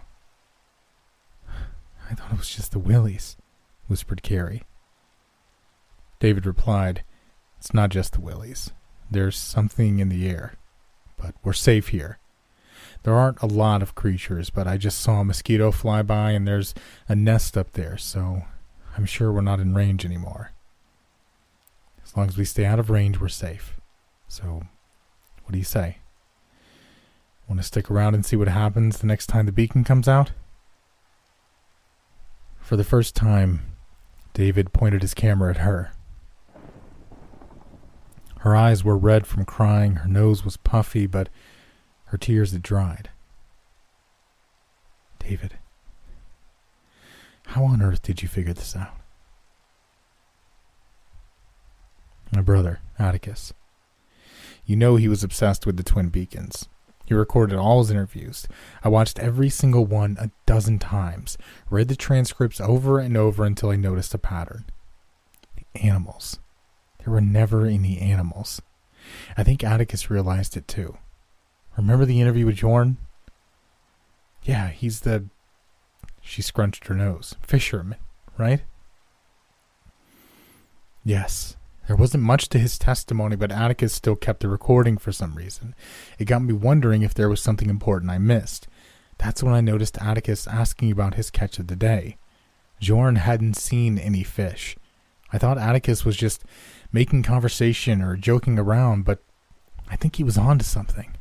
I 2.10 2.14
thought 2.14 2.34
it 2.34 2.38
was 2.38 2.54
just 2.54 2.72
the 2.72 2.80
willies, 2.80 3.38
whispered 3.88 4.24
Carrie. 4.24 4.64
David 6.20 6.46
replied, 6.46 7.04
It's 7.58 7.74
not 7.74 7.90
just 7.90 8.14
the 8.14 8.22
willies. 8.22 8.72
There's 9.10 9.38
something 9.38 10.00
in 10.00 10.10
the 10.10 10.30
air. 10.30 10.54
But 11.18 11.36
we're 11.44 11.54
safe 11.54 11.90
here. 11.90 12.20
There 13.04 13.16
aren't 13.16 13.42
a 13.42 13.48
lot 13.48 13.82
of 13.82 13.96
creatures, 13.96 14.50
but 14.50 14.68
I 14.68 14.78
just 14.78 15.00
saw 15.00 15.22
a 15.22 15.26
mosquito 15.26 15.72
fly 15.72 16.04
by 16.04 16.32
and 16.32 16.48
there's 16.48 16.76
a 17.08 17.16
nest 17.16 17.58
up 17.58 17.72
there, 17.72 17.98
so 17.98 18.44
I'm 18.96 19.06
sure 19.06 19.32
we're 19.32 19.42
not 19.42 19.60
in 19.60 19.74
range 19.74 20.06
anymore. 20.06 20.52
As 22.04 22.16
long 22.16 22.28
as 22.28 22.38
we 22.38 22.46
stay 22.46 22.66
out 22.66 22.80
of 22.80 22.90
range, 22.90 23.20
we're 23.20 23.30
safe. 23.30 23.80
So, 24.28 24.64
what 25.52 25.56
do 25.56 25.60
you 25.60 25.66
say? 25.66 25.98
Want 27.50 27.60
to 27.60 27.68
stick 27.68 27.92
around 27.92 28.16
and 28.16 28.26
see 28.26 28.38
what 28.38 28.48
happens 28.48 29.00
the 29.00 29.06
next 29.06 29.28
time 29.28 29.46
the 29.46 29.52
beacon 29.52 29.84
comes 29.84 30.08
out? 30.08 30.32
For 32.62 32.78
the 32.78 32.86
first 32.86 33.18
time, 33.18 33.76
David 34.34 34.72
pointed 34.72 35.02
his 35.02 35.14
camera 35.14 35.50
at 35.50 35.58
her. 35.58 35.92
Her 38.40 38.56
eyes 38.56 38.86
were 38.86 38.98
red 38.98 39.28
from 39.28 39.44
crying, 39.44 39.96
her 39.98 40.08
nose 40.08 40.46
was 40.46 40.56
puffy, 40.56 41.06
but 41.06 41.28
her 42.06 42.18
tears 42.18 42.54
had 42.54 42.64
dried. 42.64 43.10
David, 45.20 45.58
how 47.48 47.66
on 47.66 47.82
earth 47.82 48.02
did 48.02 48.22
you 48.22 48.30
figure 48.30 48.54
this 48.54 48.74
out? 48.74 48.96
My 52.32 52.40
brother, 52.40 52.80
Atticus. 52.98 53.52
You 54.72 54.78
know 54.78 54.96
he 54.96 55.10
was 55.10 55.22
obsessed 55.22 55.66
with 55.66 55.76
the 55.76 55.84
twin 55.84 56.08
beacons. 56.08 56.70
He 57.06 57.14
recorded 57.14 57.58
all 57.58 57.80
his 57.80 57.92
interviews. 57.92 58.48
I 58.86 58.88
watched 58.88 59.20
every 59.20 59.50
single 59.50 59.86
one 59.86 60.16
a 60.18 60.32
dozen 60.46 60.80
times, 60.80 61.38
read 61.70 61.90
the 61.90 61.96
transcripts 61.98 62.62
over 62.62 62.98
and 62.98 63.18
over 63.18 63.44
until 63.44 63.72
I 63.72 63.76
noticed 63.76 64.14
a 64.14 64.18
pattern. 64.18 64.64
The 65.58 65.82
animals. 65.82 66.40
There 67.00 67.12
were 67.12 67.20
never 67.20 67.66
any 67.66 68.00
animals. 68.00 68.62
I 69.36 69.44
think 69.44 69.62
Atticus 69.62 70.10
realized 70.10 70.56
it 70.56 70.70
too. 70.70 70.98
Remember 71.76 72.06
the 72.06 72.22
interview 72.22 72.46
with 72.46 72.56
Jorn? 72.56 72.96
Yeah, 74.44 74.70
he's 74.70 75.02
the. 75.02 75.26
She 76.22 76.42
scrunched 76.42 76.88
her 76.88 76.96
nose. 76.96 77.36
Fisherman, 77.42 77.98
right? 78.38 78.62
Yes. 81.04 81.58
There 81.92 81.98
wasn't 81.98 82.24
much 82.24 82.48
to 82.48 82.58
his 82.58 82.80
testimony, 82.80 83.36
but 83.36 83.52
Atticus 83.52 83.92
still 83.92 84.16
kept 84.16 84.40
the 84.40 84.48
recording 84.48 84.98
for 84.98 85.12
some 85.12 85.36
reason. 85.36 85.76
It 86.18 86.24
got 86.24 86.42
me 86.42 86.54
wondering 86.54 87.02
if 87.02 87.14
there 87.14 87.28
was 87.28 87.42
something 87.42 87.70
important 87.70 88.10
I 88.10 88.18
missed. 88.18 88.70
That's 89.18 89.44
when 89.44 89.54
I 89.54 89.60
noticed 89.60 90.02
Atticus 90.02 90.48
asking 90.48 90.90
about 90.94 91.16
his 91.16 91.30
catch 91.30 91.60
of 91.60 91.68
the 91.68 91.76
day. 91.76 92.16
Jorn 92.82 93.18
hadn't 93.18 93.58
seen 93.58 93.98
any 93.98 94.24
fish. 94.24 94.78
I 95.34 95.38
thought 95.38 95.58
Atticus 95.58 96.06
was 96.06 96.16
just 96.16 96.46
making 96.94 97.24
conversation 97.24 98.02
or 98.02 98.16
joking 98.16 98.58
around, 98.58 99.04
but 99.04 99.22
I 99.90 99.98
think 99.98 100.16
he 100.16 100.24
was 100.24 100.38
on 100.38 100.60
to 100.60 100.64
something. 100.64 101.18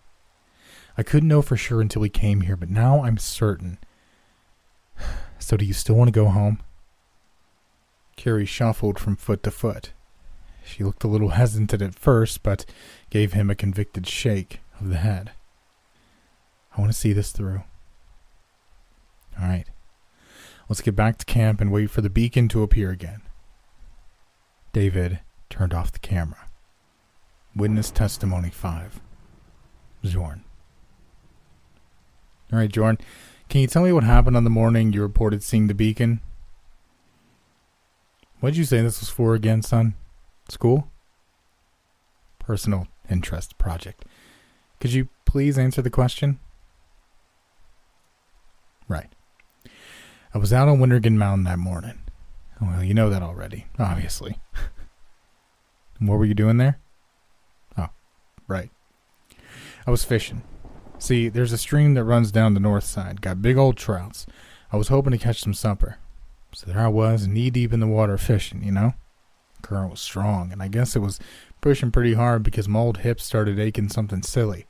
I 0.96 1.02
couldn't 1.02 1.28
know 1.28 1.42
for 1.42 1.56
sure 1.56 1.80
until 1.80 2.02
he 2.02 2.10
came 2.10 2.42
here, 2.42 2.56
but 2.56 2.70
now 2.70 3.02
I'm 3.02 3.18
certain. 3.18 3.78
So, 5.40 5.56
do 5.56 5.64
you 5.64 5.72
still 5.72 5.96
want 5.96 6.06
to 6.06 6.12
go 6.12 6.28
home? 6.28 6.60
Carrie 8.14 8.46
shuffled 8.46 9.00
from 9.00 9.16
foot 9.16 9.42
to 9.42 9.50
foot. 9.50 9.94
She 10.64 10.84
looked 10.84 11.04
a 11.04 11.08
little 11.08 11.30
hesitant 11.30 11.82
at 11.82 11.94
first, 11.94 12.42
but 12.42 12.64
gave 13.10 13.32
him 13.32 13.50
a 13.50 13.54
convicted 13.54 14.06
shake 14.06 14.60
of 14.80 14.88
the 14.88 14.96
head. 14.96 15.32
I 16.76 16.80
want 16.80 16.92
to 16.92 16.98
see 16.98 17.12
this 17.12 17.32
through. 17.32 17.62
All 19.40 19.48
right. 19.48 19.66
Let's 20.68 20.80
get 20.80 20.94
back 20.94 21.18
to 21.18 21.26
camp 21.26 21.60
and 21.60 21.72
wait 21.72 21.90
for 21.90 22.00
the 22.00 22.10
beacon 22.10 22.48
to 22.48 22.62
appear 22.62 22.90
again. 22.90 23.22
David 24.72 25.20
turned 25.48 25.74
off 25.74 25.90
the 25.90 25.98
camera. 25.98 26.46
Witness 27.56 27.90
testimony 27.90 28.50
5. 28.50 29.00
Jorn. 30.04 30.40
All 32.52 32.58
right, 32.58 32.70
Jorn. 32.70 33.00
Can 33.48 33.60
you 33.60 33.66
tell 33.66 33.82
me 33.82 33.92
what 33.92 34.04
happened 34.04 34.36
on 34.36 34.44
the 34.44 34.50
morning 34.50 34.92
you 34.92 35.02
reported 35.02 35.42
seeing 35.42 35.66
the 35.66 35.74
beacon? 35.74 36.20
What'd 38.38 38.56
you 38.56 38.64
say 38.64 38.80
this 38.80 39.00
was 39.00 39.08
for 39.08 39.34
again, 39.34 39.62
son? 39.62 39.94
School? 40.50 40.90
Personal 42.38 42.88
interest 43.08 43.58
project. 43.58 44.04
Could 44.80 44.92
you 44.92 45.08
please 45.24 45.58
answer 45.58 45.82
the 45.82 45.90
question? 45.90 46.38
Right. 48.88 49.10
I 50.34 50.38
was 50.38 50.52
out 50.52 50.68
on 50.68 50.78
Wintergan 50.78 51.16
Mountain 51.16 51.44
that 51.44 51.58
morning. 51.58 52.00
Well, 52.60 52.84
you 52.84 52.94
know 52.94 53.10
that 53.10 53.22
already, 53.22 53.66
obviously. 53.78 54.38
what 55.98 56.18
were 56.18 56.24
you 56.24 56.34
doing 56.34 56.56
there? 56.58 56.78
Oh, 57.78 57.88
right. 58.46 58.70
I 59.86 59.90
was 59.90 60.04
fishing. 60.04 60.42
See, 60.98 61.28
there's 61.28 61.52
a 61.52 61.58
stream 61.58 61.94
that 61.94 62.04
runs 62.04 62.30
down 62.30 62.54
the 62.54 62.60
north 62.60 62.84
side, 62.84 63.22
got 63.22 63.40
big 63.40 63.56
old 63.56 63.76
trouts. 63.76 64.26
I 64.70 64.76
was 64.76 64.88
hoping 64.88 65.12
to 65.12 65.18
catch 65.18 65.40
some 65.40 65.54
supper. 65.54 65.96
So 66.52 66.66
there 66.66 66.80
I 66.80 66.88
was, 66.88 67.26
knee 67.26 67.50
deep 67.50 67.72
in 67.72 67.80
the 67.80 67.86
water 67.86 68.18
fishing, 68.18 68.62
you 68.62 68.72
know? 68.72 68.94
Current 69.60 69.90
was 69.90 70.00
strong, 70.00 70.52
and 70.52 70.62
I 70.62 70.68
guess 70.68 70.96
it 70.96 71.00
was 71.00 71.20
pushing 71.60 71.90
pretty 71.90 72.14
hard 72.14 72.42
because 72.42 72.68
my 72.68 72.78
old 72.78 72.98
hips 72.98 73.24
started 73.24 73.58
aching 73.58 73.88
something 73.88 74.22
silly. 74.22 74.66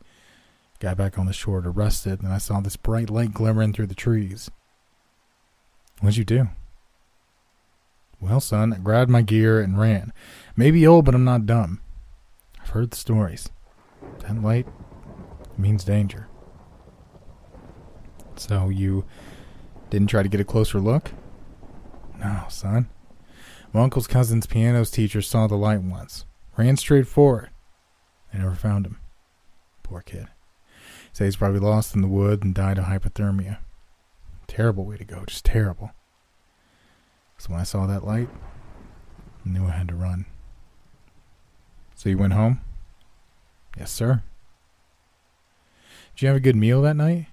Got 0.80 0.97
back 0.97 1.18
on 1.18 1.26
the 1.26 1.32
shore 1.32 1.61
to 1.61 1.70
rest 1.70 2.07
it, 2.07 2.20
and 2.20 2.32
I 2.32 2.38
saw 2.38 2.61
this 2.61 2.76
bright 2.76 3.11
light 3.11 3.34
glimmering 3.34 3.72
through 3.72 3.88
the 3.88 3.95
trees. 3.95 4.51
What'd 6.01 6.16
you 6.16 6.24
do? 6.24 6.49
Well, 8.20 8.41
son, 8.41 8.72
I 8.72 8.78
grabbed 8.78 9.11
my 9.11 9.22
gear 9.22 9.61
and 9.61 9.78
ran. 9.78 10.12
Maybe 10.57 10.86
old, 10.86 11.05
but 11.05 11.14
I'm 11.14 11.24
not 11.24 11.47
dumb. 11.47 11.80
I've 12.61 12.70
heard 12.70 12.91
the 12.91 12.97
stories. 12.97 13.51
That 14.20 14.43
light 14.43 14.66
means 15.57 15.84
danger. 15.84 16.28
So 18.36 18.68
you 18.68 19.05
didn't 19.91 20.09
try 20.09 20.22
to 20.22 20.28
get 20.28 20.41
a 20.41 20.45
closer 20.45 20.80
look? 20.80 21.12
No, 22.18 22.45
son. 22.49 22.88
My 23.72 23.82
uncle's 23.82 24.08
cousin's 24.08 24.46
piano's 24.46 24.90
teacher 24.90 25.22
saw 25.22 25.46
the 25.46 25.56
light 25.56 25.82
once. 25.82 26.24
Ran 26.56 26.76
straight 26.76 27.06
for 27.06 27.42
it. 27.42 27.48
They 28.32 28.40
never 28.40 28.54
found 28.54 28.86
him. 28.86 28.98
Poor 29.82 30.00
kid. 30.00 30.26
Say 31.12 31.26
he's 31.26 31.36
probably 31.36 31.60
lost 31.60 31.94
in 31.94 32.02
the 32.02 32.08
wood 32.08 32.42
and 32.42 32.54
died 32.54 32.78
of 32.78 32.84
hypothermia. 32.84 33.58
Terrible 34.46 34.84
way 34.84 34.96
to 34.96 35.04
go, 35.04 35.24
just 35.24 35.44
terrible. 35.44 35.92
So 37.38 37.50
when 37.50 37.60
I 37.60 37.64
saw 37.64 37.86
that 37.86 38.04
light, 38.04 38.28
I 39.46 39.48
knew 39.48 39.66
I 39.66 39.70
had 39.70 39.88
to 39.88 39.94
run. 39.94 40.26
So 41.94 42.08
you 42.08 42.18
went 42.18 42.32
home? 42.32 42.60
Yes, 43.78 43.90
sir. 43.90 44.22
Did 46.14 46.22
you 46.22 46.28
have 46.28 46.36
a 46.36 46.40
good 46.40 46.56
meal 46.56 46.82
that 46.82 46.96
night? 46.96 47.26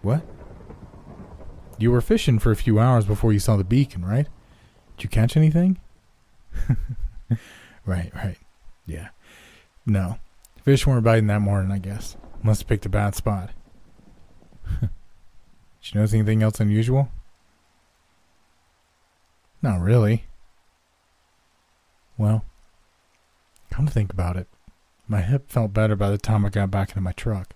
What? 0.00 0.22
You 1.78 1.90
were 1.90 2.00
fishing 2.00 2.38
for 2.38 2.52
a 2.52 2.56
few 2.56 2.78
hours 2.78 3.04
before 3.04 3.32
you 3.32 3.40
saw 3.40 3.56
the 3.56 3.64
beacon, 3.64 4.04
right? 4.04 4.28
Did 4.96 5.04
you 5.04 5.08
catch 5.08 5.36
anything? 5.36 5.78
right, 7.86 8.12
right. 8.14 8.38
Yeah. 8.86 9.08
No. 9.86 10.18
Fish 10.62 10.86
weren't 10.86 11.04
biting 11.04 11.26
that 11.26 11.40
morning, 11.40 11.72
I 11.72 11.78
guess. 11.78 12.16
Must 12.42 12.62
have 12.62 12.68
picked 12.68 12.86
a 12.86 12.88
bad 12.88 13.14
spot. 13.14 13.50
Did 14.80 14.90
you 15.82 16.00
notice 16.00 16.14
anything 16.14 16.42
else 16.42 16.60
unusual? 16.60 17.08
Not 19.60 19.80
really. 19.80 20.24
Well, 22.18 22.44
come 23.70 23.86
to 23.86 23.92
think 23.92 24.12
about 24.12 24.36
it, 24.36 24.48
my 25.08 25.22
hip 25.22 25.50
felt 25.50 25.72
better 25.72 25.96
by 25.96 26.10
the 26.10 26.18
time 26.18 26.44
I 26.44 26.50
got 26.50 26.70
back 26.70 26.90
into 26.90 27.00
my 27.00 27.12
truck. 27.12 27.54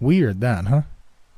Weird 0.00 0.40
that, 0.40 0.66
huh? 0.66 0.82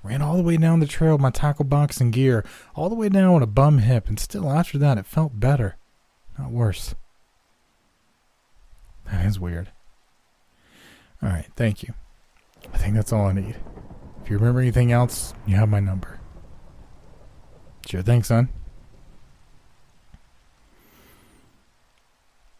Ran 0.04 0.20
all 0.20 0.36
the 0.36 0.42
way 0.42 0.58
down 0.58 0.80
the 0.80 0.86
trail 0.86 1.12
with 1.12 1.22
my 1.22 1.30
tackle 1.30 1.64
box 1.64 1.98
and 1.98 2.12
gear, 2.12 2.44
all 2.74 2.90
the 2.90 2.94
way 2.94 3.08
down 3.08 3.32
with 3.32 3.42
a 3.42 3.46
bum 3.46 3.78
hip, 3.78 4.06
and 4.06 4.20
still 4.20 4.52
after 4.52 4.76
that 4.76 4.98
it 4.98 5.06
felt 5.06 5.40
better, 5.40 5.76
not 6.38 6.50
worse. 6.50 6.94
That 9.10 9.24
is 9.24 9.40
weird. 9.40 9.72
All 11.22 11.30
right, 11.30 11.46
thank 11.56 11.82
you. 11.82 11.94
I 12.74 12.76
think 12.76 12.94
that's 12.94 13.14
all 13.14 13.26
I 13.26 13.32
need. 13.32 13.56
If 14.22 14.30
you 14.30 14.36
remember 14.36 14.60
anything 14.60 14.92
else, 14.92 15.32
you 15.46 15.56
have 15.56 15.70
my 15.70 15.80
number. 15.80 16.20
Sure 17.86 18.02
thing, 18.02 18.22
son. 18.22 18.50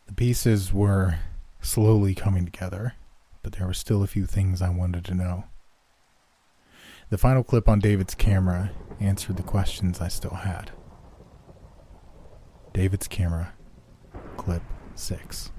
The 0.07 0.15
pieces 0.15 0.73
were 0.73 1.19
slowly 1.61 2.15
coming 2.15 2.47
together, 2.47 2.95
but 3.43 3.53
there 3.53 3.67
were 3.67 3.75
still 3.75 4.03
a 4.03 4.07
few 4.07 4.25
things 4.25 4.63
I 4.63 4.71
wanted 4.71 5.05
to 5.07 5.15
know. 5.15 5.45
The 7.15 7.19
final 7.19 7.45
clip 7.45 7.69
on 7.69 7.79
David's 7.79 8.17
camera 8.17 8.73
answered 8.99 9.37
the 9.37 9.45
questions 9.45 10.01
I 10.01 10.09
still 10.09 10.35
had. 10.35 10.73
David's 12.73 13.07
camera, 13.07 13.55
clip 14.37 14.65
6. 14.97 15.53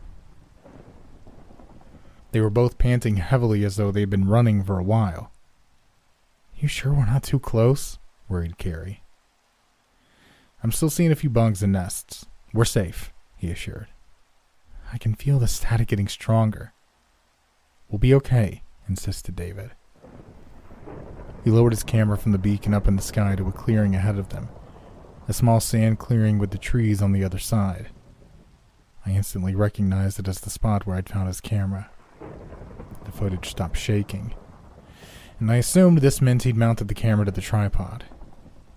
They 2.33 2.41
were 2.41 2.49
both 2.49 2.77
panting 2.77 3.15
heavily 3.15 3.63
as 3.63 3.77
though 3.77 3.89
they'd 3.89 4.09
been 4.09 4.27
running 4.27 4.65
for 4.65 4.77
a 4.77 4.83
while. 4.83 5.31
You 6.57 6.67
sure 6.67 6.91
we're 6.93 7.05
not 7.05 7.23
too 7.23 7.39
close? 7.39 7.99
worried 8.27 8.57
Carrie. 8.57 9.01
I'm 10.61 10.73
still 10.73 10.89
seeing 10.89 11.13
a 11.13 11.15
few 11.15 11.29
bugs 11.29 11.63
and 11.63 11.71
nests. 11.71 12.25
We're 12.53 12.65
safe, 12.65 13.13
he 13.37 13.49
assured. 13.49 13.87
I 14.91 14.97
can 14.97 15.15
feel 15.15 15.39
the 15.39 15.47
static 15.47 15.87
getting 15.87 16.09
stronger. 16.09 16.73
We'll 17.87 17.99
be 17.99 18.13
okay, 18.13 18.63
insisted 18.89 19.37
David. 19.37 19.71
He 21.45 21.51
lowered 21.51 21.73
his 21.73 21.83
camera 21.83 22.17
from 22.17 22.31
the 22.31 22.39
beacon 22.39 22.73
up 22.73 22.87
in 22.87 22.95
the 22.95 23.03
sky 23.03 23.35
to 23.35 23.47
a 23.47 23.51
clearing 23.51 23.93
ahead 23.93 24.17
of 24.17 24.29
them, 24.29 24.49
a 25.27 25.33
small 25.33 25.59
sand 25.59 25.99
clearing 25.99 26.39
with 26.39 26.49
the 26.49 26.57
trees 26.57 27.03
on 27.03 27.11
the 27.11 27.23
other 27.23 27.37
side. 27.37 27.89
I 29.05 29.11
instantly 29.11 29.53
recognized 29.53 30.19
it 30.19 30.27
as 30.27 30.39
the 30.39 30.49
spot 30.49 30.87
where 30.87 30.97
I'd 30.97 31.07
found 31.07 31.27
his 31.27 31.39
camera. 31.39 31.91
The 33.03 33.11
footage 33.11 33.47
stopped 33.47 33.77
shaking, 33.77 34.33
and 35.39 35.51
I 35.51 35.57
assumed 35.57 35.99
this 35.99 36.19
meant 36.19 36.43
he'd 36.43 36.57
mounted 36.57 36.87
the 36.87 36.95
camera 36.95 37.25
to 37.25 37.31
the 37.31 37.41
tripod. 37.41 38.05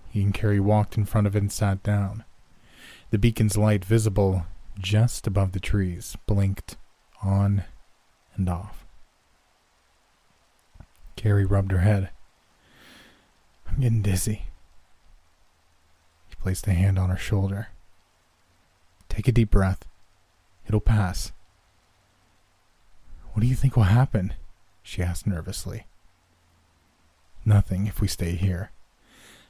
He 0.07 0.21
and 0.21 0.31
Carrie 0.31 0.59
walked 0.59 0.95
in 0.95 1.05
front 1.05 1.25
of 1.25 1.35
it 1.35 1.41
and 1.41 1.51
sat 1.51 1.81
down. 1.81 2.23
The 3.09 3.17
beacon's 3.17 3.57
light 3.57 3.83
visible 3.83 4.45
just 4.77 5.25
above 5.25 5.53
the 5.53 5.59
trees 5.59 6.15
blinked 6.27 6.77
on 7.23 7.63
and 8.35 8.47
off. 8.47 8.85
Carrie 11.15 11.45
rubbed 11.45 11.71
her 11.71 11.79
head. 11.79 12.11
I'm 13.69 13.81
getting 13.81 14.01
dizzy. 14.01 14.43
He 16.27 16.35
placed 16.35 16.67
a 16.67 16.73
hand 16.73 16.99
on 16.99 17.09
her 17.09 17.17
shoulder. 17.17 17.69
Take 19.07 19.27
a 19.27 19.31
deep 19.31 19.51
breath. 19.51 19.85
It'll 20.67 20.79
pass. 20.79 21.31
What 23.31 23.41
do 23.41 23.47
you 23.47 23.55
think 23.55 23.75
will 23.75 23.83
happen? 23.83 24.33
She 24.83 25.01
asked 25.01 25.27
nervously. 25.27 25.85
Nothing 27.45 27.87
if 27.87 28.01
we 28.01 28.07
stay 28.07 28.31
here. 28.35 28.71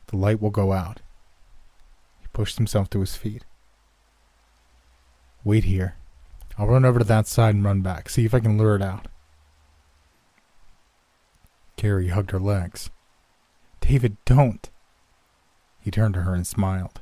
The 0.08 0.18
light 0.18 0.42
will 0.42 0.50
go 0.50 0.72
out. 0.72 1.02
He 2.20 2.28
pushed 2.34 2.58
himself 2.58 2.90
to 2.92 3.00
his 3.00 3.16
feet. 3.16 3.46
Wait 5.44 5.64
here. 5.66 5.96
I'll 6.58 6.68
run 6.68 6.86
over 6.86 7.00
to 7.00 7.06
that 7.06 7.28
side 7.28 7.56
and 7.56 7.64
run 7.64 7.82
back, 7.82 8.10
see 8.10 8.26
if 8.26 8.34
I 8.34 8.40
can 8.40 8.58
lure 8.58 8.76
it 8.76 8.82
out. 8.82 9.08
Carrie 11.78 12.10
hugged 12.10 12.32
her 12.32 12.40
legs. 12.40 12.90
David, 13.82 14.18
don't. 14.26 14.70
He 15.80 15.92
turned 15.92 16.14
to 16.16 16.22
her 16.22 16.34
and 16.34 16.46
smiled. 16.46 17.02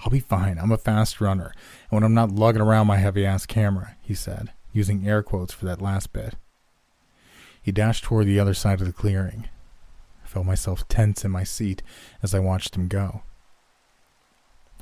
I'll 0.00 0.10
be 0.10 0.20
fine. 0.20 0.58
I'm 0.58 0.72
a 0.72 0.78
fast 0.78 1.20
runner, 1.20 1.54
and 1.90 1.90
when 1.90 2.02
I'm 2.02 2.14
not 2.14 2.32
lugging 2.32 2.62
around 2.62 2.86
my 2.86 2.98
heavy 2.98 3.24
ass 3.24 3.46
camera, 3.46 3.96
he 4.02 4.14
said, 4.14 4.52
using 4.72 5.06
air 5.06 5.22
quotes 5.22 5.54
for 5.54 5.64
that 5.66 5.80
last 5.80 6.12
bit. 6.12 6.34
He 7.62 7.72
dashed 7.72 8.04
toward 8.04 8.26
the 8.26 8.40
other 8.40 8.54
side 8.54 8.80
of 8.80 8.86
the 8.86 8.92
clearing. 8.92 9.48
I 10.22 10.26
felt 10.26 10.46
myself 10.46 10.86
tense 10.88 11.24
in 11.24 11.30
my 11.30 11.44
seat 11.44 11.82
as 12.22 12.34
I 12.34 12.40
watched 12.40 12.76
him 12.76 12.88
go. 12.88 13.22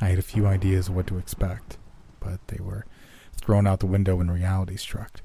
I 0.01 0.07
had 0.07 0.19
a 0.19 0.23
few 0.23 0.47
ideas 0.47 0.89
of 0.89 0.97
what 0.97 1.07
to 1.09 1.19
expect, 1.19 1.77
but 2.19 2.41
they 2.49 2.59
were 2.61 2.87
thrown 3.37 3.67
out 3.67 3.81
the 3.81 3.87
window 3.87 4.17
when 4.17 4.31
reality 4.31 4.77
struck. 4.77 5.21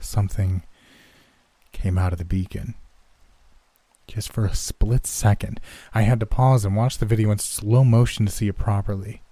Something 0.00 0.64
came 1.72 1.96
out 1.96 2.12
of 2.12 2.18
the 2.18 2.24
beacon. 2.24 2.74
Just 4.06 4.32
for 4.32 4.44
a 4.44 4.54
split 4.54 5.06
second, 5.06 5.60
I 5.94 6.02
had 6.02 6.20
to 6.20 6.26
pause 6.26 6.64
and 6.64 6.76
watch 6.76 6.98
the 6.98 7.06
video 7.06 7.30
in 7.30 7.38
slow 7.38 7.84
motion 7.84 8.26
to 8.26 8.32
see 8.32 8.48
it 8.48 8.58
properly. 8.58 9.22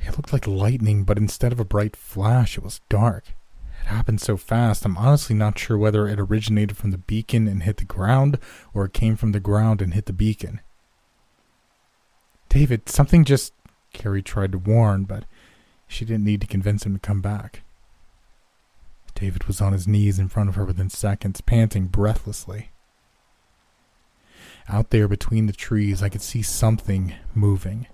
It 0.00 0.16
looked 0.16 0.32
like 0.32 0.46
lightning, 0.46 1.04
but 1.04 1.18
instead 1.18 1.52
of 1.52 1.60
a 1.60 1.64
bright 1.64 1.94
flash, 1.94 2.56
it 2.56 2.64
was 2.64 2.80
dark. 2.88 3.24
It 3.82 3.86
happened 3.86 4.20
so 4.20 4.36
fast, 4.36 4.84
I'm 4.84 4.96
honestly 4.96 5.36
not 5.36 5.58
sure 5.58 5.78
whether 5.78 6.08
it 6.08 6.18
originated 6.18 6.76
from 6.76 6.90
the 6.90 6.98
beacon 6.98 7.46
and 7.46 7.62
hit 7.62 7.76
the 7.76 7.84
ground, 7.84 8.38
or 8.74 8.84
it 8.86 8.92
came 8.92 9.16
from 9.16 9.32
the 9.32 9.40
ground 9.40 9.80
and 9.80 9.94
hit 9.94 10.06
the 10.06 10.12
beacon. 10.12 10.60
David, 12.48 12.88
something 12.88 13.24
just. 13.24 13.52
Carrie 13.92 14.22
tried 14.22 14.52
to 14.52 14.58
warn, 14.58 15.04
but 15.04 15.24
she 15.88 16.04
didn't 16.04 16.24
need 16.24 16.40
to 16.40 16.46
convince 16.46 16.86
him 16.86 16.94
to 16.94 17.00
come 17.00 17.20
back. 17.20 17.62
David 19.20 19.44
was 19.44 19.60
on 19.60 19.74
his 19.74 19.86
knees 19.86 20.18
in 20.18 20.28
front 20.28 20.48
of 20.48 20.54
her 20.54 20.64
within 20.64 20.88
seconds, 20.88 21.42
panting 21.42 21.88
breathlessly. 21.88 22.70
Out 24.66 24.88
there 24.88 25.06
between 25.06 25.44
the 25.44 25.52
trees, 25.52 26.02
I 26.02 26.08
could 26.08 26.22
see 26.22 26.40
something 26.40 27.12
moving. 27.34 27.86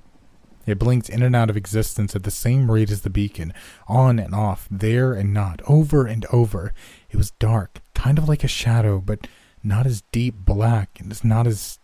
It 0.67 0.79
blinked 0.79 1.09
in 1.09 1.23
and 1.23 1.35
out 1.35 1.51
of 1.51 1.57
existence 1.57 2.15
at 2.15 2.23
the 2.23 2.31
same 2.31 2.71
rate 2.71 2.93
as 2.93 3.01
the 3.01 3.11
beacon, 3.11 3.53
on 3.89 4.21
and 4.21 4.37
off, 4.37 4.69
there 4.71 5.15
and 5.15 5.35
not, 5.35 5.61
over 5.67 6.07
and 6.07 6.25
over. 6.33 6.73
It 7.11 7.17
was 7.17 7.33
dark, 7.33 7.81
kind 7.93 8.19
of 8.19 8.29
like 8.29 8.45
a 8.45 8.49
shadow, 8.49 9.01
but 9.01 9.27
not 9.65 9.85
as 9.85 10.03
deep 10.13 10.37
black 10.37 11.01
and 11.01 11.25
not 11.25 11.49
as 11.49 11.81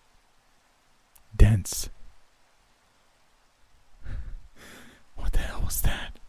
dense. 1.37 1.91
What 5.17 5.33
the 5.33 5.41
hell 5.41 5.63
was 5.65 5.81
that? 5.81 6.21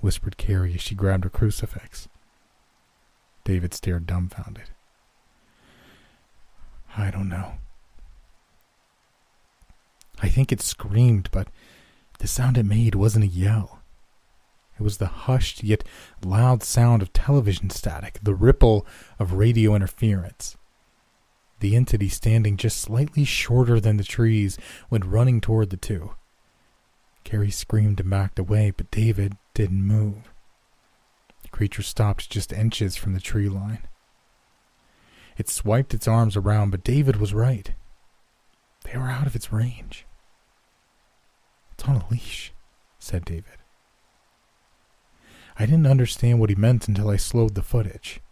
whispered 0.00 0.38
Carrie 0.38 0.72
as 0.72 0.80
she 0.80 0.94
grabbed 0.94 1.24
her 1.24 1.30
crucifix. 1.30 2.08
David 3.44 3.74
stared 3.74 4.06
dumbfounded. 4.06 4.70
I 6.96 7.10
don't 7.10 7.28
know. 7.28 7.54
I 10.22 10.28
think 10.28 10.52
it 10.52 10.60
screamed, 10.60 11.30
but 11.32 11.48
the 12.18 12.26
sound 12.26 12.58
it 12.58 12.64
made 12.64 12.94
wasn't 12.94 13.24
a 13.24 13.28
yell. 13.28 13.80
It 14.78 14.82
was 14.82 14.98
the 14.98 15.06
hushed 15.06 15.62
yet 15.62 15.84
loud 16.24 16.62
sound 16.62 17.02
of 17.02 17.12
television 17.12 17.70
static, 17.70 18.18
the 18.22 18.34
ripple 18.34 18.86
of 19.18 19.34
radio 19.34 19.74
interference. 19.74 20.56
The 21.60 21.76
entity 21.76 22.08
standing 22.08 22.56
just 22.56 22.80
slightly 22.80 23.24
shorter 23.24 23.80
than 23.80 23.98
the 23.98 24.04
trees 24.04 24.58
went 24.88 25.04
running 25.04 25.40
toward 25.40 25.70
the 25.70 25.76
two. 25.76 26.12
Carrie 27.24 27.50
screamed 27.50 28.00
and 28.00 28.08
backed 28.08 28.38
away, 28.38 28.72
but 28.74 28.90
David 28.90 29.36
didn't 29.52 29.82
move. 29.82 30.29
Creature 31.60 31.82
stopped 31.82 32.30
just 32.30 32.54
inches 32.54 32.96
from 32.96 33.12
the 33.12 33.20
tree 33.20 33.50
line. 33.50 33.86
It 35.36 35.50
swiped 35.50 35.92
its 35.92 36.08
arms 36.08 36.34
around, 36.34 36.70
but 36.70 36.82
David 36.82 37.16
was 37.16 37.34
right. 37.34 37.74
They 38.84 38.96
were 38.96 39.10
out 39.10 39.26
of 39.26 39.36
its 39.36 39.52
range. 39.52 40.06
It's 41.72 41.84
on 41.84 41.96
a 41.96 42.08
leash, 42.10 42.54
said 42.98 43.26
David. 43.26 43.58
I 45.58 45.66
didn't 45.66 45.86
understand 45.86 46.40
what 46.40 46.48
he 46.48 46.56
meant 46.56 46.88
until 46.88 47.10
I 47.10 47.16
slowed 47.16 47.54
the 47.54 47.62
footage. 47.62 48.22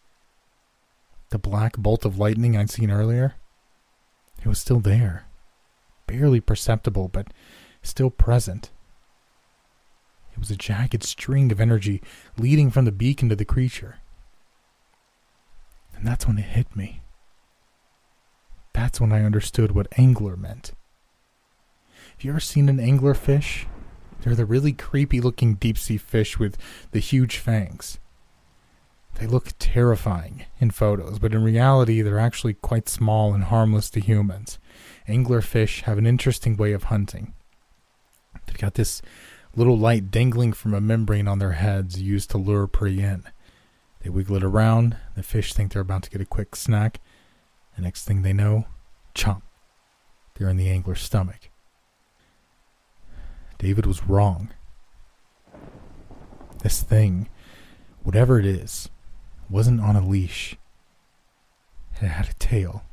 The 1.29 1.39
black 1.39 1.77
bolt 1.77 2.07
of 2.07 2.19
lightning 2.19 2.57
I'd 2.57 2.71
seen 2.71 2.91
earlier, 2.91 3.35
it 4.43 4.49
was 4.49 4.59
still 4.59 4.81
there. 4.81 5.27
Barely 6.07 6.41
perceptible, 6.41 7.09
but 7.09 7.27
still 7.83 8.09
present. 8.09 8.71
It 10.39 10.43
was 10.43 10.51
a 10.53 10.57
jagged 10.57 11.03
string 11.03 11.51
of 11.51 11.61
energy 11.61 12.01
leading 12.37 12.71
from 12.71 12.85
the 12.85 12.93
beacon 12.93 13.29
to 13.29 13.35
the 13.35 13.45
creature. 13.45 13.97
And 15.97 16.07
that's 16.07 16.29
when 16.29 16.39
it 16.39 16.45
hit 16.45 16.77
me. 16.77 17.03
That's 18.73 19.01
when 19.01 19.13
I 19.13 19.25
understood 19.25 19.73
what 19.73 19.89
angler 19.99 20.37
meant. 20.37 20.75
Have 22.13 22.23
you 22.25 22.31
ever 22.31 22.39
seen 22.39 22.69
an 22.69 22.79
angler 22.79 23.15
fish? 23.15 23.67
They're 24.21 24.37
the 24.37 24.45
really 24.45 24.73
creepy 24.73 25.21
looking 25.21 25.55
deep 25.55 25.77
sea 25.77 25.97
fish 25.97 26.39
with 26.39 26.57
the 26.93 27.01
huge 27.01 27.39
fangs. 27.39 27.99
They 29.17 29.27
look 29.27 29.49
terrifying 29.59 30.45
in 30.61 30.71
photos, 30.71 31.19
but 31.19 31.35
in 31.35 31.43
reality, 31.43 32.01
they're 32.01 32.21
actually 32.21 32.55
quite 32.55 32.89
small 32.89 33.35
and 33.35 33.43
harmless 33.43 33.91
to 33.91 34.01
humans. 34.01 34.61
Angler 35.09 35.41
fish 35.41 35.83
have 35.83 35.99
an 35.99 36.07
interesting 36.07 36.57
way 36.57 36.71
of 36.71 36.85
hunting. 36.85 37.35
They've 38.47 38.57
got 38.57 38.75
this 38.75 39.03
little 39.59 39.77
light 39.77 40.13
dangling 40.13 40.53
from 40.53 40.73
a 40.73 40.81
membrane 40.81 41.27
on 41.27 41.41
their 41.41 41.53
heads 41.53 42.01
used 42.01 42.31
to 42.31 42.39
lure 42.39 42.69
prey 42.69 42.97
in. 42.97 43.25
They 44.01 44.09
wiggle 44.09 44.37
it 44.37 44.45
around, 44.45 44.97
the 45.17 45.25
fish 45.25 45.53
think 45.53 45.73
they're 45.73 45.83
about 45.83 46.05
to 46.05 46.11
get 46.11 46.21
a 46.21 46.27
quick 46.27 46.55
snack, 46.55 47.01
the 47.75 47.83
next 47.83 48.05
thing 48.05 48.23
they 48.23 48.33
know, 48.33 48.67
chomp, 49.17 49.43
they're 50.35 50.49
in 50.49 50.59
the 50.59 50.71
angler's 50.71 51.01
stomach. 51.01 51.51
David 53.59 53.85
was 53.85 54.05
wrong. 54.05 54.51
This 56.63 56.81
thing, 56.81 57.29
whatever 58.05 58.39
it 58.39 58.47
is, 58.47 58.89
wasn't 59.51 59.81
on 59.81 59.97
a 59.97 60.07
leash. 60.07 60.57
It 62.01 62.07
had 62.07 62.29
a 62.29 62.35
tail, 62.35 62.85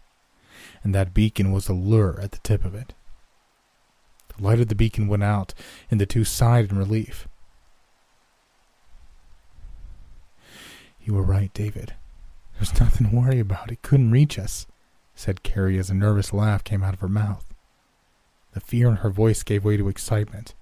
and 0.83 0.95
that 0.95 1.13
beacon 1.13 1.51
was 1.51 1.69
a 1.69 1.73
lure 1.73 2.19
at 2.19 2.31
the 2.31 2.39
tip 2.39 2.65
of 2.65 2.73
it. 2.73 2.95
The 4.37 4.43
light 4.43 4.59
of 4.59 4.67
the 4.67 4.75
beacon 4.75 5.07
went 5.07 5.23
out, 5.23 5.53
and 5.89 5.99
the 5.99 6.05
two 6.05 6.23
sighed 6.23 6.69
in 6.69 6.77
relief. 6.77 7.27
You 11.01 11.13
were 11.13 11.23
right, 11.23 11.53
David. 11.53 11.93
There's 12.55 12.79
nothing 12.79 13.09
to 13.09 13.15
worry 13.15 13.39
about. 13.39 13.71
It 13.71 13.81
couldn't 13.81 14.11
reach 14.11 14.39
us, 14.39 14.65
said 15.13 15.43
Carrie 15.43 15.77
as 15.77 15.89
a 15.89 15.93
nervous 15.93 16.33
laugh 16.33 16.63
came 16.63 16.83
out 16.83 16.93
of 16.93 17.01
her 17.01 17.09
mouth. 17.09 17.53
The 18.53 18.59
fear 18.59 18.87
in 18.89 18.97
her 18.97 19.09
voice 19.09 19.43
gave 19.43 19.65
way 19.65 19.77
to 19.77 19.89
excitement. 19.89 20.55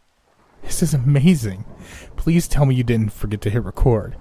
This 0.63 0.81
is 0.81 0.93
amazing. 0.93 1.65
Please 2.15 2.47
tell 2.47 2.65
me 2.65 2.75
you 2.75 2.83
didn't 2.83 3.13
forget 3.13 3.41
to 3.41 3.49
hit 3.49 3.63
record. 3.63 4.15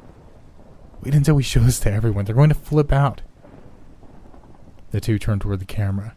Wait 1.02 1.14
until 1.14 1.34
we 1.34 1.42
show 1.42 1.60
this 1.60 1.80
to 1.80 1.92
everyone. 1.92 2.24
They're 2.24 2.34
going 2.34 2.50
to 2.50 2.54
flip 2.54 2.92
out. 2.92 3.22
The 4.90 5.00
two 5.00 5.18
turned 5.18 5.40
toward 5.40 5.60
the 5.60 5.64
camera. 5.64 6.14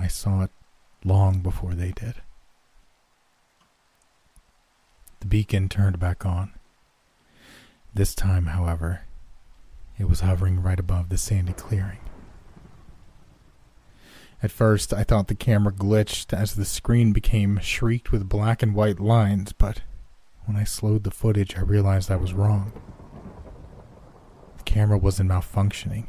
I 0.00 0.06
saw 0.06 0.42
it 0.42 0.50
long 1.04 1.40
before 1.40 1.74
they 1.74 1.92
did. 1.92 2.14
The 5.20 5.26
beacon 5.26 5.68
turned 5.68 5.98
back 5.98 6.24
on. 6.24 6.52
This 7.92 8.14
time, 8.14 8.46
however, 8.46 9.02
it 9.98 10.08
was 10.08 10.20
hovering 10.20 10.62
right 10.62 10.80
above 10.80 11.10
the 11.10 11.18
sandy 11.18 11.52
clearing. 11.52 11.98
At 14.42 14.50
first, 14.50 14.94
I 14.94 15.04
thought 15.04 15.28
the 15.28 15.34
camera 15.34 15.72
glitched 15.72 16.32
as 16.32 16.54
the 16.54 16.64
screen 16.64 17.12
became 17.12 17.58
shrieked 17.58 18.10
with 18.10 18.26
black 18.26 18.62
and 18.62 18.74
white 18.74 19.00
lines, 19.00 19.52
but 19.52 19.82
when 20.46 20.56
I 20.56 20.64
slowed 20.64 21.04
the 21.04 21.10
footage, 21.10 21.58
I 21.58 21.60
realized 21.60 22.10
I 22.10 22.16
was 22.16 22.32
wrong. 22.32 22.72
The 24.56 24.62
camera 24.62 24.96
wasn't 24.96 25.30
malfunctioning. 25.30 26.06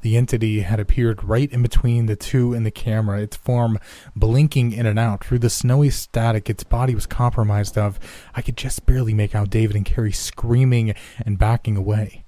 The 0.00 0.16
entity 0.16 0.60
had 0.60 0.78
appeared 0.78 1.24
right 1.24 1.50
in 1.50 1.62
between 1.62 2.06
the 2.06 2.16
two 2.16 2.54
and 2.54 2.64
the 2.64 2.70
camera, 2.70 3.20
its 3.20 3.36
form 3.36 3.78
blinking 4.14 4.72
in 4.72 4.86
and 4.86 4.98
out. 4.98 5.24
Through 5.24 5.40
the 5.40 5.50
snowy 5.50 5.90
static 5.90 6.48
its 6.48 6.64
body 6.64 6.94
was 6.94 7.06
compromised 7.06 7.76
of, 7.76 7.98
I 8.34 8.42
could 8.42 8.56
just 8.56 8.86
barely 8.86 9.14
make 9.14 9.34
out 9.34 9.50
David 9.50 9.76
and 9.76 9.84
Carrie 9.84 10.12
screaming 10.12 10.94
and 11.24 11.38
backing 11.38 11.76
away. 11.76 12.24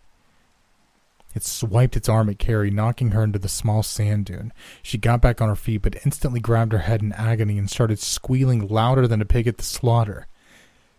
It 1.33 1.45
swiped 1.45 1.97
its 1.97 2.09
arm 2.09 2.29
at 2.29 2.41
Carrie, 2.41 2.73
knocking 2.73 3.13
her 3.13 3.23
into 3.23 3.39
the 3.39 3.49
small 3.49 3.85
sand 3.85 4.27
dune. 4.27 4.53
She 4.83 4.99
got 4.99 5.21
back 5.21 5.41
on 5.41 5.49
her 5.49 5.55
feet, 5.55 5.83
but 5.83 5.97
instantly 6.05 6.41
grabbed 6.41 6.73
her 6.73 6.81
head 6.81 7.03
in 7.03 7.13
agony 7.13 7.57
and 7.57 7.71
started 7.71 8.01
squealing 8.01 8.67
louder 8.67 9.07
than 9.07 9.21
a 9.21 9.25
pig 9.25 9.47
at 9.47 9.57
the 9.57 9.63
slaughter. 9.63 10.27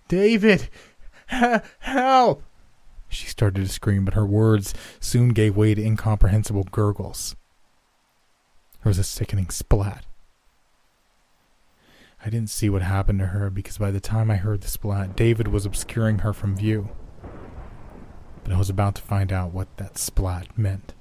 David! 0.08 0.70
help! 1.28 2.44
She 3.12 3.28
started 3.28 3.62
to 3.62 3.72
scream, 3.72 4.06
but 4.06 4.16
her 4.16 4.26
words 4.26 4.74
soon 5.00 5.30
gave 5.30 5.56
way 5.56 5.76
to 5.76 5.84
incomprehensible 5.84 6.64
gurgles. 6.72 7.36
There 8.84 8.90
was 8.90 8.98
a 8.98 9.04
sickening 9.04 9.50
splat. 9.50 10.06
I 12.26 12.30
didn't 12.30 12.50
see 12.50 12.70
what 12.70 12.82
happened 12.82 13.20
to 13.20 13.28
her 13.28 13.50
because 13.50 13.78
by 13.78 13.92
the 13.92 14.00
time 14.00 14.32
I 14.32 14.38
heard 14.38 14.62
the 14.62 14.68
splat, 14.68 15.16
David 15.16 15.48
was 15.48 15.66
obscuring 15.66 16.20
her 16.20 16.34
from 16.34 16.56
view 16.56 16.90
but 18.44 18.54
I 18.54 18.58
was 18.58 18.70
about 18.70 18.96
to 18.96 19.02
find 19.02 19.32
out 19.32 19.54
what 19.54 19.76
that 19.78 19.98
splat 19.98 20.58
meant. 20.58 20.94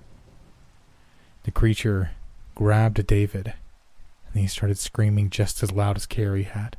The 1.45 1.51
creature 1.51 2.11
grabbed 2.55 3.07
David, 3.07 3.55
and 4.33 4.41
he 4.41 4.47
started 4.47 4.79
screaming 4.79 5.31
just 5.31 5.63
as 5.63 5.73
loud 5.73 5.97
as 5.97 6.07
Carrie 6.07 6.45
had. 6.45 6.77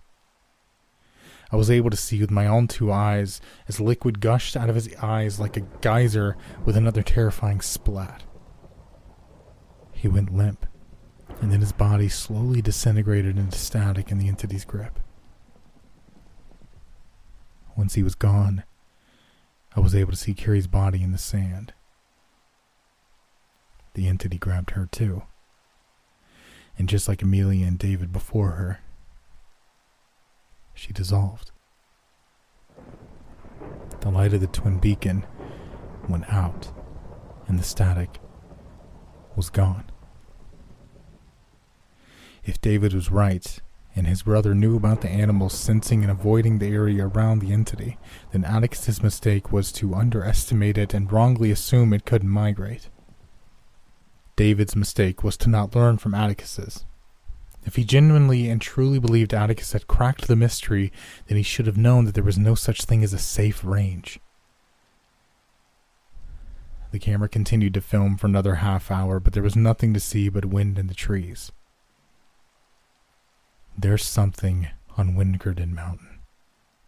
I 1.51 1.57
was 1.57 1.69
able 1.69 1.89
to 1.89 1.97
see 1.97 2.21
with 2.21 2.31
my 2.31 2.47
own 2.47 2.67
two 2.67 2.91
eyes 2.91 3.41
as 3.67 3.79
liquid 3.79 4.21
gushed 4.21 4.55
out 4.55 4.69
of 4.69 4.75
his 4.75 4.93
eyes 5.01 5.39
like 5.39 5.57
a 5.57 5.67
geyser 5.81 6.37
with 6.65 6.77
another 6.77 7.03
terrifying 7.03 7.59
splat. 7.59 8.23
He 9.91 10.07
went 10.07 10.33
limp, 10.33 10.65
and 11.41 11.51
then 11.51 11.59
his 11.59 11.73
body 11.73 12.07
slowly 12.07 12.61
disintegrated 12.61 13.37
into 13.37 13.57
static 13.57 14.11
in 14.11 14.17
the 14.17 14.29
entity's 14.29 14.65
grip. 14.65 14.99
Once 17.75 17.95
he 17.95 18.03
was 18.03 18.15
gone, 18.15 18.63
I 19.75 19.79
was 19.79 19.95
able 19.95 20.11
to 20.11 20.17
see 20.17 20.33
Carrie's 20.33 20.67
body 20.67 21.03
in 21.03 21.11
the 21.11 21.17
sand. 21.17 21.73
The 23.93 24.07
entity 24.07 24.37
grabbed 24.37 24.71
her 24.71 24.87
too. 24.89 25.23
And 26.77 26.87
just 26.87 27.07
like 27.07 27.21
Amelia 27.21 27.67
and 27.67 27.77
David 27.77 28.13
before 28.13 28.51
her, 28.51 28.79
she 30.81 30.91
dissolved. 30.93 31.51
The 33.99 34.09
light 34.09 34.33
of 34.33 34.41
the 34.41 34.47
twin 34.47 34.79
beacon 34.79 35.27
went 36.09 36.27
out, 36.27 36.71
and 37.47 37.59
the 37.59 37.63
static 37.63 38.19
was 39.35 39.51
gone. 39.51 39.85
If 42.43 42.59
David 42.59 42.95
was 42.95 43.11
right, 43.11 43.61
and 43.95 44.07
his 44.07 44.23
brother 44.23 44.55
knew 44.55 44.75
about 44.75 45.01
the 45.01 45.09
animals 45.09 45.53
sensing 45.53 46.01
and 46.01 46.09
avoiding 46.09 46.57
the 46.57 46.73
area 46.73 47.05
around 47.05 47.39
the 47.39 47.53
entity, 47.53 47.99
then 48.31 48.43
Atticus's 48.43 49.03
mistake 49.03 49.51
was 49.51 49.71
to 49.73 49.93
underestimate 49.93 50.79
it 50.79 50.95
and 50.95 51.11
wrongly 51.11 51.51
assume 51.51 51.93
it 51.93 52.05
couldn't 52.05 52.29
migrate. 52.29 52.89
David's 54.35 54.75
mistake 54.75 55.23
was 55.23 55.37
to 55.37 55.49
not 55.49 55.75
learn 55.75 55.99
from 55.99 56.15
Atticus's. 56.15 56.85
If 57.63 57.75
he 57.75 57.83
genuinely 57.83 58.49
and 58.49 58.59
truly 58.59 58.99
believed 58.99 59.33
Atticus 59.33 59.73
had 59.73 59.87
cracked 59.87 60.27
the 60.27 60.35
mystery, 60.35 60.91
then 61.27 61.37
he 61.37 61.43
should 61.43 61.67
have 61.67 61.77
known 61.77 62.05
that 62.05 62.15
there 62.15 62.23
was 62.23 62.37
no 62.37 62.55
such 62.55 62.85
thing 62.85 63.03
as 63.03 63.13
a 63.13 63.19
safe 63.19 63.63
range. 63.63 64.19
The 66.91 66.99
camera 66.99 67.29
continued 67.29 67.73
to 67.75 67.81
film 67.81 68.17
for 68.17 68.27
another 68.27 68.55
half 68.55 68.91
hour, 68.91 69.19
but 69.19 69.33
there 69.33 69.43
was 69.43 69.55
nothing 69.55 69.93
to 69.93 69.99
see 69.99 70.27
but 70.27 70.45
wind 70.45 70.77
and 70.77 70.89
the 70.89 70.95
trees. 70.95 71.51
There's 73.77 74.03
something 74.03 74.67
on 74.97 75.15
Windgarden 75.15 75.71
Mountain. 75.71 76.19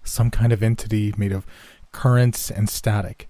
Some 0.04 0.30
kind 0.30 0.52
of 0.52 0.62
entity 0.62 1.14
made 1.18 1.32
of 1.32 1.46
currents 1.94 2.52
and 2.52 2.70
static. 2.70 3.30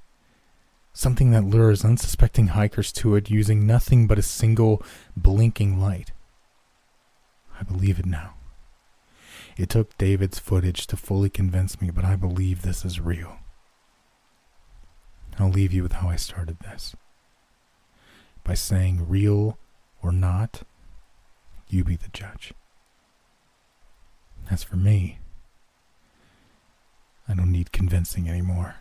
Something 0.94 1.32
that 1.32 1.44
lures 1.44 1.86
unsuspecting 1.86 2.48
hikers 2.48 2.92
to 2.94 3.16
it 3.16 3.30
using 3.30 3.68
nothing 3.68 4.08
but 4.08 4.18
a 4.18 4.24
single 4.24 4.82
blinking 5.16 5.80
light. 5.80 6.12
I 7.60 7.64
believe 7.64 8.00
it 8.00 8.06
now. 8.06 8.34
It 9.58 9.70
took 9.70 9.98
David's 9.98 10.40
footage 10.40 10.88
to 10.88 10.98
fully 10.98 11.30
convince 11.30 11.80
me, 11.80 11.92
but 11.92 12.04
I 12.06 12.16
believe 12.16 12.62
this 12.62 12.84
is 12.84 13.00
real. 13.00 13.38
I'll 15.40 15.50
leave 15.50 15.74
you 15.74 15.84
with 15.84 15.94
how 15.94 16.10
I 16.10 16.16
started 16.16 16.60
this. 16.60 16.96
By 18.44 18.56
saying 18.56 19.08
real 19.08 19.58
or 20.02 20.12
not, 20.12 20.64
you 21.70 21.84
be 21.84 21.96
the 21.96 22.10
judge. 22.10 22.54
As 24.50 24.64
for 24.64 24.76
me, 24.76 25.20
I 27.28 27.34
don't 27.34 27.52
need 27.52 27.72
convincing 27.72 28.28
anymore. 28.28 28.76